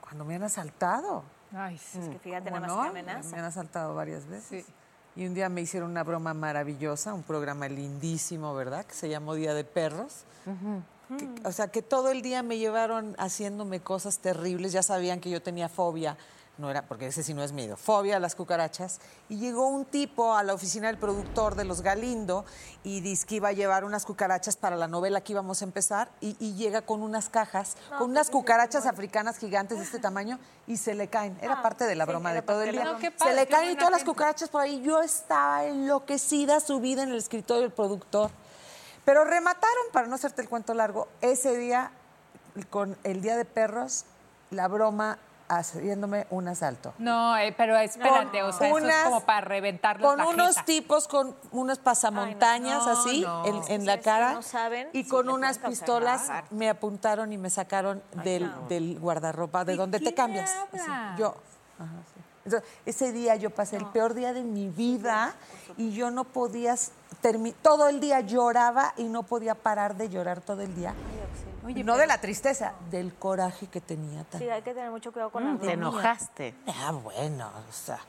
cuando 0.00 0.24
me 0.24 0.36
han 0.36 0.44
asaltado. 0.44 1.24
Ay, 1.54 1.76
sí. 1.78 1.98
Es 1.98 2.08
que 2.08 2.18
fíjate 2.18 2.50
¿Cómo 2.50 2.60
nada 2.60 2.74
más 2.74 2.76
no? 2.76 2.82
que 2.92 3.00
amenaza. 3.00 3.30
Me 3.30 3.38
han 3.38 3.44
asaltado 3.44 3.94
varias 3.94 4.26
veces. 4.26 4.64
Sí. 4.64 4.72
Y 5.16 5.26
un 5.26 5.34
día 5.34 5.50
me 5.50 5.60
hicieron 5.60 5.90
una 5.90 6.02
broma 6.04 6.32
maravillosa, 6.32 7.12
un 7.12 7.22
programa 7.22 7.68
lindísimo, 7.68 8.54
¿verdad? 8.54 8.86
Que 8.86 8.94
se 8.94 9.10
llamó 9.10 9.34
Día 9.34 9.52
de 9.52 9.64
Perros. 9.64 10.24
Que- 11.18 11.28
o 11.46 11.52
sea, 11.52 11.68
que 11.68 11.82
todo 11.82 12.10
el 12.10 12.22
día 12.22 12.42
me 12.42 12.56
llevaron 12.56 13.14
haciéndome 13.18 13.80
cosas 13.80 14.20
terribles. 14.20 14.72
Ya 14.72 14.82
sabían 14.82 15.20
que 15.20 15.28
yo 15.28 15.42
tenía 15.42 15.68
fobia. 15.68 16.16
No 16.62 16.70
era, 16.70 16.82
porque 16.82 17.08
ese 17.08 17.24
sí 17.24 17.34
no 17.34 17.42
es 17.42 17.50
miedo, 17.50 17.76
fobia 17.76 18.18
a 18.18 18.20
las 18.20 18.36
cucarachas. 18.36 19.00
Y 19.28 19.38
llegó 19.38 19.66
un 19.66 19.84
tipo 19.84 20.36
a 20.36 20.44
la 20.44 20.54
oficina 20.54 20.86
del 20.86 20.96
productor 20.96 21.56
de 21.56 21.64
los 21.64 21.82
Galindo 21.82 22.44
y 22.84 23.00
dice 23.00 23.26
que 23.26 23.34
iba 23.34 23.48
a 23.48 23.52
llevar 23.52 23.82
unas 23.82 24.04
cucarachas 24.04 24.56
para 24.56 24.76
la 24.76 24.86
novela 24.86 25.22
que 25.22 25.32
íbamos 25.32 25.60
a 25.60 25.64
empezar. 25.64 26.12
Y, 26.20 26.36
y 26.38 26.54
llega 26.54 26.82
con 26.82 27.02
unas 27.02 27.28
cajas, 27.28 27.76
con 27.98 28.10
unas 28.10 28.30
cucarachas 28.30 28.86
africanas 28.86 29.38
gigantes 29.38 29.78
de 29.78 29.84
este 29.84 29.98
tamaño 29.98 30.38
y 30.68 30.76
se 30.76 30.94
le 30.94 31.08
caen. 31.08 31.36
Era 31.42 31.62
parte 31.62 31.84
de 31.84 31.96
la 31.96 32.06
broma 32.06 32.32
de 32.32 32.42
todo 32.42 32.62
el 32.62 32.70
día. 32.70 32.84
No, 32.84 32.96
se 33.00 33.34
le 33.34 33.48
caen 33.48 33.72
y 33.72 33.74
todas 33.74 33.90
las 33.90 34.04
cucarachas 34.04 34.48
por 34.48 34.60
ahí. 34.60 34.80
Yo 34.82 35.02
estaba 35.02 35.64
enloquecida, 35.64 36.60
subida 36.60 37.02
en 37.02 37.08
el 37.08 37.16
escritorio 37.16 37.62
del 37.62 37.72
productor. 37.72 38.30
Pero 39.04 39.24
remataron, 39.24 39.86
para 39.92 40.06
no 40.06 40.14
hacerte 40.14 40.42
el 40.42 40.48
cuento 40.48 40.74
largo, 40.74 41.08
ese 41.22 41.56
día, 41.56 41.90
con 42.70 42.96
el 43.02 43.20
Día 43.20 43.36
de 43.36 43.46
Perros, 43.46 44.04
la 44.52 44.68
broma 44.68 45.18
haciéndome 45.58 46.26
un 46.30 46.48
asalto. 46.48 46.94
No, 46.98 47.36
eh, 47.36 47.54
pero 47.56 47.76
espérate, 47.76 48.42
o 48.42 48.52
sea, 48.52 48.68
eso 48.68 48.78
es 48.78 48.94
como 49.04 49.20
para 49.20 49.40
reventarles 49.42 50.06
Con 50.06 50.18
la 50.18 50.26
unos 50.26 50.64
tipos 50.64 51.08
con 51.08 51.36
unos 51.50 51.78
pasamontañas 51.78 52.82
Ay, 52.86 52.86
no. 52.86 53.00
así 53.00 53.20
No, 53.20 53.66
en, 53.68 53.86
la 53.86 54.00
cara 54.00 54.32
no 54.34 54.42
saben 54.42 54.88
y 54.92 55.06
con 55.06 55.28
unas 55.28 55.58
pistolas 55.58 56.30
me 56.50 56.68
apuntaron 56.68 57.32
y 57.32 57.38
me 57.38 57.50
sacaron 57.50 58.02
del, 58.24 58.50
del 58.68 58.98
guardarropa 58.98 59.64
de 59.64 59.76
donde 59.76 60.00
te 60.00 60.14
cambias. 60.14 60.50
así, 60.72 60.90
yo. 61.18 61.36
Ajá. 61.78 62.11
Entonces, 62.44 62.68
ese 62.86 63.12
día 63.12 63.36
yo 63.36 63.50
pasé 63.50 63.76
el 63.76 63.86
peor 63.86 64.14
día 64.14 64.32
de 64.32 64.42
mi 64.42 64.68
vida 64.68 65.34
y 65.76 65.92
yo 65.92 66.10
no 66.10 66.24
podía 66.24 66.74
todo 67.62 67.88
el 67.88 68.00
día 68.00 68.20
lloraba 68.20 68.94
y 68.96 69.04
no 69.04 69.22
podía 69.22 69.54
parar 69.54 69.96
de 69.96 70.08
llorar 70.08 70.40
todo 70.40 70.60
el 70.62 70.74
día. 70.74 70.94
no 71.84 71.96
de 71.96 72.06
la 72.08 72.20
tristeza, 72.20 72.72
del 72.90 73.14
coraje 73.14 73.68
que 73.68 73.80
tenía. 73.80 74.24
tan- 74.24 74.40
Sí, 74.40 74.48
hay 74.50 74.62
que 74.62 74.74
tener 74.74 74.90
mucho 74.90 75.12
cuidado 75.12 75.30
con 75.30 75.44
Mm, 75.44 75.52
las 75.52 75.60
te 75.60 75.72
enojaste. 75.72 76.54
Ah, 76.66 76.90
bueno, 76.90 77.48
o 77.68 77.72
sea, 77.72 78.00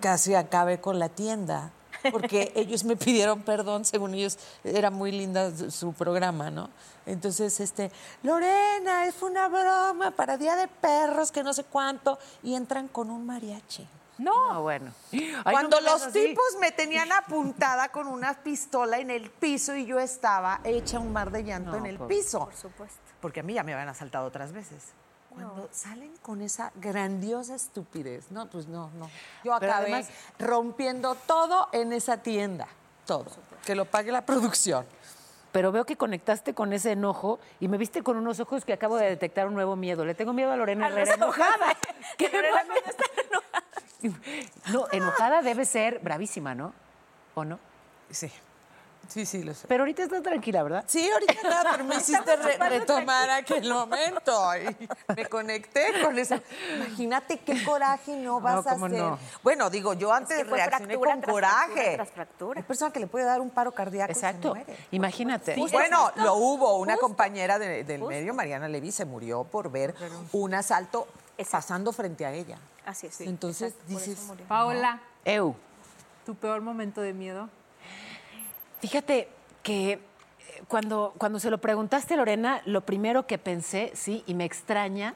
casi 0.00 0.34
acabé 0.36 0.80
con 0.80 0.98
la 1.00 1.08
tienda, 1.08 1.70
porque 2.10 2.52
ellos 2.56 2.84
me 2.84 2.96
pidieron 2.96 3.42
perdón, 3.42 3.84
según 3.84 4.14
ellos, 4.14 4.38
era 4.64 4.90
muy 4.90 5.12
linda 5.12 5.54
su- 5.56 5.70
su 5.70 5.92
programa, 5.92 6.50
¿no? 6.50 6.70
Entonces, 7.06 7.58
este, 7.60 7.90
Lorena, 8.22 9.04
fue 9.18 9.30
una 9.30 9.48
broma 9.48 10.10
para 10.12 10.36
Día 10.36 10.56
de 10.56 10.68
Perros, 10.68 11.30
que 11.32 11.42
no 11.42 11.52
sé 11.52 11.64
cuánto, 11.64 12.18
y 12.42 12.54
entran 12.54 12.88
con 12.88 13.10
un 13.10 13.26
mariachi. 13.26 13.86
No, 14.18 14.62
bueno. 14.62 14.92
Ay, 15.10 15.32
no 15.32 15.42
Cuando 15.50 15.80
los 15.80 16.02
así. 16.02 16.26
tipos 16.26 16.44
me 16.60 16.70
tenían 16.70 17.10
apuntada 17.10 17.88
con 17.90 18.06
una 18.06 18.34
pistola 18.34 18.98
en 18.98 19.10
el 19.10 19.30
piso 19.30 19.74
y 19.74 19.84
yo 19.86 19.98
estaba 19.98 20.60
hecha 20.64 21.00
un 21.00 21.12
mar 21.12 21.30
de 21.32 21.42
llanto 21.44 21.72
No, 21.72 21.78
en 21.78 21.86
el 21.86 21.96
por- 21.98 22.08
piso. 22.08 22.40
Por 22.44 22.54
supuesto. 22.54 22.98
Porque 23.20 23.40
a 23.40 23.42
mí 23.42 23.54
ya 23.54 23.62
me 23.64 23.72
habían 23.72 23.88
asaltado 23.88 24.26
otras 24.26 24.52
veces. 24.52 24.92
Cuando 25.34 25.68
salen 25.72 26.12
con 26.22 26.40
esa 26.42 26.72
grandiosa 26.76 27.54
estupidez, 27.54 28.30
no, 28.30 28.48
pues 28.48 28.66
no, 28.68 28.90
no. 28.98 29.06
Yo 29.44 29.56
Pero 29.58 29.72
acabé 29.72 29.94
además- 29.94 30.10
rompiendo 30.38 31.14
todo 31.14 31.68
en 31.72 31.92
esa 31.92 32.18
tienda, 32.18 32.68
todo. 33.06 33.26
Que 33.64 33.74
lo 33.74 33.84
pague 33.84 34.12
la 34.12 34.24
producción. 34.26 34.84
Pero 35.52 35.70
veo 35.70 35.84
que 35.84 35.96
conectaste 35.96 36.54
con 36.54 36.72
ese 36.72 36.92
enojo 36.92 37.38
y 37.60 37.68
me 37.68 37.76
viste 37.76 38.02
con 38.02 38.16
unos 38.16 38.40
ojos 38.40 38.64
que 38.64 38.72
acabo 38.72 38.96
de 38.96 39.06
detectar 39.08 39.46
un 39.46 39.54
nuevo 39.54 39.76
miedo. 39.76 40.04
Le 40.06 40.14
tengo 40.14 40.32
miedo 40.32 40.50
a 40.50 40.56
Lorena 40.56 40.88
Herrera 40.88 41.14
enojada. 41.14 41.76
¿Qué 42.18 42.30
No, 44.72 44.86
enojada 44.92 45.42
debe 45.42 45.64
ser 45.64 45.98
bravísima, 46.00 46.54
¿no? 46.54 46.72
¿O 47.34 47.44
no? 47.44 47.58
Sí. 48.10 48.30
Sí, 49.08 49.26
sí, 49.26 49.42
lo 49.42 49.52
sé. 49.52 49.66
Pero 49.68 49.82
ahorita 49.82 50.04
está 50.04 50.22
tranquila, 50.22 50.62
¿verdad? 50.62 50.84
Sí, 50.86 51.08
ahorita 51.10 51.34
nada, 51.42 51.70
pero 51.72 51.84
me 51.84 51.96
hiciste 51.96 52.36
re- 52.36 52.56
retomar 52.70 53.28
aquel 53.30 53.68
momento. 53.70 54.40
y 54.56 54.88
me 55.14 55.26
conecté 55.26 56.02
con 56.02 56.18
eso. 56.18 56.36
Imagínate 56.76 57.38
qué 57.40 57.62
coraje 57.64 58.16
no 58.16 58.40
vas 58.40 58.66
a 58.66 58.72
hacer. 58.72 58.90
no. 58.90 59.18
Bueno, 59.42 59.68
digo, 59.68 59.92
yo 59.94 60.12
antes 60.12 60.38
que 60.38 60.44
fue 60.46 60.56
reaccioné 60.58 60.94
fractura 60.94 61.12
con 61.12 61.20
tras 61.20 61.32
coraje. 61.32 61.72
fractura 61.72 61.96
tras 61.96 62.10
fractura. 62.10 62.60
Hay 62.60 62.64
persona 62.66 62.92
que 62.92 63.00
le 63.00 63.06
puede 63.06 63.24
dar 63.26 63.40
un 63.40 63.50
paro 63.50 63.72
cardíaco 63.72 64.12
se 64.14 64.18
Exacto. 64.20 64.54
muere. 64.54 64.76
Imagínate. 64.92 65.54
Sí, 65.56 65.66
bueno, 65.72 66.10
lo 66.16 66.34
hubo. 66.36 66.78
Una 66.78 66.96
compañera 66.96 67.58
de- 67.58 67.84
del 67.84 68.02
medio, 68.02 68.32
Mariana 68.32 68.68
Levy, 68.68 68.92
se 68.92 69.04
murió 69.04 69.44
por 69.44 69.70
ver 69.70 69.94
un 70.32 70.54
asalto 70.54 71.06
pasando 71.50 71.92
frente 71.92 72.24
a 72.24 72.32
ella. 72.32 72.56
Así 72.86 73.08
es. 73.08 73.20
Entonces 73.20 73.72
Exacto, 73.72 73.92
por 73.92 74.00
eso 74.02 74.10
dices, 74.10 74.26
murió. 74.26 74.46
Paola, 74.46 75.00
Eu. 75.24 75.54
¿tu 76.24 76.34
peor 76.34 76.60
momento 76.62 77.00
de 77.00 77.12
miedo? 77.12 77.48
Fíjate 78.82 79.28
que 79.62 79.92
eh, 79.92 80.00
cuando, 80.66 81.14
cuando 81.16 81.38
se 81.38 81.50
lo 81.50 81.58
preguntaste, 81.58 82.16
Lorena, 82.16 82.62
lo 82.66 82.80
primero 82.80 83.28
que 83.28 83.38
pensé, 83.38 83.92
sí, 83.94 84.24
y 84.26 84.34
me 84.34 84.44
extraña, 84.44 85.14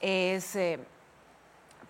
es 0.00 0.56
eh, 0.56 0.78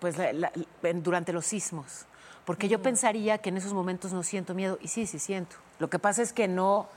pues 0.01 0.17
la- 0.17 0.51
durante 0.95 1.31
los 1.31 1.45
sismos. 1.45 2.05
Porque 2.43 2.67
yo 2.67 2.81
pensaría 2.81 3.37
que 3.37 3.47
en 3.47 3.55
esos 3.55 3.71
momentos 3.73 4.11
no 4.11 4.23
siento 4.23 4.53
miedo, 4.53 4.77
y 4.81 4.89
sí, 4.89 5.07
sí 5.07 5.19
siento. 5.19 5.55
Lo 5.79 5.89
que 5.89 5.99
pasa 5.99 6.21
es 6.21 6.33
que 6.33 6.49
no, 6.49 6.89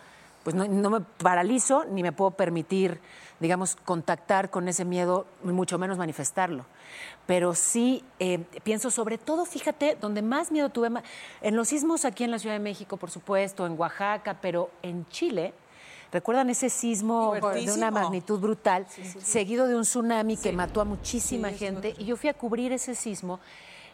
pues 0.43 0.57
no, 0.57 0.67
no 0.67 0.91
me 0.91 1.01
paralizo 1.01 1.85
ni 1.85 2.03
me 2.03 2.13
puedo 2.13 2.33
permitir, 2.33 3.01
digamos, 3.41 3.77
contactar 3.77 4.51
con 4.51 4.69
ese 4.69 4.85
miedo, 4.85 5.27
mucho 5.43 5.79
menos 5.79 5.99
manifestarlo. 5.99 6.65
Pero 7.27 7.55
sí 7.55 8.05
eh, 8.19 8.39
pienso 8.65 8.91
sobre 8.91 9.19
todo, 9.19 9.45
fíjate, 9.45 9.97
donde 10.01 10.23
más 10.23 10.51
miedo 10.51 10.69
tuve, 10.69 10.91
en 11.41 11.57
los 11.57 11.69
sismos 11.69 12.05
aquí 12.05 12.25
en 12.25 12.31
la 12.31 12.39
Ciudad 12.39 12.57
de 12.57 12.61
México, 12.61 12.97
por 12.97 13.11
supuesto, 13.11 13.67
en 13.67 13.79
Oaxaca, 13.79 14.39
pero 14.41 14.71
en 14.83 15.07
Chile. 15.09 15.55
¿Recuerdan 16.11 16.51
ese 16.51 16.69
sismo 16.69 17.33
de 17.33 17.73
una 17.73 17.91
magnitud 17.91 18.39
brutal, 18.39 18.87
seguido 19.23 19.67
de 19.67 19.77
un 19.77 19.83
tsunami 19.83 20.37
que 20.37 20.53
mató 20.53 20.83
a 20.83 20.85
muchísima 20.85 21.51
gente? 21.51 21.95
Y 21.97 22.05
yo 22.05 22.17
fui 22.19 22.29
a 22.29 22.35
cubrir 22.35 22.71
ese 22.73 22.95
sismo 22.95 23.41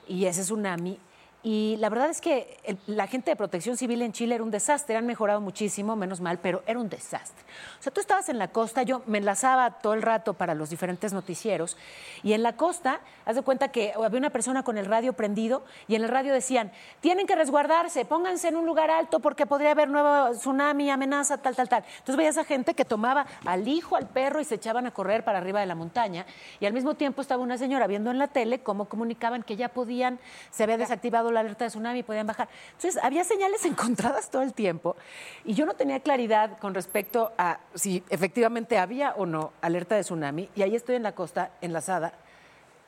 y 0.09 0.24
ese 0.24 0.42
tsunami. 0.42 0.99
Y 1.43 1.76
la 1.78 1.89
verdad 1.89 2.11
es 2.11 2.20
que 2.20 2.59
el- 2.64 2.78
la 2.89 3.07
gente 3.07 3.30
de 3.30 3.36
protección 3.36 3.76
civil 3.76 4.03
en 4.03 4.12
Chile 4.12 4.34
era 4.34 4.43
un 4.43 4.51
desastre. 4.51 4.97
Han 4.97 5.07
mejorado 5.07 5.41
muchísimo, 5.41 5.95
menos 5.95 6.20
mal, 6.20 6.39
pero 6.39 6.62
era 6.66 6.80
un 6.80 6.89
desastre. 6.89 7.45
O 7.78 7.82
sea, 7.82 7.93
tú 7.93 8.01
estabas 8.01 8.28
en 8.28 8.39
la 8.39 8.49
costa, 8.49 8.82
yo 8.82 9.03
me 9.07 9.18
enlazaba 9.18 9.70
todo 9.78 9.95
el 9.95 10.03
rato 10.03 10.34
para 10.34 10.55
los 10.55 10.68
diferentes 10.68 11.12
noticieros, 11.12 11.76
y 12.22 12.32
en 12.32 12.43
la 12.43 12.57
costa, 12.57 13.01
haz 13.24 13.36
de 13.36 13.43
cuenta 13.43 13.68
que 13.68 13.93
había 13.95 14.18
una 14.18 14.30
persona 14.30 14.64
con 14.64 14.78
el 14.78 14.86
radio 14.86 15.12
prendido, 15.12 15.64
y 15.86 15.95
en 15.95 16.03
el 16.03 16.09
radio 16.09 16.32
decían, 16.32 16.72
tienen 17.01 17.26
que 17.26 17.36
resguardarse, 17.36 18.05
pónganse 18.05 18.49
en 18.49 18.57
un 18.57 18.66
lugar 18.66 18.91
alto 18.91 19.20
porque 19.20 19.47
podría 19.47 19.70
haber 19.70 19.89
nuevo 19.89 20.32
tsunami, 20.32 20.91
amenaza, 20.91 21.39
tal, 21.39 21.55
tal, 21.55 21.68
tal. 21.68 21.84
Entonces 21.99 22.16
veías 22.16 22.36
a 22.39 22.45
gente 22.45 22.74
que 22.74 22.84
tomaba 22.84 23.26
al 23.47 23.68
hijo, 23.68 23.95
al 23.95 24.09
perro, 24.09 24.41
y 24.41 24.45
se 24.45 24.57
echaban 24.57 24.86
a 24.86 24.91
correr 24.91 25.24
para 25.24 25.39
arriba 25.39 25.61
de 25.61 25.66
la 25.66 25.76
montaña, 25.76 26.26
y 26.59 26.66
al 26.66 26.72
mismo 26.72 26.95
tiempo 26.95 27.22
estaba 27.22 27.43
una 27.43 27.59
señora 27.59 27.86
viendo 27.86 28.11
en 28.11 28.18
la 28.18 28.26
tele 28.26 28.59
cómo 28.61 28.86
comunicaban 28.89 29.45
que 29.45 29.57
ya 29.57 29.68
podían, 29.68 30.18
se 30.51 30.64
había 30.64 30.76
desactivado 30.78 31.27
la 31.30 31.40
alerta 31.40 31.64
de 31.64 31.70
tsunami 31.70 32.02
podían 32.02 32.26
bajar. 32.26 32.48
Entonces 32.72 33.02
había 33.02 33.24
señales 33.24 33.64
encontradas 33.66 34.30
todo 34.30 34.42
el 34.42 34.54
tiempo, 34.54 34.96
y 35.44 35.54
yo 35.54 35.66
no 35.66 35.74
tenía 35.74 36.00
claridad 36.00 36.58
con 36.58 36.74
respecto 36.74 37.32
a 37.38 37.60
si 37.74 38.02
efectivamente 38.10 38.78
había 38.78 39.12
o 39.12 39.26
no 39.26 39.52
alerta 39.60 39.96
de 39.96 40.02
tsunami, 40.02 40.48
y 40.54 40.62
ahí 40.62 40.74
estoy 40.74 40.96
en 40.96 41.02
la 41.02 41.12
costa, 41.12 41.50
enlazada, 41.60 42.12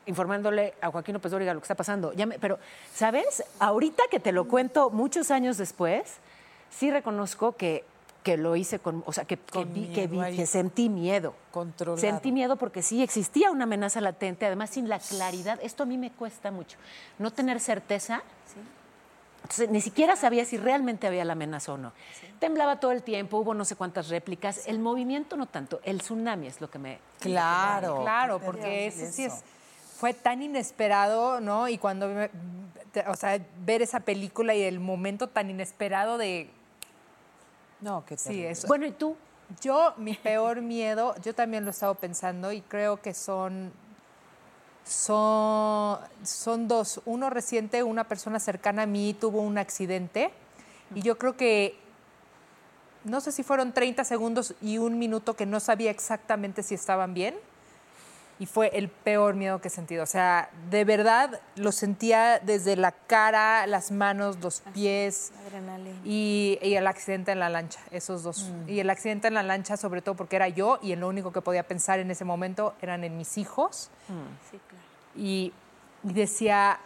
informándole 0.05 0.73
a 0.81 0.89
Joaquín 0.89 1.13
López 1.13 1.31
Dóriga 1.31 1.53
lo 1.53 1.59
que 1.59 1.65
está 1.65 1.75
pasando. 1.75 2.13
Ya 2.13 2.27
pero, 2.39 2.59
¿sabes? 2.93 3.43
Ahorita 3.59 4.03
que 4.09 4.19
te 4.19 4.31
lo 4.31 4.47
cuento 4.47 4.89
muchos 4.89 5.31
años 5.31 5.57
después, 5.57 6.17
sí 6.69 6.91
reconozco 6.91 7.55
que, 7.55 7.85
que 8.23 8.37
lo 8.37 8.55
hice 8.55 8.79
con, 8.79 9.03
o 9.07 9.13
sea, 9.13 9.25
que, 9.25 9.37
que 9.37 9.65
vi, 9.65 9.87
que, 9.87 10.07
vi- 10.07 10.45
sentí 10.45 10.89
miedo. 10.89 11.33
Controlado. 11.51 11.97
Sentí 11.99 12.31
miedo 12.31 12.55
porque 12.55 12.81
sí 12.83 13.01
existía 13.01 13.49
una 13.51 13.63
amenaza 13.63 13.99
latente, 14.01 14.45
además 14.45 14.69
sin 14.69 14.89
la 14.89 14.99
claridad. 14.99 15.59
Esto 15.63 15.83
a 15.83 15.85
mí 15.85 15.97
me 15.97 16.11
cuesta 16.11 16.51
mucho. 16.51 16.77
No 17.17 17.31
tener 17.31 17.59
certeza. 17.59 18.21
Entonces, 19.41 19.69
ni 19.69 19.81
siquiera 19.81 20.15
sabía 20.15 20.45
si 20.45 20.57
realmente 20.57 21.07
había 21.07 21.25
la 21.25 21.33
amenaza 21.33 21.73
o 21.73 21.77
no. 21.77 21.93
Temblaba 22.39 22.79
todo 22.79 22.91
el 22.91 23.01
tiempo, 23.01 23.37
hubo 23.39 23.55
no 23.55 23.65
sé 23.65 23.75
cuántas 23.75 24.09
réplicas. 24.09 24.67
El 24.67 24.77
movimiento 24.79 25.35
no 25.35 25.47
tanto, 25.47 25.81
el 25.83 25.99
tsunami 26.01 26.45
es 26.47 26.61
lo 26.61 26.69
que 26.69 26.77
me... 26.77 26.99
Claro. 27.19 28.01
Claro, 28.01 28.39
porque 28.39 28.85
ese 28.87 29.11
sí 29.11 29.25
eso. 29.25 29.35
es 29.37 29.43
fue 29.97 30.13
tan 30.15 30.41
inesperado, 30.41 31.39
¿no? 31.41 31.67
Y 31.67 31.77
cuando, 31.77 32.07
o 33.07 33.15
sea, 33.15 33.39
ver 33.65 33.83
esa 33.83 33.99
película 33.99 34.55
y 34.55 34.63
el 34.63 34.79
momento 34.79 35.27
tan 35.27 35.51
inesperado 35.51 36.17
de, 36.17 36.49
No, 37.81 38.05
qué 38.05 38.17
sí, 38.17 38.29
terrible. 38.29 38.51
eso. 38.51 38.67
Bueno, 38.67 38.85
¿y 38.85 38.91
tú? 38.91 39.15
Yo, 39.59 39.93
mi 39.97 40.13
peor 40.13 40.61
miedo, 40.61 41.15
yo 41.23 41.35
también 41.35 41.65
lo 41.65 41.71
he 41.71 41.73
estado 41.73 41.95
pensando 41.95 42.51
y 42.53 42.61
creo 42.61 43.01
que 43.01 43.13
son, 43.13 43.73
son, 44.85 45.99
son 46.23 46.67
dos. 46.67 47.01
Uno 47.05 47.29
reciente, 47.29 47.83
una 47.83 48.05
persona 48.05 48.39
cercana 48.39 48.83
a 48.83 48.85
mí 48.85 49.13
tuvo 49.19 49.41
un 49.41 49.57
accidente 49.57 50.31
y 50.95 51.01
yo 51.01 51.17
creo 51.17 51.35
que, 51.35 51.77
no 53.03 53.19
sé 53.19 53.31
si 53.31 53.43
fueron 53.43 53.73
30 53.73 54.03
segundos 54.05 54.55
y 54.61 54.77
un 54.77 54.99
minuto 54.99 55.35
que 55.35 55.45
no 55.45 55.59
sabía 55.59 55.91
exactamente 55.91 56.63
si 56.63 56.75
estaban 56.75 57.13
bien 57.13 57.35
y 58.41 58.47
fue 58.47 58.71
el 58.73 58.89
peor 58.89 59.35
miedo 59.35 59.61
que 59.61 59.67
he 59.67 59.71
sentido. 59.71 60.01
O 60.01 60.07
sea, 60.07 60.49
de 60.71 60.83
verdad 60.83 61.39
lo 61.57 61.71
sentía 61.71 62.39
desde 62.39 62.75
la 62.75 62.91
cara, 62.91 63.67
las 63.67 63.91
manos, 63.91 64.39
los 64.41 64.61
pies. 64.73 65.31
Adrenalina. 65.45 65.99
Y, 66.03 66.57
y 66.63 66.73
el 66.73 66.87
accidente 66.87 67.33
en 67.33 67.39
la 67.39 67.49
lancha, 67.49 67.79
esos 67.91 68.23
dos. 68.23 68.51
Y 68.65 68.79
el 68.79 68.89
accidente 68.89 69.27
en 69.27 69.35
la 69.35 69.43
lancha, 69.43 69.77
sobre 69.77 70.01
todo 70.01 70.15
porque 70.15 70.37
era 70.37 70.47
yo 70.47 70.79
y 70.81 70.95
lo 70.95 71.07
único 71.07 71.31
que 71.31 71.41
podía 71.41 71.61
pensar 71.61 71.99
en 71.99 72.09
ese 72.09 72.25
momento 72.25 72.73
eran 72.81 73.03
en 73.03 73.15
mis 73.15 73.37
hijos. 73.37 73.91
Sí, 74.49 74.59
claro. 74.67 74.85
Y, 75.15 75.53
y 76.03 76.13
decía, 76.13 76.79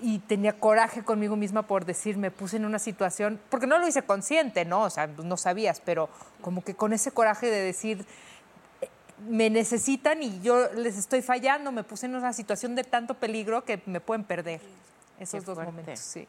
y 0.00 0.18
tenía 0.20 0.58
coraje 0.58 1.04
conmigo 1.04 1.36
misma 1.36 1.66
por 1.66 1.84
decir, 1.84 2.16
me 2.16 2.30
puse 2.30 2.56
en 2.56 2.64
una 2.64 2.78
situación, 2.78 3.38
porque 3.50 3.66
no 3.66 3.76
lo 3.76 3.86
hice 3.86 4.00
consciente, 4.00 4.64
¿no? 4.64 4.84
O 4.84 4.88
sea, 4.88 5.08
no 5.08 5.36
sabías, 5.36 5.82
pero 5.84 6.08
como 6.40 6.64
que 6.64 6.74
con 6.74 6.94
ese 6.94 7.10
coraje 7.10 7.50
de 7.50 7.60
decir, 7.60 8.06
me 9.28 9.50
necesitan 9.50 10.22
y 10.22 10.40
yo 10.40 10.72
les 10.74 10.96
estoy 10.98 11.22
fallando, 11.22 11.72
me 11.72 11.84
puse 11.84 12.06
en 12.06 12.14
una 12.16 12.32
situación 12.32 12.74
de 12.74 12.84
tanto 12.84 13.14
peligro 13.14 13.64
que 13.64 13.82
me 13.86 14.00
pueden 14.00 14.24
perder. 14.24 14.60
Esos 15.18 15.40
Qué 15.40 15.46
dos 15.46 15.54
fuerte. 15.54 15.72
momentos, 15.72 16.00
sí. 16.00 16.26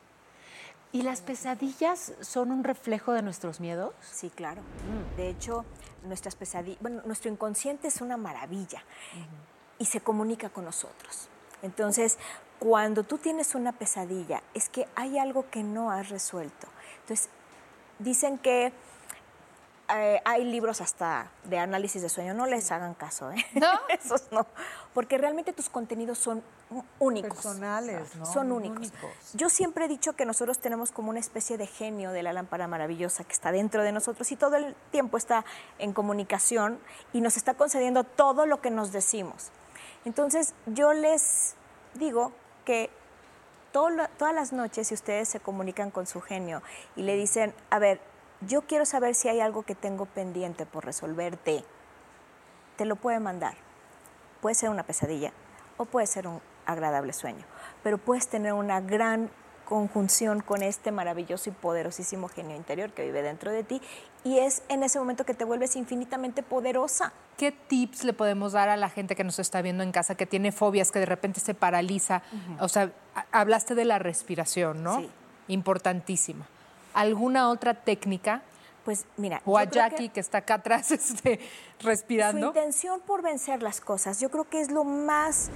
¿Y 0.92 1.02
las 1.02 1.22
pesadillas 1.22 2.14
son 2.22 2.52
un 2.52 2.64
reflejo 2.64 3.14
de 3.14 3.24
nuestros 3.24 3.60
miedos? 3.60 3.94
Sí, 4.02 4.30
claro. 4.30 4.62
De 5.18 5.28
hecho, 5.28 5.66
nuestras 6.04 6.36
pesadillas, 6.36 6.80
bueno, 6.82 7.02
nuestro 7.06 7.32
inconsciente 7.32 7.88
es 7.88 8.00
una 8.02 8.16
maravilla 8.16 8.84
y 9.80 9.86
se 9.86 10.02
comunica 10.02 10.50
con 10.50 10.66
nosotros. 10.66 11.30
Entonces, 11.64 12.20
cuando 12.60 13.04
tú 13.04 13.18
tienes 13.18 13.56
una 13.56 13.72
pesadilla, 13.72 14.44
es 14.54 14.70
que 14.70 14.88
hay 14.96 15.18
algo 15.18 15.50
que 15.50 15.64
no 15.64 15.90
has 15.90 16.10
resuelto. 16.10 16.68
Entonces, 17.02 17.30
dicen 17.98 18.38
que 18.38 18.72
eh, 19.96 20.22
hay 20.26 20.44
libros 20.44 20.82
hasta 20.82 21.30
de 21.44 21.60
análisis 21.60 22.02
de 22.02 22.10
sueño, 22.10 22.34
no 22.34 22.48
les 22.48 22.72
hagan 22.72 22.94
caso, 22.96 23.32
¿eh? 23.32 23.46
¿No? 23.54 23.68
Esos 23.90 24.32
no, 24.32 24.48
porque 24.94 25.18
realmente 25.18 25.54
tus 25.54 25.70
contenidos 25.70 26.18
son 26.18 26.44
únicos. 27.00 27.36
Personales, 27.36 28.16
¿no? 28.16 28.26
Son 28.26 28.52
únicos. 28.52 28.92
Yo 29.34 29.50
siempre 29.50 29.86
he 29.86 29.88
dicho 29.88 30.14
que 30.14 30.26
nosotros 30.26 30.60
tenemos 30.60 30.92
como 30.92 31.10
una 31.10 31.20
especie 31.20 31.58
de 31.58 31.68
genio 31.68 32.12
de 32.12 32.24
la 32.24 32.34
lámpara 32.34 32.68
maravillosa 32.68 33.24
que 33.24 33.34
está 33.34 33.52
dentro 33.52 33.84
de 33.84 33.92
nosotros 33.92 34.32
y 34.32 34.36
todo 34.36 34.56
el 34.56 34.76
tiempo 34.92 35.18
está 35.18 35.46
en 35.78 35.94
comunicación 35.94 36.80
y 37.12 37.22
nos 37.22 37.38
está 37.38 37.54
concediendo 37.54 38.04
todo 38.04 38.46
lo 38.46 38.62
que 38.62 38.72
nos 38.72 38.92
decimos. 38.92 39.52
Entonces, 40.06 40.56
yo 40.66 40.94
les 40.94 41.56
digo 41.94 42.32
que 42.66 42.90
todo 43.72 43.90
todas 44.18 44.34
las 44.34 44.54
noches, 44.54 44.88
si 44.88 44.94
ustedes 44.94 45.28
se 45.28 45.40
comunican 45.40 45.92
con 45.92 46.08
su 46.08 46.22
genio 46.22 46.62
y 46.96 47.04
le 47.04 47.16
dicen, 47.16 47.54
a 47.70 47.80
ver, 47.80 48.00
yo 48.48 48.64
quiero 48.64 48.86
saber 48.86 49.16
si 49.16 49.30
hay 49.30 49.40
algo 49.40 49.64
que 49.64 49.76
tengo 49.76 50.06
pendiente 50.06 50.66
por 50.66 50.86
resolverte, 50.86 51.64
te 52.78 52.86
lo 52.86 52.96
puede 52.96 53.20
mandar. 53.20 53.56
Puede 54.42 54.56
ser 54.56 54.70
una 54.70 54.84
pesadilla 54.84 55.32
o 55.78 55.86
puede 55.86 56.08
ser 56.08 56.28
un 56.28 56.42
agradable 56.66 57.14
sueño, 57.14 57.46
pero 57.82 57.98
puedes 57.98 58.28
tener 58.28 58.54
una 58.54 58.82
gran 58.82 59.30
conjunción 59.66 60.42
con 60.42 60.62
este 60.62 60.92
maravilloso 60.92 61.50
y 61.50 61.54
poderosísimo 61.54 62.28
genio 62.28 62.56
interior 62.56 62.92
que 62.92 63.06
vive 63.06 63.22
dentro 63.22 63.52
de 63.52 63.64
ti 63.64 63.82
y 64.24 64.40
es 64.40 64.62
en 64.70 64.84
ese 64.84 65.00
momento 65.00 65.26
que 65.26 65.34
te 65.34 65.46
vuelves 65.46 65.76
infinitamente 65.76 66.44
poderosa. 66.44 67.14
¿Qué 67.38 67.52
tips 67.52 68.04
le 68.04 68.14
podemos 68.14 68.52
dar 68.52 68.70
a 68.70 68.78
la 68.78 68.90
gente 68.90 69.16
que 69.16 69.24
nos 69.24 69.40
está 69.40 69.62
viendo 69.62 69.84
en 69.84 69.92
casa, 69.92 70.16
que 70.16 70.26
tiene 70.26 70.52
fobias, 70.52 70.92
que 70.92 71.00
de 71.00 71.06
repente 71.06 71.40
se 71.40 71.54
paraliza? 71.54 72.22
O 72.60 72.68
sea, 72.68 72.92
hablaste 73.32 73.74
de 73.76 73.86
la 73.86 74.00
respiración, 74.00 74.84
¿no? 74.84 75.00
Sí. 75.00 75.10
Importantísima. 75.48 76.46
¿Alguna 76.94 77.50
otra 77.50 77.74
técnica? 77.74 78.42
Pues 78.86 79.06
mira, 79.18 79.42
O 79.46 79.58
a 79.58 79.66
que- 79.66 79.76
Jackie, 79.76 80.10
que... 80.10 80.20
está 80.20 80.40
acá 80.40 80.56
atrás 80.56 80.92
este, 80.92 81.40
Su 81.80 81.88
respirando. 81.88 82.48
intención 82.48 83.00
por 83.02 83.22
vencer 83.22 83.64
las 83.64 83.80
cosas, 83.82 84.20
yo 84.20 84.30
creo 84.30 84.50
que 84.50 84.60
es 84.62 84.72
lo 84.72 84.84
más 84.84 85.50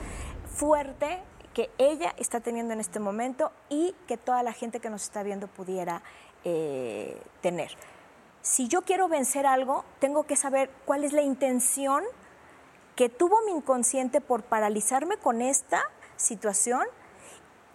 fuerte 0.55 1.19
que 1.53 1.69
ella 1.77 2.13
está 2.17 2.39
teniendo 2.39 2.73
en 2.73 2.79
este 2.79 2.99
momento 2.99 3.51
y 3.69 3.95
que 4.07 4.15
toda 4.17 4.43
la 4.43 4.53
gente 4.53 4.79
que 4.79 4.89
nos 4.89 5.03
está 5.03 5.23
viendo 5.23 5.47
pudiera 5.47 6.03
eh, 6.43 7.21
tener. 7.41 7.71
Si 8.41 8.67
yo 8.67 8.83
quiero 8.83 9.09
vencer 9.09 9.45
algo, 9.45 9.83
tengo 9.99 10.23
que 10.23 10.35
saber 10.35 10.69
cuál 10.85 11.03
es 11.03 11.11
la 11.13 11.21
intención 11.23 12.03
que 12.95 13.09
tuvo 13.09 13.41
mi 13.45 13.51
inconsciente 13.51 14.21
por 14.21 14.43
paralizarme 14.43 15.17
con 15.17 15.41
esta 15.41 15.81
situación 16.15 16.83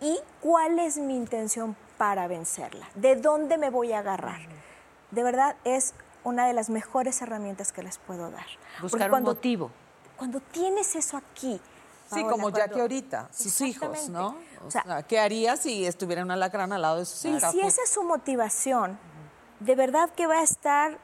y 0.01 0.19
cuál 0.41 0.79
es 0.79 0.97
mi 0.99 1.15
intención 1.17 1.77
para 2.03 2.27
vencerla. 2.27 2.89
¿De 2.97 3.15
dónde 3.15 3.59
me 3.59 3.71
voy 3.71 3.93
a 3.93 4.01
agarrar? 4.01 4.41
De 5.13 5.23
verdad 5.23 5.55
es 5.63 5.95
una 6.25 6.49
de 6.49 6.53
las 6.53 6.69
mejores 6.69 7.23
herramientas 7.23 7.71
que 7.71 7.81
les 7.85 7.99
puedo 7.99 8.29
dar. 8.29 8.45
Porque 8.81 8.97
Buscar 8.97 9.13
un 9.13 9.23
motivo. 9.23 9.71
Cuando 10.17 10.41
tienes 10.41 10.97
eso 10.97 11.17
aquí. 11.17 11.61
Sí, 12.13 12.25
como 12.25 12.51
Jackie 12.51 12.71
cuando- 12.71 12.81
ahorita, 12.83 13.29
sus 13.33 13.61
hijos. 13.61 14.09
¿no? 14.09 14.37
O 14.65 14.67
O 14.67 14.71
sea, 14.73 14.83
sea, 14.83 15.03
¿qué 15.05 15.21
haría 15.21 15.57
si 15.57 15.87
estuviera 15.87 16.25
un 16.25 16.33
alacrán 16.33 16.73
al 16.73 16.83
lado 16.83 16.99
de 16.99 17.05
sus 17.05 17.25
Y 17.25 17.37
hijas? 17.37 17.53
si 17.53 17.61
esa 17.61 17.83
es 17.85 17.91
su 17.91 18.03
motivación, 18.03 18.99
de 19.61 19.77
verdad 19.77 20.11
que 20.11 20.27
va 20.27 20.41
a 20.41 20.43
estar 20.43 20.99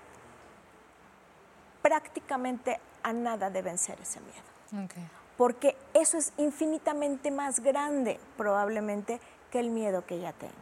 prácticamente 1.81 2.81
a 3.05 3.13
nada 3.13 3.51
de 3.51 3.63
vencer 3.63 4.01
ese 4.01 4.19
miedo. 4.21 4.89
Porque 5.37 5.77
eso 5.95 6.19
es 6.19 6.33
infinitamente 6.39 7.31
más 7.31 7.61
grande 7.61 8.19
probablemente 8.37 9.21
que 9.53 9.61
el 9.61 9.71
miedo 9.71 10.05
que 10.05 10.19
ya 10.19 10.33
tengo. 10.33 10.55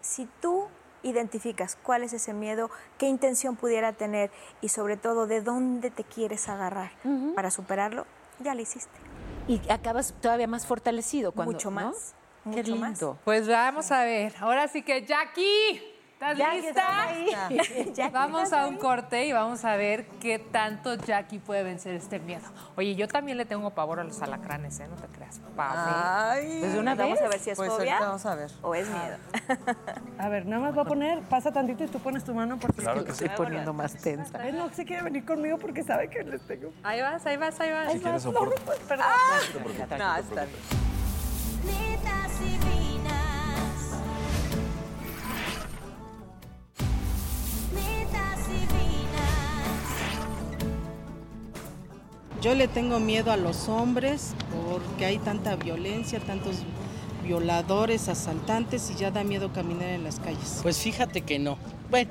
Si 0.00 0.28
tú 0.40 0.68
identificas 1.02 1.76
cuál 1.82 2.02
es 2.02 2.12
ese 2.12 2.32
miedo, 2.34 2.70
qué 2.98 3.06
intención 3.06 3.56
pudiera 3.56 3.92
tener 3.92 4.30
y 4.60 4.68
sobre 4.68 4.96
todo 4.96 5.26
de 5.26 5.40
dónde 5.40 5.90
te 5.90 6.04
quieres 6.04 6.48
agarrar 6.48 6.92
para 7.34 7.50
superarlo, 7.50 8.06
ya 8.38 8.54
lo 8.54 8.60
hiciste. 8.60 8.92
Y 9.48 9.60
acabas 9.70 10.14
todavía 10.20 10.46
más 10.46 10.66
fortalecido 10.66 11.32
cuando 11.32 11.52
Mucho 11.52 11.70
¿no? 11.70 11.76
más, 11.76 12.14
Qué 12.44 12.50
mucho 12.62 12.76
más. 12.76 12.90
lindo. 13.00 13.18
Pues 13.24 13.48
vamos 13.48 13.90
a 13.90 14.04
ver. 14.04 14.34
Ahora 14.40 14.68
sí 14.68 14.82
que 14.82 15.04
Jackie, 15.04 15.80
¿estás 16.20 16.36
Jackie, 16.36 16.60
lista? 16.60 16.70
¿estás 16.70 17.48
ahí? 17.48 17.56
Jackie, 17.94 18.12
vamos 18.12 18.42
¿estás 18.44 18.60
a 18.60 18.66
un 18.68 18.76
corte 18.76 19.26
y 19.26 19.32
vamos 19.32 19.64
a 19.64 19.76
ver 19.76 20.06
qué 20.20 20.38
tanto 20.38 20.94
Jackie 20.94 21.38
puede 21.38 21.62
vencer 21.62 21.94
este 21.94 22.18
miedo. 22.18 22.42
Oye, 22.76 22.94
yo 22.94 23.08
también 23.08 23.38
le 23.38 23.46
tengo 23.46 23.70
pavor 23.70 24.00
a 24.00 24.04
los 24.04 24.20
alacranes, 24.20 24.78
¿eh? 24.80 24.88
No 24.88 24.96
te 24.96 25.06
creas. 25.08 25.40
Pavor. 25.56 25.78
Ay, 25.94 26.58
Pues 26.60 26.72
de 26.74 26.78
una 26.78 26.94
Vamos 26.94 27.14
vez. 27.14 27.22
a 27.22 27.28
ver 27.28 27.38
si 27.38 27.50
es 27.50 27.56
Pues 27.56 27.70
fobia 27.70 28.00
vamos 28.00 28.26
a 28.26 28.34
ver. 28.34 28.50
o 28.62 28.74
es 28.74 28.86
miedo. 28.88 29.16
A 30.18 30.28
ver, 30.28 30.46
nada 30.46 30.62
más 30.62 30.74
voy 30.74 30.82
a 30.84 30.86
poner, 30.88 31.20
pasa 31.22 31.52
tantito 31.52 31.84
y 31.84 31.88
tú 31.88 31.98
pones 32.00 32.22
tu 32.24 32.34
mano 32.34 32.58
porque 32.58 32.82
Claro 32.82 32.98
es 33.00 33.04
que 33.06 33.12
que 33.12 33.18
sí. 33.18 33.24
Estoy 33.24 33.46
poniendo 33.46 33.72
más 33.72 33.94
tensa. 33.94 34.38
No 34.52 34.68
se 34.70 34.84
quiere 34.84 35.02
venir 35.02 35.24
conmigo 35.24 35.58
porque 35.58 35.82
sabe 35.82 36.08
que 36.10 36.22
les 36.22 36.42
tengo. 36.46 36.72
Ahí 36.82 37.00
vas, 37.00 37.24
ahí 37.24 37.36
vas, 37.36 37.58
ahí 37.60 37.70
vas. 37.72 37.92
Si 37.92 38.00
quieres 38.00 38.22
soporte. 38.22 38.60
Perdón. 38.86 39.06
No, 39.98 40.16
está 40.16 40.44
bien. 40.44 40.90
Yo 52.40 52.54
le 52.54 52.68
tengo 52.68 53.00
miedo 53.00 53.32
a 53.32 53.36
los 53.36 53.68
hombres 53.68 54.34
porque 54.50 55.04
hay 55.04 55.18
tanta 55.18 55.56
violencia, 55.56 56.20
tantos 56.20 56.56
violadores, 57.22 58.08
asaltantes 58.08 58.90
y 58.90 58.94
ya 58.94 59.10
da 59.10 59.24
miedo 59.24 59.52
caminar 59.52 59.90
en 59.90 60.04
las 60.04 60.20
calles. 60.20 60.60
Pues 60.62 60.78
fíjate 60.78 61.20
que 61.20 61.38
no. 61.38 61.58
Bueno, 61.90 62.10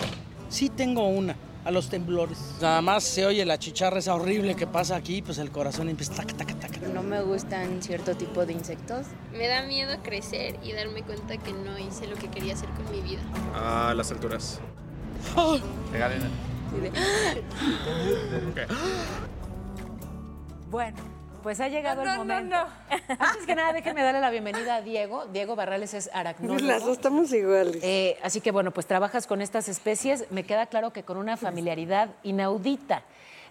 sí 0.50 0.70
tengo 0.70 1.08
una, 1.08 1.36
a 1.66 1.72
los 1.72 1.90
temblores. 1.90 2.38
Nada 2.62 2.80
más 2.84 3.06
se 3.06 3.26
oye 3.26 3.44
la 3.44 3.58
chicharra 3.58 3.98
esa 3.98 4.14
horrible 4.14 4.56
que 4.56 4.68
pasa 4.68 4.96
aquí, 4.96 5.24
pues 5.24 5.40
el 5.40 5.50
corazón 5.50 5.90
empieza 5.90 6.14
taca, 6.14 6.38
taca, 6.38 6.54
taca. 6.54 6.80
No 6.94 7.02
me 7.02 7.24
gustan 7.24 7.82
cierto 7.82 8.16
tipo 8.16 8.46
de 8.46 8.54
insectos. 8.54 9.08
Me 9.32 9.48
da 9.48 9.64
miedo 9.64 9.98
crecer 10.04 10.60
y 10.64 10.74
darme 10.74 11.02
cuenta 11.02 11.38
que 11.38 11.54
no 11.54 11.80
hice 11.80 12.06
lo 12.06 12.16
que 12.18 12.28
quería 12.30 12.54
hacer 12.54 12.70
con 12.70 12.92
mi 12.92 13.02
vida. 13.02 13.22
A 13.56 13.96
las 13.96 14.12
alturas. 14.12 14.60
Regalen. 15.92 16.22
Bueno, 20.70 20.98
pues 21.42 21.60
ha 21.62 21.68
llegado 21.68 22.06
No, 22.06 22.12
el 22.12 22.18
no, 22.18 22.26
momento. 22.26 22.56
Antes 23.20 23.46
que 23.48 23.56
nada, 23.56 23.74
déjenme 23.74 24.04
darle 24.04 24.22
la 24.22 24.30
bienvenida 24.30 24.76
a 24.76 24.82
Diego. 24.82 25.26
Diego 25.26 25.56
Barrales 25.56 25.96
es 25.96 26.12
aracnólogo. 26.14 26.60
Las 26.60 26.84
dos 26.84 26.98
estamos 26.98 27.34
iguales. 27.34 27.80
Eh, 27.82 28.20
así 28.22 28.40
que 28.40 28.52
bueno, 28.52 28.70
pues 28.70 28.86
trabajas 28.86 29.26
con 29.26 29.42
estas 29.42 29.68
especies. 29.68 30.26
Me 30.30 30.44
queda 30.44 30.68
claro 30.68 30.94
que 30.94 31.02
con 31.02 31.18
una 31.18 31.38
familiaridad 31.38 32.10
inaudita. 32.22 33.02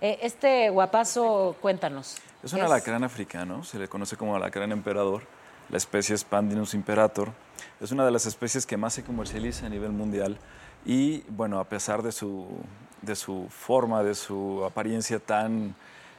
Eh, 0.01 0.21
este 0.23 0.71
guapazo, 0.71 1.57
cuéntanos. 1.61 2.19
Es 2.45 2.53
un 2.53 2.61
¿Qué 2.61 2.67
alacrán 2.67 3.03
africano, 3.03 3.65
se 3.65 3.81
le 3.81 3.89
conoce 3.89 4.17
como 4.17 4.37
alacrán 4.37 4.71
emperador. 4.71 5.23
La 5.71 5.77
especie 5.77 6.15
es 6.15 6.23
Pandinus 6.23 6.73
imperator. 6.75 7.33
Es 7.81 7.91
una 7.91 8.05
de 8.05 8.13
las 8.13 8.27
especies 8.27 8.65
que 8.65 8.77
más 8.77 8.95
se 8.95 9.03
comercializa 9.03 9.67
a 9.67 9.69
nivel 9.69 9.91
mundial. 9.91 10.39
Y 10.87 11.23
bueno, 11.31 11.59
a 11.59 11.65
pesar 11.65 12.03
de 12.03 12.13
su, 12.13 12.47
de 13.03 13.17
su 13.17 13.49
forma, 13.51 14.05
de 14.05 14.15
su 14.15 14.65
apariencia 14.65 15.19
tan 15.19 15.75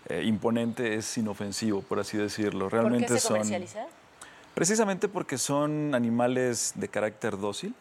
eh, 0.09 0.23
imponente, 0.25 0.95
es 0.95 1.17
inofensivo, 1.17 1.81
por 1.81 1.99
así 1.99 2.17
decirlo. 2.17 2.67
Realmente 2.69 3.07
¿Por 3.07 3.15
qué 3.15 3.19
se 3.21 3.27
son. 3.27 3.37
comercializa? 3.37 3.85
Precisamente 4.53 5.07
porque 5.07 5.37
son 5.37 5.93
animales 5.95 6.73
de 6.75 6.87
carácter 6.89 7.37
dócil, 7.37 7.73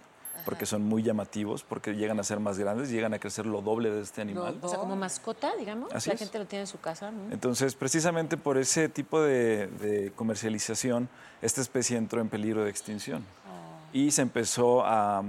porque 0.44 0.64
son 0.64 0.82
muy 0.82 1.02
llamativos, 1.02 1.62
porque 1.62 1.94
llegan 1.94 2.20
a 2.20 2.24
ser 2.24 2.40
más 2.40 2.58
grandes, 2.58 2.90
llegan 2.90 3.12
a 3.12 3.18
crecer 3.18 3.44
lo 3.46 3.60
doble 3.60 3.90
de 3.90 4.02
este 4.02 4.22
animal. 4.22 4.58
O 4.62 4.68
sea, 4.68 4.78
como 4.78 4.94
mascota, 4.94 5.56
digamos. 5.56 5.92
Así 5.92 6.08
la 6.10 6.14
es. 6.14 6.20
gente 6.20 6.38
lo 6.38 6.46
tiene 6.46 6.62
en 6.62 6.66
su 6.66 6.78
casa. 6.80 7.10
¿no? 7.10 7.32
Entonces, 7.32 7.74
precisamente 7.74 8.36
por 8.36 8.56
ese 8.58 8.88
tipo 8.88 9.20
de, 9.20 9.66
de 9.66 10.12
comercialización, 10.14 11.08
esta 11.42 11.60
especie 11.60 11.96
entró 11.96 12.20
en 12.20 12.28
peligro 12.28 12.64
de 12.64 12.70
extinción. 12.70 13.24
Y 13.90 14.10
se 14.10 14.20
empezó 14.20 14.84
a, 14.84 15.22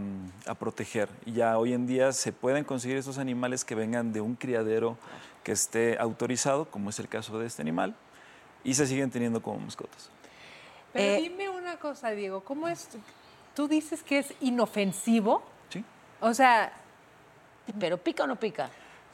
a 0.46 0.56
proteger. 0.56 1.08
Y 1.26 1.32
ya 1.32 1.58
hoy 1.58 1.74
en 1.74 1.88
día 1.88 2.12
se 2.12 2.34
pueden 2.34 2.66
conseguir 2.66 2.98
estos 2.98 3.18
animales 3.18 3.64
que 3.64 3.74
vengan 3.74 4.12
de 4.12 4.20
un 4.20 4.36
criadero 4.36 4.98
que 5.44 5.52
esté 5.52 5.98
autorizado, 6.00 6.66
como 6.66 6.90
es 6.90 7.00
el 7.00 7.08
caso 7.08 7.40
de 7.40 7.48
este 7.48 7.62
animal, 7.62 7.96
y 8.64 8.74
se 8.74 8.86
siguen 8.88 9.10
teniendo 9.12 9.42
como 9.42 9.60
mascotas. 9.60 10.10
Pero 10.94 11.14
Eh, 11.14 11.22
dime 11.22 11.50
una 11.50 11.78
cosa, 11.78 12.10
Diego, 12.12 12.42
¿cómo 12.42 12.68
es? 12.68 12.90
Tú 13.56 13.68
dices 13.68 14.04
que 14.04 14.20
es 14.20 14.34
inofensivo. 14.42 15.42
Sí. 15.70 15.84
O 16.22 16.34
sea, 16.34 16.72
Pero 17.80 17.98
pica 18.00 18.24
o 18.24 18.28
no 18.28 18.36
pica. 18.36 18.70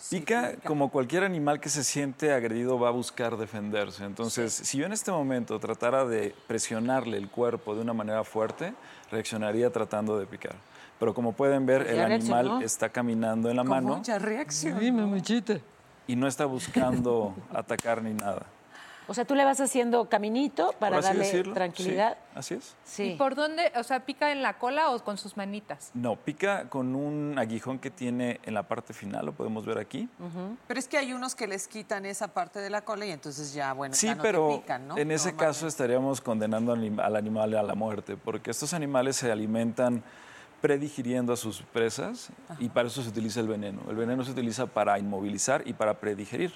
Pica, 0.10 0.56
como 0.66 0.90
cualquier 0.90 1.24
animal 1.24 1.60
que 1.60 1.68
se 1.70 1.84
siente 1.84 2.32
agredido 2.34 2.80
va 2.80 2.88
a 2.90 2.92
buscar 2.92 3.36
defenderse. 3.38 4.04
Entonces, 4.06 4.54
si 4.54 4.78
yo 4.78 4.86
en 4.86 4.94
este 4.94 5.12
momento 5.12 5.60
tratara 5.60 6.06
de 6.06 6.34
presionarle 6.48 7.18
el 7.18 7.30
cuerpo 7.30 7.76
de 7.76 7.82
una 7.82 7.94
manera 7.94 8.24
fuerte, 8.24 8.74
reaccionaría 9.12 9.70
tratando 9.72 10.18
de 10.18 10.26
picar. 10.26 10.56
Pero 11.00 11.14
como 11.14 11.34
pueden 11.34 11.66
ver, 11.66 11.84
Pues 11.84 11.94
el 11.96 12.00
animal 12.02 12.46
reaccionó. 12.46 12.62
está 12.66 12.90
caminando 12.90 13.50
en 13.50 13.58
la 13.58 13.64
Con 13.64 13.70
mano 13.70 13.96
mucha 13.98 14.18
reacción. 14.20 14.78
Y 16.08 16.16
no 16.16 16.28
está 16.28 16.46
buscando 16.46 17.36
atacar 17.54 18.02
ni 18.02 18.14
nada. 18.14 18.46
O 19.08 19.14
sea, 19.14 19.24
tú 19.24 19.36
le 19.36 19.46
vas 19.46 19.60
haciendo 19.62 20.10
caminito 20.10 20.74
para 20.80 21.00
darle 21.00 21.26
decirlo, 21.26 21.54
tranquilidad. 21.54 22.18
sí, 22.18 22.40
así 22.40 22.54
es. 22.56 22.76
Sí. 22.84 23.04
¿y 23.04 23.16
por 23.16 23.36
dónde? 23.36 23.72
O 23.76 23.84
sea, 23.84 24.00
pica 24.00 24.32
en 24.32 24.42
la 24.42 24.58
cola 24.58 24.90
o 24.90 25.04
con 25.04 25.20
sus 25.20 25.38
manitas. 25.38 25.92
No, 25.94 26.16
pica 26.16 26.70
con 26.70 26.96
un 26.96 27.38
aguijón 27.38 27.78
que 27.78 27.92
tiene 27.92 28.40
en 28.44 28.56
la 28.56 28.64
parte 28.64 28.94
final, 28.94 29.28
lo 29.28 29.34
podemos 29.34 29.64
ver 29.64 29.78
aquí. 29.78 30.10
Pero 30.68 30.80
es 30.80 30.88
que 30.88 30.98
hay 30.98 31.14
unos 31.14 31.36
que 31.36 31.46
les 31.46 31.68
quitan 31.68 32.06
esa 32.08 32.30
parte 32.30 32.60
de 32.60 32.72
la 32.72 32.82
cola 32.82 33.06
y 33.06 33.12
entonces 33.12 33.54
ya, 33.54 33.74
bueno, 33.74 33.94
Sí, 33.94 34.08
ya 34.08 34.16
no 34.16 34.24
pero 34.24 34.50
te 34.50 34.58
pican, 34.58 34.88
¿no? 34.88 34.98
en 34.98 35.12
ese 35.12 35.36
caso 35.36 35.68
estaríamos 35.68 36.20
condenando 36.20 36.74
al 36.74 37.16
animal 37.16 37.54
a 37.54 37.62
la 37.62 37.76
muerte, 37.76 38.18
porque 38.18 38.50
estos 38.50 38.74
animales 38.74 39.18
se 39.18 39.32
alimentan 39.32 40.04
predigiriendo 40.70 41.32
a 41.32 41.38
sus 41.38 41.62
presas 41.62 42.30
y 42.58 42.70
para 42.70 42.88
eso 42.88 43.04
se 43.04 43.10
utiliza 43.10 43.40
el 43.40 43.48
veneno. 43.48 43.82
El 43.88 43.96
veneno 43.96 44.24
se 44.24 44.32
utiliza 44.32 44.66
para 44.66 44.98
inmovilizar 44.98 45.62
y 45.68 45.74
para 45.74 46.00
predigerir. 46.00 46.54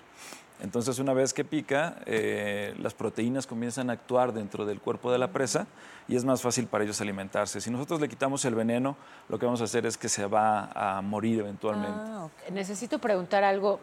Entonces, 0.64 0.97
una 0.97 1.14
vez 1.14 1.32
que 1.32 1.45
pica, 1.45 1.97
eh, 2.07 2.74
las 2.80 2.95
proteínas 2.95 3.45
comienzan 3.45 3.91
a 3.91 3.93
actuar 3.93 4.34
dentro 4.34 4.66
del 4.66 4.80
cuerpo 4.82 5.12
de 5.12 5.20
la 5.20 5.28
presa 5.28 5.68
y 6.07 6.16
es 6.16 6.26
más 6.26 6.41
fácil 6.41 6.66
para 6.66 6.84
ellos 6.86 6.99
alimentarse. 7.01 7.62
Si 7.62 7.70
nosotros 7.70 8.01
le 8.01 8.10
quitamos 8.10 8.43
el 8.45 8.55
veneno, 8.55 8.97
lo 9.30 9.38
que 9.38 9.45
vamos 9.45 9.62
a 9.62 9.66
hacer 9.66 9.86
es 9.86 9.95
que 9.95 10.10
se 10.10 10.26
va 10.26 10.72
a 10.74 11.01
morir 11.03 11.41
eventualmente. 11.41 11.99
Ah, 12.01 12.24
ok. 12.26 12.49
Necesito 12.51 12.97
preguntar 12.97 13.43
algo. 13.43 13.80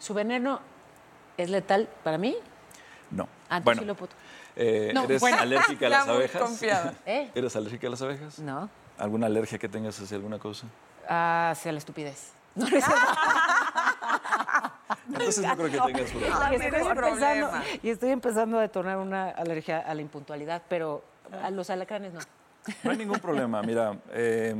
¿Su 0.00 0.12
veneno 0.12 0.58
es 1.36 1.50
letal 1.50 1.88
para 2.02 2.18
mí? 2.18 2.34
No. 3.12 3.28
Ah, 3.48 3.58
entonces 3.58 3.64
bueno, 3.64 3.80
sí 3.82 3.86
lo 3.86 3.94
puedo- 3.94 4.12
eh, 4.56 4.90
No, 4.92 5.04
¿eres 5.04 5.20
bueno. 5.20 5.38
alérgica 5.38 5.86
a 5.86 5.90
las 5.90 6.08
abejas? 6.08 6.62
¿Eh? 7.06 7.30
¿Eres 7.32 7.54
alérgica 7.54 7.86
a 7.86 7.90
las 7.90 8.02
abejas? 8.02 8.40
No. 8.40 8.68
¿Alguna 8.98 9.26
alergia 9.26 9.58
que 9.58 9.68
tengas 9.68 9.98
hacia 10.00 10.16
alguna 10.16 10.38
cosa? 10.38 10.66
Ah, 11.08 11.54
sí, 11.56 11.68
a 11.68 11.72
la 11.72 11.78
estupidez. 11.78 12.32
No, 12.54 12.68
no 12.68 12.76
es. 12.76 12.84
Entonces 15.08 15.44
no 15.46 15.56
creo 15.56 15.70
que 15.70 15.92
tengas 15.92 16.10
problema. 16.10 16.52
Y 16.52 16.54
estoy, 16.56 16.80
empezando, 16.90 17.50
y 17.82 17.88
estoy 17.90 18.10
empezando 18.10 18.58
a 18.58 18.60
detonar 18.62 18.98
una 18.98 19.30
alergia 19.30 19.78
a 19.80 19.94
la 19.94 20.02
impuntualidad, 20.02 20.62
pero 20.68 21.02
a 21.42 21.50
los 21.50 21.70
alacranes 21.70 22.12
no. 22.12 22.20
No 22.84 22.90
hay 22.90 22.96
ningún 22.96 23.18
problema. 23.18 23.62
Mira, 23.62 23.96
eh, 24.12 24.54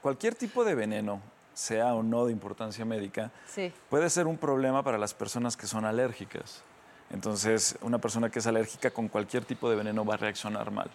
cualquier 0.00 0.34
tipo 0.34 0.64
de 0.64 0.74
veneno, 0.74 1.20
sea 1.52 1.94
o 1.94 2.02
no 2.02 2.26
de 2.26 2.32
importancia 2.32 2.84
médica, 2.84 3.30
Sí. 3.46 3.72
puede 3.90 4.08
ser 4.08 4.26
un 4.26 4.38
problema 4.38 4.82
para 4.82 4.96
las 4.96 5.12
personas 5.12 5.56
que 5.56 5.66
son 5.66 5.84
alérgicas. 5.84 6.62
Entonces, 7.10 7.76
una 7.82 7.98
persona 7.98 8.30
que 8.30 8.38
es 8.38 8.46
alérgica 8.46 8.90
con 8.92 9.08
cualquier 9.08 9.44
tipo 9.44 9.68
de 9.68 9.76
veneno 9.76 10.04
va 10.04 10.14
a 10.14 10.16
reaccionar 10.16 10.70
mal. 10.70 10.88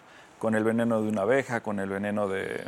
Con 0.46 0.54
el 0.54 0.62
veneno 0.62 1.02
de 1.02 1.08
una 1.08 1.22
abeja, 1.22 1.60
con 1.60 1.80
el 1.80 1.88
veneno 1.88 2.28
de, 2.28 2.62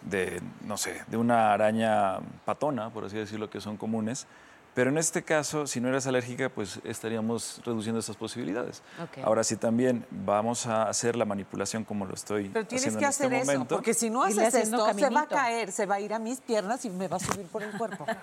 de, 0.00 0.40
no 0.66 0.78
sé, 0.78 1.02
de 1.08 1.18
una 1.18 1.52
araña 1.52 2.20
patona, 2.46 2.88
por 2.88 3.04
así 3.04 3.18
decirlo, 3.18 3.50
que 3.50 3.60
son 3.60 3.76
comunes. 3.76 4.26
Pero 4.74 4.90
en 4.90 4.98
este 4.98 5.22
caso, 5.22 5.66
si 5.68 5.80
no 5.80 5.88
eres 5.88 6.06
alérgica, 6.08 6.48
pues 6.48 6.80
estaríamos 6.82 7.60
reduciendo 7.64 8.00
esas 8.00 8.16
posibilidades. 8.16 8.82
Ok. 9.00 9.18
Ahora, 9.24 9.44
si 9.44 9.56
también 9.56 10.04
vamos 10.10 10.66
a 10.66 10.88
hacer 10.88 11.14
la 11.14 11.24
manipulación 11.24 11.84
como 11.84 12.06
lo 12.06 12.14
estoy 12.14 12.48
Pero 12.48 12.66
tienes 12.66 12.88
haciendo 12.88 12.98
que 12.98 13.04
en 13.04 13.10
este 13.10 13.24
hacer 13.26 13.32
eso, 13.40 13.52
momento, 13.52 13.74
porque 13.76 13.94
si 13.94 14.10
no 14.10 14.24
haces 14.24 14.52
esto, 14.54 14.76
se 14.76 14.82
va 14.82 14.90
a 14.90 14.94
caminito. 15.04 15.28
caer, 15.28 15.70
se 15.72 15.86
va 15.86 15.94
a 15.94 16.00
ir 16.00 16.12
a 16.12 16.18
mis 16.18 16.40
piernas 16.40 16.84
y 16.84 16.90
me 16.90 17.06
va 17.06 17.18
a 17.18 17.20
subir 17.20 17.46
por 17.46 17.62
el 17.62 17.70
cuerpo. 17.78 18.04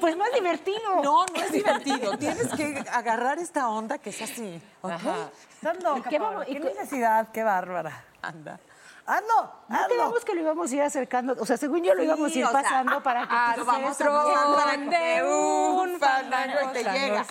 Pues 0.00 0.16
más 0.16 0.32
divertido. 0.34 1.00
No, 1.04 1.26
no 1.26 1.40
es 1.42 1.52
divertido. 1.52 2.16
Tienes 2.18 2.48
que 2.54 2.82
agarrar 2.90 3.38
esta 3.38 3.68
onda 3.68 3.98
que 3.98 4.10
es 4.10 4.20
así. 4.20 4.60
¿ok? 4.80 4.90
Ajá. 4.90 5.30
Estás 5.54 5.80
loca, 5.80 6.10
¿Qué 6.10 6.18
Paola, 6.18 6.38
vamos- 6.38 6.48
y 6.48 6.54
¿Qué 6.54 6.60
qué- 6.60 6.64
necesidad? 6.74 7.28
Qué 7.30 7.44
bárbara. 7.44 8.04
Anda. 8.20 8.58
¡Hazlo! 9.06 9.52
No 9.68 9.76
¡Hazlo! 9.76 9.88
quedamos 9.88 10.24
que 10.24 10.34
lo 10.34 10.40
íbamos 10.42 10.70
a 10.70 10.74
ir 10.74 10.82
acercando, 10.82 11.36
o 11.38 11.44
sea, 11.46 11.56
según 11.56 11.82
yo 11.82 11.94
lo 11.94 12.02
íbamos 12.02 12.30
a 12.30 12.38
ir 12.38 12.44
sea, 12.46 12.52
pasando 12.52 13.02
para 13.02 13.26
que 13.28 13.34
a 13.34 13.52
tú 13.54 13.60
Lo 13.60 13.66
vamos 13.66 14.00
a 14.00 14.76
de 14.76 15.22
un 15.24 15.98
fandango 15.98 16.58
y 16.70 16.72
te 16.72 16.84
llega. 16.84 17.24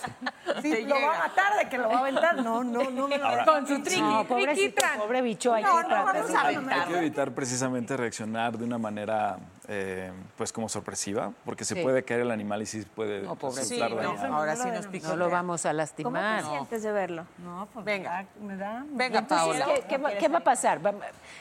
Sí, 0.60 0.70
Te 0.70 0.82
lo 0.82 0.94
va 1.00 1.14
a 1.14 1.18
matar 1.28 1.56
de 1.58 1.68
que 1.68 1.78
lo 1.78 1.88
va 1.88 1.96
a 1.96 1.98
aventar. 2.00 2.36
No, 2.36 2.62
no, 2.62 2.90
no 2.90 3.08
me 3.08 3.18
lo 3.18 3.26
Ahora- 3.26 3.44
Con 3.46 3.66
su 3.66 3.82
triqui, 3.82 4.00
No, 4.00 4.24
pobrecito, 4.26 4.82
pobre 4.98 5.22
bicho, 5.22 5.54
hay 5.54 5.62
No, 5.64 5.76
que 5.78 5.82
no, 5.88 6.04
vamos 6.04 6.34
a 6.34 6.46
hay 6.46 6.56
que 6.88 6.98
evitar 6.98 7.32
precisamente 7.32 7.96
reaccionar 7.96 8.56
de 8.58 8.64
una 8.64 8.78
manera, 8.78 9.38
eh, 9.68 10.10
pues 10.36 10.52
como 10.52 10.68
sorpresiva, 10.68 11.32
porque 11.44 11.64
se 11.64 11.74
Sí. 11.76 11.82
puede 11.82 12.02
caer 12.04 12.20
el 12.22 12.30
animal 12.32 12.62
y 12.62 12.66
sí 12.66 12.84
puede 12.94 13.22
No, 13.22 13.36
pobre. 13.36 13.62
Sí, 13.64 13.78
no, 13.78 14.36
ahora 14.36 14.56
sí 14.56 14.68
nos 14.70 14.86
picó. 14.88 15.08
No 15.08 15.16
lo 15.16 15.30
vamos 15.30 15.64
a 15.66 15.68
¿Cómo 15.70 15.76
lastimar. 15.78 16.42
te 16.42 16.48
sientes 16.50 16.82
de 16.82 16.92
verlo? 16.92 17.26
No, 17.38 17.68
pues 17.72 17.84
Venga. 17.84 18.24
me 18.40 18.56
da. 18.56 18.80
Me 18.80 18.80
da 18.80 18.84
Venga, 18.90 19.18
Entonces, 19.20 19.60
Paola. 19.60 19.66
¿qué, 19.66 19.84
qué 19.88 19.98
va, 19.98 20.10
qué 20.14 20.28
va 20.28 20.38
a 20.38 20.44
pasar? 20.44 20.80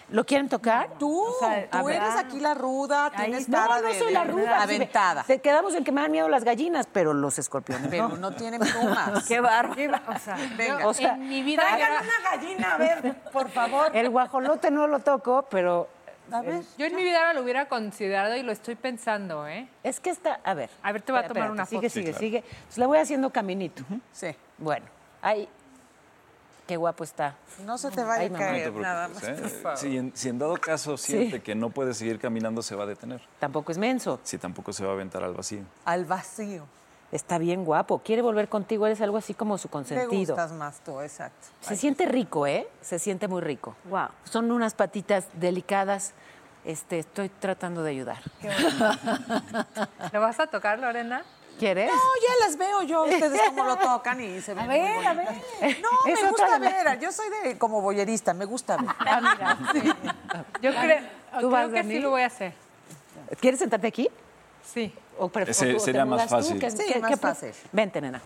¿Lo 0.09 0.23
quieren 0.25 0.49
tocar? 0.49 0.89
Tú, 0.99 1.25
sea, 1.39 1.69
tú 1.69 1.89
eres 1.89 2.15
aquí 2.15 2.39
la 2.39 2.53
ruda, 2.53 3.11
tienes 3.11 3.49
No, 3.49 3.57
cara 3.57 3.81
no 3.81 3.87
de, 3.87 3.97
soy 3.97 4.07
de- 4.07 4.13
la 4.13 4.23
ruda. 4.25 4.61
aventada. 4.63 5.23
Te 5.23 5.41
quedamos 5.41 5.73
en 5.75 5.83
que 5.83 5.91
me 5.91 6.01
dan 6.01 6.11
miedo 6.11 6.29
las 6.29 6.43
gallinas, 6.43 6.87
pero 6.91 7.13
los 7.13 7.39
escorpiones 7.39 7.87
Pero 7.89 8.09
no. 8.09 8.17
no 8.17 8.31
tienen 8.35 8.59
plumas. 8.61 9.23
Qué 9.27 9.39
barro. 9.39 9.73
¿Qué 9.75 9.87
va- 9.87 10.01
O 10.07 10.19
sea, 10.19 10.37
Venga. 10.55 10.87
O 10.87 10.93
sea, 10.93 11.13
En 11.15 11.27
mi 11.27 11.41
vida 11.41 11.63
traigan 11.63 11.91
era- 11.93 12.01
una 12.01 12.29
gallina, 12.31 12.73
a 12.75 12.77
ver, 12.77 13.15
por 13.31 13.49
favor. 13.49 13.89
el 13.95 14.09
guajolote 14.09 14.69
no 14.71 14.85
lo 14.87 14.99
toco, 14.99 15.47
pero 15.49 15.87
A 16.31 16.41
ver. 16.41 16.61
Yo 16.77 16.85
en 16.85 16.95
mi 16.95 17.03
vida 17.03 17.17
ahora 17.19 17.33
lo 17.33 17.41
hubiera 17.43 17.67
considerado 17.67 18.35
y 18.35 18.43
lo 18.43 18.51
estoy 18.51 18.75
pensando, 18.75 19.47
¿eh? 19.47 19.67
es 19.83 19.99
que 19.99 20.09
está, 20.09 20.39
a 20.43 20.53
ver. 20.53 20.69
A 20.81 20.91
ver, 20.91 21.01
te 21.01 21.11
voy 21.11 21.21
a 21.21 21.27
tomar 21.27 21.51
una 21.51 21.65
foto. 21.65 21.81
Sigue, 21.81 21.89
Sí, 21.89 21.99
sigue, 21.99 22.11
claro. 22.11 22.19
sigue. 22.19 22.43
Pues 22.67 22.77
le 22.77 22.85
voy 22.85 22.97
haciendo 22.99 23.29
caminito. 23.29 23.83
Sí. 24.13 24.35
Bueno, 24.57 24.85
ahí. 25.21 25.47
Qué 26.67 26.77
guapo 26.77 27.03
está. 27.03 27.35
No 27.65 27.77
se 27.77 27.91
te 27.91 28.01
vaya 28.03 28.21
Ay, 28.21 28.27
a 28.27 28.29
mamá. 28.31 28.45
No 28.45 28.51
te 28.53 28.59
caer 28.61 28.73
nada 28.73 29.07
más. 29.09 29.21
preocupes, 29.21 29.53
¿eh? 29.53 29.71
Si, 29.75 29.97
en, 29.97 30.11
si 30.15 30.29
en 30.29 30.39
dado 30.39 30.55
caso 30.55 30.95
siente 30.95 31.41
que 31.41 31.53
no 31.53 31.69
puede 31.69 31.93
seguir 31.93 32.17
caminando, 32.17 32.61
se 32.61 32.75
va 32.75 32.83
a 32.83 32.87
detener. 32.87 33.19
Tampoco 33.39 33.71
es 33.73 33.77
menso. 33.77 34.19
Si 34.23 34.37
tampoco 34.37 34.71
se 34.71 34.83
va 34.85 34.91
a 34.91 34.93
aventar 34.93 35.21
al 35.23 35.33
vacío. 35.33 35.63
Al 35.83 36.05
vacío. 36.05 36.65
Está 37.11 37.37
bien 37.37 37.65
guapo. 37.65 37.99
Quiere 37.99 38.21
volver 38.21 38.47
contigo. 38.47 38.85
Eres 38.85 39.01
algo 39.01 39.17
así 39.17 39.33
como 39.33 39.57
su 39.57 39.67
Te 39.67 39.71
consentido. 39.73 40.33
gustas 40.35 40.51
más 40.53 40.79
tú, 40.79 41.01
exacto. 41.01 41.47
Se 41.59 41.75
siente 41.75 42.05
rico, 42.05 42.47
¿eh? 42.47 42.67
Se 42.81 42.99
siente 42.99 43.27
muy 43.27 43.41
rico. 43.41 43.75
Wow. 43.85 44.07
Son 44.23 44.49
unas 44.51 44.73
patitas 44.73 45.27
delicadas. 45.33 46.13
Este, 46.63 46.99
estoy 46.99 47.27
tratando 47.29 47.83
de 47.83 47.89
ayudar. 47.91 48.19
¿Lo 50.13 50.21
vas 50.21 50.39
a 50.39 50.47
tocar, 50.47 50.79
Lorena? 50.79 51.23
¿Quieres? 51.59 51.91
No, 51.91 51.97
ya 51.97 52.45
las 52.47 52.57
veo 52.57 52.81
yo, 52.83 53.03
ustedes 53.03 53.41
cómo 53.49 53.65
lo 53.65 53.75
tocan 53.77 54.19
y 54.21 54.41
se 54.41 54.53
ven. 54.53 54.63
A 54.63 54.67
ver, 54.67 54.95
muy 54.95 55.05
a 55.05 55.13
ver. 55.13 55.27
No, 55.81 55.89
me 56.05 56.29
gusta 56.29 56.47
la- 56.47 56.59
ver. 56.59 56.99
Yo 56.99 57.11
soy 57.11 57.27
de 57.43 57.57
como 57.57 57.81
boyerista, 57.81 58.33
me 58.33 58.45
gusta 58.45 58.77
ver. 58.77 58.89
Ah, 58.99 59.57
mira. 59.73 59.93
Yo 60.61 60.71
creo, 60.71 60.99
¿Tú 61.33 61.37
creo 61.37 61.49
vas, 61.49 61.69
que 61.69 61.83
sí 61.83 61.99
lo 61.99 62.09
voy 62.11 62.21
a 62.21 62.27
hacer. 62.27 62.53
¿Quieres 63.39 63.59
sentarte 63.59 63.87
aquí? 63.87 64.09
Sí. 64.63 64.93
¿O 65.17 65.25
o 65.25 65.29
tú- 65.29 65.79
sería 65.79 66.05
más 66.05 66.23
tú? 66.23 66.29
fácil. 66.29 66.59
¿Qué- 66.59 66.71
Sí, 66.71 66.83
qué- 66.93 66.99
más 66.99 67.19
fácil. 67.19 67.51
Vente, 67.71 68.01
nena. 68.01 68.21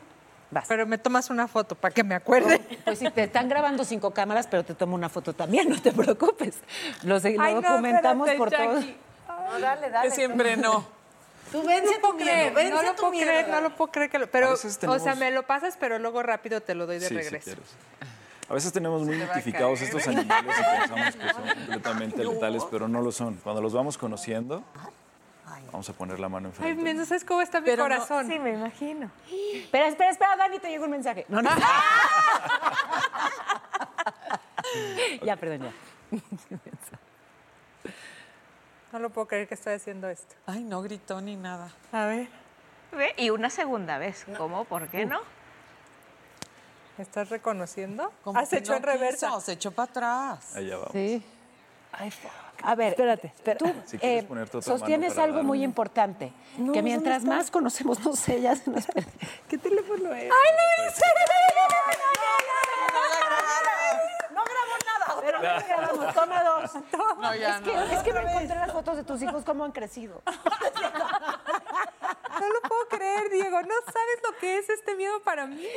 Vas. 0.52 0.66
Pero 0.68 0.86
me 0.86 0.98
tomas 0.98 1.30
una 1.30 1.48
foto 1.48 1.76
para 1.76 1.94
que 1.94 2.04
me 2.04 2.16
acuerde. 2.16 2.60
Pues 2.86 3.00
sí, 3.00 3.10
te 3.10 3.24
están 3.24 3.50
grabando 3.50 3.84
cinco 3.84 4.12
cámaras, 4.12 4.48
pero 4.48 4.64
te 4.64 4.74
tomo 4.76 4.96
una 4.96 5.10
foto 5.10 5.34
también, 5.34 5.68
no 5.70 5.82
te 5.82 5.92
preocupes. 5.92 6.56
Lo, 7.04 7.20
se- 7.20 7.32
lo 7.36 7.42
Ay, 7.44 7.56
no, 7.56 7.62
documentamos 7.62 8.30
espérate, 8.30 8.56
por 8.66 8.74
todo. 8.74 8.82
No, 9.52 9.60
dale, 9.60 9.90
dale. 9.90 10.10
Que 10.10 10.16
siempre 10.16 10.56
no. 10.56 10.86
Tú 11.52 11.64
vence 11.64 12.00
No 12.00 12.10
tu 12.10 12.14
miedo, 12.16 12.54
vence 12.54 12.70
no 12.74 12.82
lo 12.84 12.90
tu 12.92 12.96
puedo 13.02 13.12
miedo. 13.12 13.26
creer, 13.28 13.48
no 13.50 13.62
lo 13.62 13.76
puedo 13.76 13.92
creer 13.92 14.10
que 14.10 14.20
lo... 14.20 14.28
Pero, 14.28 14.54
o 14.54 15.00
sea, 15.00 15.16
me 15.16 15.32
lo 15.32 15.44
pasas, 15.44 15.78
pero 15.80 16.00
luego 16.00 16.22
rápido 16.24 16.62
te 16.62 16.74
lo 16.76 16.86
doy 16.86 17.00
de 17.00 17.08
Sí, 17.08 17.16
si 17.16 17.22
regreso. 17.22 17.44
quieres. 17.46 17.64
A 18.50 18.54
veces 18.54 18.72
tenemos 18.74 19.02
muy 19.04 19.16
identificados 19.16 19.82
estos 19.82 20.08
animales 20.08 20.56
y 20.60 20.78
pensamos 20.80 21.16
que 21.16 21.34
son 21.34 21.44
completamente 21.58 22.24
letales, 22.24 22.64
pero 22.70 22.88
no 22.88 23.02
lo 23.02 23.12
son. 23.12 23.36
Cuando 23.36 23.62
los 23.62 23.74
vamos 23.74 23.98
conociendo, 23.98 24.64
vamos 25.72 25.90
a 25.90 25.94
poner 25.94 26.20
la 26.20 26.30
mano 26.30 26.48
Ay, 26.50 26.54
enfrente. 26.56 26.84
men, 26.84 26.98
¿no 26.98 27.06
sabes 27.06 27.24
cómo 27.26 27.42
está 27.42 27.60
mi 27.62 27.66
Pero 27.66 27.84
no- 27.84 27.96
corazón? 27.96 28.28
Sí, 28.28 28.40
me 28.40 28.52
imagino. 28.54 29.10
Espera, 29.54 29.88
espera, 29.88 30.12
espera, 30.12 30.36
Dani, 30.38 30.60
te 30.60 30.70
llegó 30.70 30.86
un 30.86 30.92
mensaje. 30.92 31.26
No, 31.30 31.42
no. 31.42 31.50
ya, 35.24 35.36
perdón, 35.36 35.62
ya. 35.64 35.72
No 38.92 39.00
lo 39.00 39.10
puedo 39.10 39.28
creer 39.28 39.48
que 39.48 39.56
estoy 39.56 39.74
haciendo 39.74 40.08
esto. 40.10 40.36
Ay, 40.46 40.64
no 40.64 40.82
gritó 40.82 41.20
ni 41.22 41.36
nada. 41.36 41.70
A 41.92 42.06
ver, 42.06 42.28
Ve, 42.92 43.14
Y 43.18 43.30
una 43.30 43.50
segunda 43.50 43.98
vez. 43.98 44.26
¿Cómo? 44.38 44.64
¿Por 44.66 44.88
qué 44.88 45.06
no? 45.06 45.20
¿me 46.98 47.04
estás 47.04 47.28
reconociendo? 47.30 48.14
Como 48.24 48.40
Has 48.40 48.54
hecho 48.54 48.72
no 48.72 48.78
en 48.78 48.84
reversa. 48.84 49.28
quiso, 49.28 49.42
se 49.42 49.52
echó 49.54 49.72
para 49.72 49.90
atrás. 49.92 50.56
Allá 50.56 50.78
vamos. 50.78 50.92
Sí. 50.94 51.22
A 52.64 52.76
ver, 52.76 52.90
Espérate, 52.90 53.34
tú 53.58 53.66
Si 53.86 53.98
quieres 53.98 54.24
eh, 54.24 54.28
ponerte 54.28 54.58
otra 54.58 54.78
sostienes 54.78 55.18
algo 55.18 55.38
dar- 55.38 55.46
muy 55.46 55.64
importante, 55.64 56.32
que 56.74 56.82
mientras 56.82 57.24
más 57.24 57.52
conocemos, 57.52 58.00
no 58.04 58.16
sé, 58.16 58.42
ya 58.42 58.56
se 58.56 58.70
nos 58.72 58.86
pierde. 58.88 59.12
¿Qué 59.48 59.58
teléfono 59.58 60.14
es? 60.14 60.32
No 64.32 64.42
grabó 64.44 64.76
nada. 64.86 65.22
Pero 65.22 65.42
ya 65.42 65.60
grabamos, 65.62 66.14
toma 66.14 66.44
dos. 66.44 66.72
No, 67.22 67.36
ya 67.36 67.58
es, 67.58 67.62
que, 67.64 67.74
no. 67.74 67.82
es 67.84 68.04
que 68.04 68.14
me 68.14 68.22
encontré 68.22 68.56
las 68.56 68.72
fotos 68.72 68.98
de 68.98 69.04
tus 69.04 69.22
hijos, 69.22 69.44
cómo 69.46 69.64
han 69.64 69.72
crecido. 69.72 70.22
No 72.40 72.50
lo 72.54 72.62
puedo 72.62 72.88
creer, 72.90 73.30
Diego. 73.30 73.62
No 73.62 73.76
sabes 73.86 74.20
lo 74.30 74.38
que 74.40 74.58
es 74.58 74.70
este 74.70 74.96
miedo 74.96 75.20
para 75.22 75.46
mí. 75.46 75.68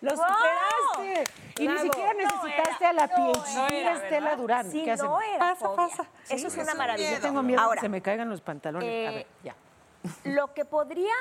¡Lo 0.00 0.10
superaste! 0.10 1.24
Y 1.58 1.68
ni 1.68 1.78
siquiera 1.78 2.12
No 2.14 2.18
necesitaste 2.20 2.84
era, 2.84 2.90
a 2.90 2.92
la 2.92 3.06
no 3.06 3.32
PhD 3.32 3.72
era, 3.74 3.92
Estela. 3.94 4.36
Durán. 4.36 4.70
Si 4.70 4.84
¿Qué 4.84 4.92
hacen? 4.92 5.06
no 5.06 5.20
era 5.20 5.38
Pasa, 5.38 5.66
fobia. 5.68 5.88
pasa. 5.88 6.06
Eso 6.28 6.46
es 6.48 6.52
Sí, 6.52 6.60
una 6.60 6.74
maravilla. 6.74 7.12
Yo 7.12 7.20
tengo 7.20 7.42
miedo 7.42 7.60
Ahora, 7.60 7.80
que 7.80 7.86
se 7.86 7.88
me 7.88 8.02
caigan 8.02 8.28
los 8.28 8.40
pantalones. 8.40 8.88
a 8.88 9.12
eh, 9.12 9.14
ver, 9.14 9.26
ya. 9.44 9.54
lo 10.24 10.52
que 10.54 10.64
podría 10.64 11.14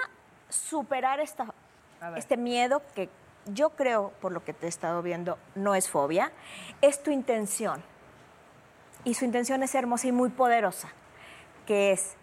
superar 0.49 1.19
esta, 1.19 1.53
este 2.15 2.37
miedo 2.37 2.81
que 2.93 3.09
yo 3.47 3.71
creo, 3.71 4.11
por 4.21 4.31
lo 4.31 4.43
que 4.43 4.53
te 4.53 4.65
he 4.65 4.69
estado 4.69 5.01
viendo, 5.01 5.37
no 5.55 5.75
es 5.75 5.89
fobia, 5.89 6.31
es 6.81 7.01
tu 7.03 7.11
intención. 7.11 7.83
Y 9.03 9.13
su 9.13 9.25
intención 9.25 9.61
es 9.63 9.75
hermosa 9.75 10.07
y 10.07 10.11
muy 10.11 10.29
poderosa, 10.29 10.89
que 11.67 11.91
es, 11.91 12.15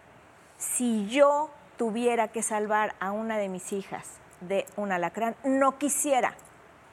si 0.57 1.07
yo 1.07 1.49
tuviera 1.87 2.29
que 2.29 2.41
salvar 2.41 2.95
a 3.01 3.11
una 3.11 3.37
de 3.37 3.49
mis 3.49 3.73
hijas 3.73 4.07
de 4.39 4.65
un 4.77 4.93
alacrán, 4.93 5.35
no 5.43 5.77
quisiera 5.77 6.33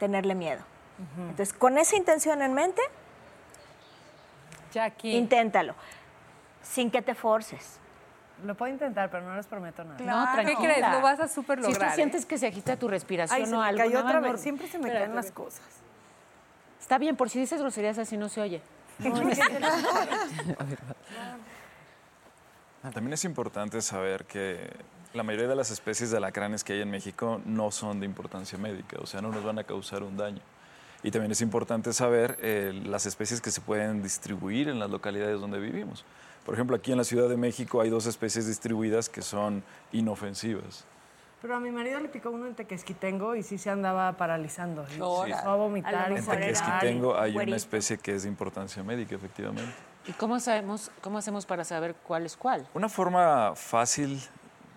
tenerle 0.01 0.35
miedo. 0.35 0.63
Entonces, 1.17 1.53
con 1.53 1.79
esa 1.79 1.95
intención 1.95 2.43
en 2.43 2.55
mente, 2.55 2.83
Jackie. 4.73 5.17
inténtalo, 5.17 5.77
sin 6.61 6.91
que 6.91 7.03
te 7.03 7.15
forces. 7.15 7.79
Lo 8.45 8.57
puedo 8.57 8.73
intentar, 8.73 9.09
pero 9.13 9.23
no 9.25 9.37
les 9.37 9.47
prometo 9.47 9.85
nada. 9.85 10.01
No, 10.01 10.27
¿Qué 10.35 10.43
tranquila. 10.55 10.75
crees? 10.75 10.91
Lo 10.91 11.01
vas 11.03 11.21
a 11.21 11.29
súper 11.29 11.61
Si 11.61 11.67
lograr. 11.71 11.91
tú 11.91 11.93
¿eh? 11.93 11.95
sientes 11.95 12.27
que 12.27 12.37
se 12.37 12.49
agita 12.49 12.77
tu 12.77 12.89
respiración 12.89 13.39
Ay, 13.43 13.47
se 13.47 13.55
o 13.55 13.61
me 13.61 13.67
algo, 13.69 13.79
cayó 13.79 14.01
otra 14.01 14.19
vez. 14.19 14.33
no- 14.33 14.39
Siempre 14.39 14.67
se 14.67 14.79
me 14.79 14.87
Espérate, 14.89 15.05
caen 15.07 15.15
las 15.15 15.31
cosas. 15.31 15.63
Está 16.81 16.99
bien, 16.99 17.15
por 17.17 17.31
si 17.31 17.39
dices 17.39 17.61
groserías 17.61 17.97
así 17.99 18.17
no 18.17 18.29
se 18.29 18.41
oye. 18.41 18.61
También 22.83 23.13
es 23.13 23.25
importante 23.25 23.83
saber 23.83 24.25
que 24.25 24.71
la 25.13 25.23
mayoría 25.23 25.49
de 25.49 25.57
las 25.57 25.71
especies 25.71 26.11
de 26.11 26.17
alacranes 26.17 26.65
que 26.65 26.73
hay 26.73 26.81
en 26.81 26.91
México 26.91 27.41
no 27.45 27.71
son 27.71 28.01
de 28.01 28.07
importancia 28.07 28.59
médica, 28.59 28.97
o 29.01 29.07
sea, 29.07 29.21
no 29.21 29.31
nos 29.31 29.45
van 29.45 29.59
a 29.59 29.65
causar 29.65 30.03
un 30.03 30.17
daño. 30.17 30.41
Y 31.03 31.11
también 31.11 31.33
es 31.33 31.41
importante 31.41 31.93
saber 31.93 32.39
eh, 32.41 32.79
las 32.87 33.07
especies 33.07 33.41
que 33.41 33.51
se 33.51 33.61
pueden 33.61 34.03
distribuir 34.03 34.69
en 34.69 34.79
las 34.79 34.91
localidades 34.91 35.41
donde 35.41 35.59
vivimos. 35.59 36.05
Por 36.45 36.55
ejemplo, 36.55 36.77
aquí 36.77 36.93
en 36.93 36.99
la 36.99 37.05
Ciudad 37.05 37.29
de 37.29 37.37
México 37.37 37.81
hay 37.81 37.91
dos 37.91 38.07
especies 38.07 38.47
distribuidas 38.47 39.09
que 39.09 39.23
son 39.23 39.63
inofensivas. 39.93 40.85
Pero 41.41 41.57
a 41.57 41.61
mi 41.61 41.71
marido 41.71 42.01
le 42.01 42.09
picó 42.09 42.31
uno 42.31 42.47
en 42.47 42.55
Tequesquitengo 42.55 43.35
y 43.35 43.43
sí 43.43 43.57
se 43.57 43.71
andaba 43.71 44.13
paralizando. 44.17 44.87
Y 44.95 45.01
Órale. 45.01 45.33
empezó 45.33 45.51
a 45.51 45.57
vomitar. 45.57 45.95
A 45.95 46.17
En 46.17 46.25
Tequesquitengo 46.25 47.19
hay 47.19 47.37
una 47.37 47.57
especie 47.57 47.97
que 47.97 48.15
es 48.15 48.25
de 48.25 48.29
importancia 48.29 48.83
médica, 48.83 49.15
efectivamente. 49.15 49.73
¿Y 50.07 50.13
cómo 50.13 50.41
sabemos, 50.41 50.91
cómo 51.03 51.19
hacemos 51.19 51.47
para 51.47 51.65
saber 51.65 51.95
cuál 51.95 52.25
es 52.25 52.37
cuál? 52.37 52.67
Una 52.75 52.89
forma 52.89 53.55
fácil, 53.55 54.21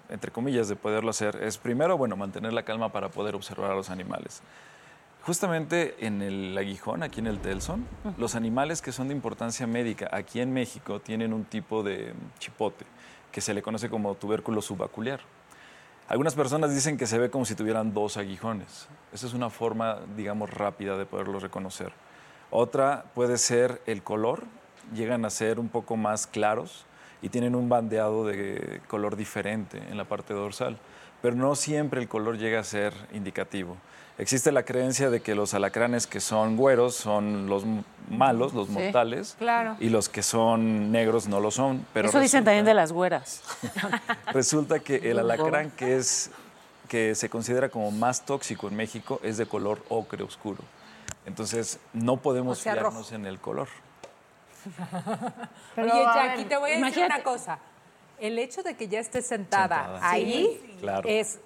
entre 0.10 0.32
comillas, 0.32 0.68
de 0.68 0.76
poderlo 0.76 1.10
hacer 1.10 1.38
es 1.42 1.58
primero, 1.58 1.98
bueno, 1.98 2.16
mantener 2.18 2.54
la 2.54 2.64
calma 2.64 2.92
para 2.92 3.10
poder 3.10 3.36
observar 3.36 3.72
a 3.72 3.76
los 3.76 3.90
animales. 3.90 4.42
Justamente 5.26 6.06
en 6.06 6.22
el 6.22 6.58
aguijón, 6.58 7.02
aquí 7.02 7.22
en 7.22 7.28
el 7.28 7.40
Telson, 7.40 7.88
los 8.18 8.36
animales 8.36 8.82
que 8.82 8.92
son 8.92 9.08
de 9.08 9.14
importancia 9.14 9.66
médica 9.66 10.10
aquí 10.12 10.42
en 10.42 10.52
México 10.52 11.00
tienen 11.00 11.32
un 11.32 11.46
tipo 11.46 11.82
de 11.82 12.14
chipote 12.40 12.86
que 13.32 13.40
se 13.40 13.54
le 13.54 13.62
conoce 13.62 13.90
como 13.90 14.16
tubérculo 14.16 14.62
subacular. 14.62 15.22
Algunas 16.10 16.36
personas 16.36 16.76
dicen 16.76 16.98
que 16.98 17.08
se 17.08 17.18
ve 17.18 17.30
como 17.30 17.46
si 17.46 17.56
tuvieran 17.56 17.94
dos 17.94 18.18
aguijones. 18.18 18.90
Esa 19.14 19.26
es 19.26 19.34
una 19.34 19.50
forma, 19.50 20.00
digamos, 20.18 20.50
rápida 20.50 20.98
de 20.98 21.06
poderlo 21.06 21.40
reconocer. 21.40 21.94
Otra 22.52 23.06
puede 23.16 23.38
ser 23.38 23.82
el 23.86 24.04
color. 24.04 24.44
Llegan 24.96 25.26
a 25.26 25.30
ser 25.30 25.60
un 25.60 25.70
poco 25.70 25.96
más 25.98 26.28
claros 26.28 26.86
y 27.22 27.30
tienen 27.30 27.56
un 27.56 27.70
bandeado 27.70 28.26
de 28.26 28.82
color 28.88 29.16
diferente 29.16 29.78
en 29.90 29.98
la 29.98 30.04
parte 30.06 30.34
dorsal. 30.34 30.78
Pero 31.22 31.36
no 31.36 31.56
siempre 31.56 32.02
el 32.02 32.08
color 32.10 32.38
llega 32.38 32.60
a 32.60 32.64
ser 32.64 32.94
indicativo. 33.14 33.78
Existe 34.20 34.52
la 34.52 34.64
creencia 34.64 35.10
de 35.10 35.22
que 35.22 35.34
los 35.34 35.54
alacranes 35.56 36.06
que 36.06 36.20
son 36.20 36.56
güeros 36.58 36.94
son 36.96 37.48
los 37.48 37.64
malos, 38.12 38.54
los 38.54 38.68
Sí. 38.68 38.74
mortales, 38.74 39.36
Claro. 39.40 39.76
y 39.80 39.90
los 39.90 40.08
que 40.10 40.22
son 40.22 40.92
negros 40.92 41.28
no 41.28 41.40
lo 41.40 41.50
son. 41.50 41.84
Pero 41.94 42.10
Eso 42.10 42.20
dicen 42.20 42.40
resulta- 42.42 42.46
también 42.52 42.66
de 42.66 42.74
las 42.76 42.92
güeras. 42.92 43.42
Resulta 44.34 44.80
que 44.82 44.98
el 45.10 45.18
alacrán 45.20 45.72
que 45.72 45.96
es 45.98 46.30
que 46.90 47.16
se 47.16 47.28
considera 47.30 47.70
como 47.70 47.90
más 47.90 48.24
tóxico 48.26 48.68
en 48.68 48.76
México 48.76 49.20
es 49.24 49.38
de 49.38 49.48
color 49.48 49.82
ocre 49.90 50.22
oscuro. 50.24 50.60
Entonces 51.26 51.80
no 51.94 52.18
podemos 52.18 52.60
O 52.60 52.62
sea, 52.62 52.74
fiarnos 52.74 52.94
rojo. 53.10 53.16
en 53.16 53.26
el 53.26 53.40
color. 53.40 53.68
Oye, 55.78 55.92
a 56.06 56.14
Jackie, 56.28 56.46
te 56.46 56.58
voy 56.58 56.72
a 56.72 56.78
decir 56.86 57.06
una 57.06 57.24
cosa. 57.24 57.60
El 58.20 58.40
hecho 58.40 58.64
de 58.64 58.76
que 58.76 58.88
ya 58.88 59.00
estés 59.00 59.28
sentada, 59.28 59.78
Sentada. 59.86 60.10
ahí 60.10 60.60
Sí, 60.66 60.78
claro. 60.80 61.10
es 61.10 61.40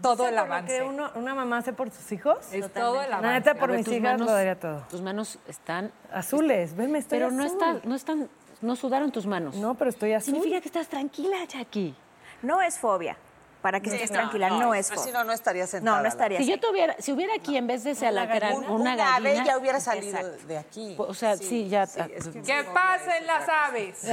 todo 0.00 0.26
el 0.28 0.34
¿Sabes 0.34 0.40
por 0.40 0.48
lo 0.48 0.54
avance. 0.54 0.78
que 0.78 0.82
uno- 0.84 1.10
una 1.16 1.34
mamá 1.34 1.58
hace 1.58 1.72
por 1.72 1.90
sus 1.90 2.10
hijos? 2.12 2.38
Es 2.52 2.72
todo 2.72 3.02
el 3.02 3.10
La 3.10 3.18
avance. 3.18 3.34
neta, 3.38 3.54
por 3.54 3.68
ver, 3.70 3.78
mis 3.78 3.84
tus 3.86 3.94
hijas 3.94 4.12
manos- 4.12 4.26
lo 4.26 4.32
daría 4.32 4.58
todo. 4.58 4.84
Tus 4.90 5.00
manos 5.02 5.38
están 5.48 5.92
Azules, 6.12 6.74
venme, 6.76 6.98
estoy 6.98 7.18
Pero 7.18 7.30
no 7.30 7.44
están, 7.44 7.80
no 7.84 7.94
están, 7.94 8.28
no 8.62 8.76
sudaron 8.76 9.12
tus 9.12 9.26
manos. 9.26 9.56
No, 9.56 9.74
pero 9.74 9.90
estoy 9.90 10.12
azul. 10.12 10.34
Significa 10.34 10.60
que 10.60 10.68
estás 10.68 10.88
tranquila, 10.88 11.44
Jackie. 11.46 11.94
No 12.42 12.60
es 12.62 12.78
fobia. 12.78 13.16
Para 13.62 13.78
que 13.80 13.90
Sí, 13.90 13.94
estés 13.96 14.10
no, 14.10 14.16
tranquila, 14.16 14.48
no, 14.48 14.58
no, 14.60 14.74
es- 14.74 14.86
es 14.86 14.92
pues 14.92 15.06
si 15.06 15.12
no, 15.12 15.22
no 15.22 15.32
estaría 15.32 15.66
sentada, 15.68 15.96
No, 15.98 16.02
no 16.02 16.08
estaría 16.08 16.38
Si 16.38 16.46
yo 16.50 16.58
tuviera, 16.58 16.96
si 16.98 17.12
hubiera 17.12 17.32
aquí 17.36 17.56
en 17.56 17.68
vez 17.68 17.84
de 17.84 17.92
ese 17.92 18.08
alacrán 18.08 18.54
Un- 18.54 18.64
una, 18.64 18.72
una 18.74 18.96
gallina, 18.96 19.16
ave 19.16 19.42
ya 19.46 19.56
hubiera 19.56 19.78
salido 19.78 20.18
Exacto. 20.18 20.46
de 20.48 20.58
aquí. 20.58 20.94
O 20.98 21.14
sea, 21.14 21.36
sí, 21.36 21.68
ya. 21.68 21.86
sí, 21.86 22.00
es 22.12 22.26
que- 22.28 22.42
¿Qué 22.42 22.64
pasen 22.74 23.24
las 23.26 23.48
aves? 23.48 24.04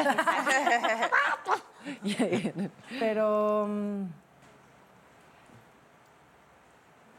Pero. 2.99 3.65
mm, 3.67 4.03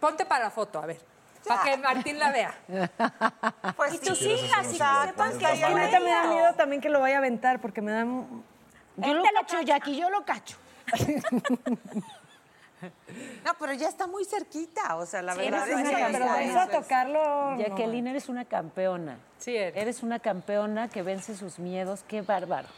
Ponte 0.00 0.24
para 0.24 0.44
la 0.44 0.50
foto, 0.50 0.78
a 0.78 0.86
ver. 0.86 0.98
Para 1.46 1.62
que 1.62 1.76
Martín 1.78 2.18
la 2.18 2.30
vea. 2.32 2.54
Pues 3.76 3.94
Y 3.94 3.98
tus 3.98 4.18
sí, 4.18 4.30
hijas, 4.30 4.66
y 4.68 4.78
que 4.78 4.84
sepan 5.06 5.38
que 5.38 5.44
Es 5.52 5.64
que 5.64 5.74
neta 5.74 6.00
me 6.00 6.10
da 6.10 6.24
miedo 6.24 6.54
también 6.54 6.80
que 6.80 6.88
lo 6.88 7.00
vaya 7.00 7.16
a 7.16 7.18
aventar 7.18 7.60
porque 7.60 7.82
me 7.82 7.92
da. 7.92 8.04
Yo 8.04 9.14
lo 9.14 9.22
cacho, 9.34 9.60
Jackie, 9.62 9.96
yo 9.96 10.08
lo 10.10 10.24
cacho. 10.24 10.56
No, 13.44 13.52
pero 13.58 13.72
ya 13.74 13.88
está 13.88 14.06
muy 14.06 14.24
cerquita, 14.24 14.96
o 14.96 15.06
sea, 15.06 15.22
la 15.22 15.34
Sí, 15.34 15.40
verdad 15.40 15.68
es 15.68 15.76
que 15.76 15.82
no, 15.82 16.08
Pero 16.12 16.24
ya 16.24 16.32
vamos 16.32 16.56
a 16.56 16.68
tocarlo. 16.68 17.50
no. 17.52 17.58
Jacqueline, 17.58 18.06
eres 18.08 18.28
una 18.28 18.44
campeona. 18.44 19.18
Sí, 19.38 19.56
eres. 19.56 19.76
Eres 19.82 20.02
una 20.02 20.18
campeona 20.20 20.88
que 20.88 21.02
vence 21.02 21.34
sus 21.36 21.58
miedos. 21.58 22.04
Qué 22.08 22.22
bárbaro. 22.22 22.68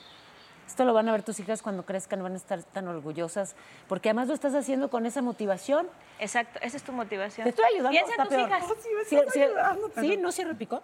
Esto 0.66 0.84
lo 0.84 0.94
van 0.94 1.08
a 1.08 1.12
ver 1.12 1.22
tus 1.22 1.38
hijas 1.40 1.60
cuando 1.60 1.84
crezcan, 1.84 2.22
van 2.22 2.32
a 2.32 2.36
estar 2.36 2.62
tan 2.62 2.88
orgullosas, 2.88 3.54
porque 3.88 4.08
además 4.08 4.28
lo 4.28 4.34
estás 4.34 4.54
haciendo 4.54 4.88
con 4.88 5.04
esa 5.04 5.20
motivación. 5.20 5.86
Exacto, 6.18 6.58
esa 6.62 6.76
es 6.78 6.82
tu 6.82 6.92
motivación. 6.92 7.44
Te 7.44 7.50
estoy 7.50 7.64
ayudando. 7.74 7.90
Piensa 7.90 8.12
en 8.14 8.18
tus 8.22 8.28
peor. 8.28 8.48
hijas. 8.48 8.64
Sí, 8.82 8.88
me 8.94 9.04
Sí, 9.04 10.08
sí, 10.08 10.16
no 10.16 10.32
cierra 10.32 10.50
el 10.52 10.56
pico. 10.56 10.82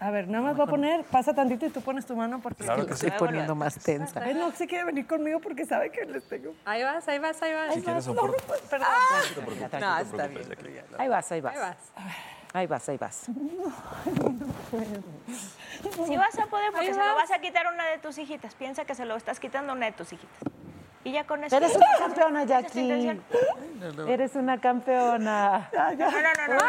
A 0.00 0.10
ver, 0.12 0.28
nada 0.28 0.44
más 0.44 0.56
voy 0.56 0.64
a 0.66 0.70
poner, 0.70 1.04
pasa 1.04 1.34
tantito 1.34 1.66
y 1.66 1.70
tú 1.70 1.80
pones 1.80 2.06
tu 2.06 2.14
mano 2.14 2.40
porque 2.40 2.62
Claro 2.62 2.84
que 2.84 2.90
Lo 2.90 2.96
sí. 2.96 3.06
estoy 3.06 3.18
poniendo 3.26 3.54
más 3.56 3.76
tensa. 3.80 4.20
Él 4.30 4.38
no 4.38 4.52
se 4.52 4.66
quiere 4.68 4.84
venir 4.84 5.06
conmigo 5.08 5.40
porque 5.40 5.64
sabe 5.64 5.90
que 5.90 6.04
les 6.04 6.22
tengo. 6.28 6.54
Ahí 6.64 6.84
vas, 6.84 7.08
ahí 7.08 7.18
vas, 7.18 7.42
ahí 7.42 7.52
vas. 7.52 7.74
Si 7.74 7.82
quieres 7.82 8.04
soporte. 8.04 8.42
Perdón. 8.70 8.88
No, 9.80 9.98
está 9.98 10.28
Ahí 10.98 11.08
vas, 11.08 11.32
ahí 11.32 11.40
vas. 11.40 11.54
Ahí 11.56 11.60
vas. 11.60 11.76
Ahí 12.54 12.66
vas, 12.66 12.88
ahí 12.88 12.96
vas. 12.96 13.26
Si 16.06 16.16
vas 16.16 16.36
a 16.38 16.46
poder, 16.46 16.72
porque 16.72 16.86
Ahí 16.88 16.92
se 16.94 16.98
lo 16.98 17.14
vas. 17.14 17.30
a 17.30 17.38
quitar 17.40 17.66
a 17.66 17.70
una 17.72 17.86
de 17.86 17.98
tus 17.98 18.18
hijitas. 18.18 18.54
Piensa 18.54 18.84
que 18.84 18.94
se 18.96 19.04
lo 19.04 19.14
estás 19.16 19.38
quitando 19.38 19.72
a 19.72 19.74
una 19.76 19.86
de 19.86 19.92
tus 19.92 20.12
hijitas. 20.12 20.38
Y 21.04 21.12
ya 21.12 21.24
con 21.24 21.44
eso. 21.44 21.56
Eres 21.56 21.74
una 21.76 21.86
campeona, 21.98 22.44
Jackie. 22.44 23.12
Eres 24.08 24.34
una 24.34 24.58
campeona. 24.60 25.70
No, 25.72 25.90
no, 25.92 26.10
no, 26.10 26.10
no. 26.48 26.54
no. 26.54 26.60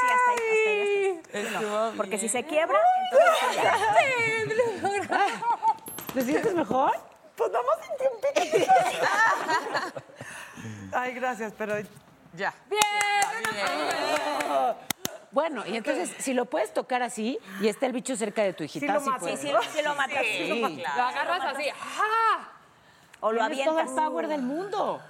Sí, 0.00 0.06
hasta 0.06 0.30
ahí, 0.30 0.38
hasta 0.38 0.70
ahí, 0.70 0.80
hasta 0.80 0.90
ahí. 1.10 1.19
No, 1.60 1.92
porque 1.96 2.18
si 2.18 2.28
se 2.28 2.44
quiebra, 2.44 2.78
entonces. 3.12 4.90
¿Te 6.14 6.22
sientes 6.22 6.54
mejor? 6.54 6.92
Pues 7.36 7.52
vamos 7.52 7.74
en 7.88 7.96
tiempito. 8.30 8.72
Ay, 10.92 11.14
gracias, 11.14 11.52
pero 11.56 11.74
Ya. 12.34 12.52
Bueno, 15.32 15.64
y 15.64 15.76
entonces, 15.76 16.12
si 16.18 16.34
lo 16.34 16.46
puedes 16.46 16.74
tocar 16.74 17.02
así 17.02 17.38
y 17.60 17.68
está 17.68 17.86
el 17.86 17.92
bicho 17.92 18.16
cerca 18.16 18.42
de 18.42 18.52
tu 18.52 18.64
hijita, 18.64 18.94
lo 18.94 19.00
sí 19.00 19.06
lo 19.06 19.12
matas. 19.12 19.40
Sí. 19.40 19.46
Sí, 19.72 19.82
lo 19.82 19.94
matas. 19.94 20.96
Lo 20.96 21.02
agarras 21.02 21.54
así. 21.54 21.64
¡Ah! 21.70 22.48
O 23.20 23.30
lo 23.32 23.46
Tienes 23.46 23.64
todo 23.64 23.78
el 23.78 23.82
avientas. 23.86 24.04
power 24.04 24.26
del 24.26 24.42
mundo. 24.42 25.00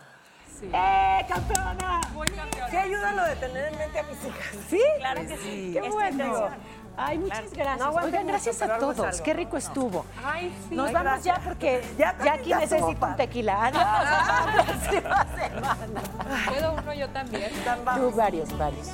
¡Eh, 0.62 1.24
campeona! 1.28 2.00
Muy 2.12 2.28
campeón. 2.28 2.70
sí 2.70 2.76
ayuda 2.76 3.12
lo 3.12 3.24
de 3.24 3.36
tener 3.36 3.72
en 3.72 3.78
mente 3.78 3.98
a 3.98 4.02
mis 4.04 4.24
hijas. 4.24 4.46
¿Sí? 4.68 4.80
Claro 4.98 5.20
que 5.26 5.36
sí. 5.38 5.70
Qué 5.72 5.88
bueno. 5.90 6.48
Ay, 6.96 7.18
muchas 7.18 7.50
gracias. 7.52 7.78
No 7.78 7.92
Oigan, 7.92 8.26
gracias 8.26 8.60
a 8.62 8.78
todos. 8.78 9.00
algo. 9.00 9.24
Qué 9.24 9.32
rico 9.32 9.56
estuvo. 9.56 10.04
Ay, 10.22 10.54
sí. 10.68 10.74
Nos 10.74 10.88
Ay, 10.88 10.94
vamos 10.94 11.12
gracias. 11.12 11.36
ya 11.38 11.42
porque 11.44 11.82
Ya 11.96 12.16
Jackie 12.22 12.54
necesita 12.54 13.06
un 13.06 13.16
tequila. 13.16 13.64
Adiós. 13.66 14.64
Próxima 14.66 15.26
semana. 15.36 16.02
¿Puedo 16.48 16.72
uno 16.74 16.92
yo 16.94 17.08
también? 17.10 17.50
Tú, 17.96 18.10
varios, 18.10 18.58
varios. 18.58 18.88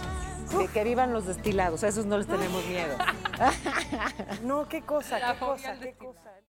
Que, 0.57 0.69
que 0.69 0.85
vivan 0.85 1.13
los 1.13 1.27
destilados, 1.27 1.83
a 1.83 1.89
esos 1.89 2.07
no 2.07 2.19
les 2.19 2.29
tenemos 2.29 2.65
miedo. 2.67 2.97
No, 4.43 4.69
qué 4.69 4.83
cosa, 4.83 5.19
La 5.19 5.33
qué 5.33 5.39
cosa, 5.41 5.75
qué 5.81 5.93
cosa. 5.95 6.31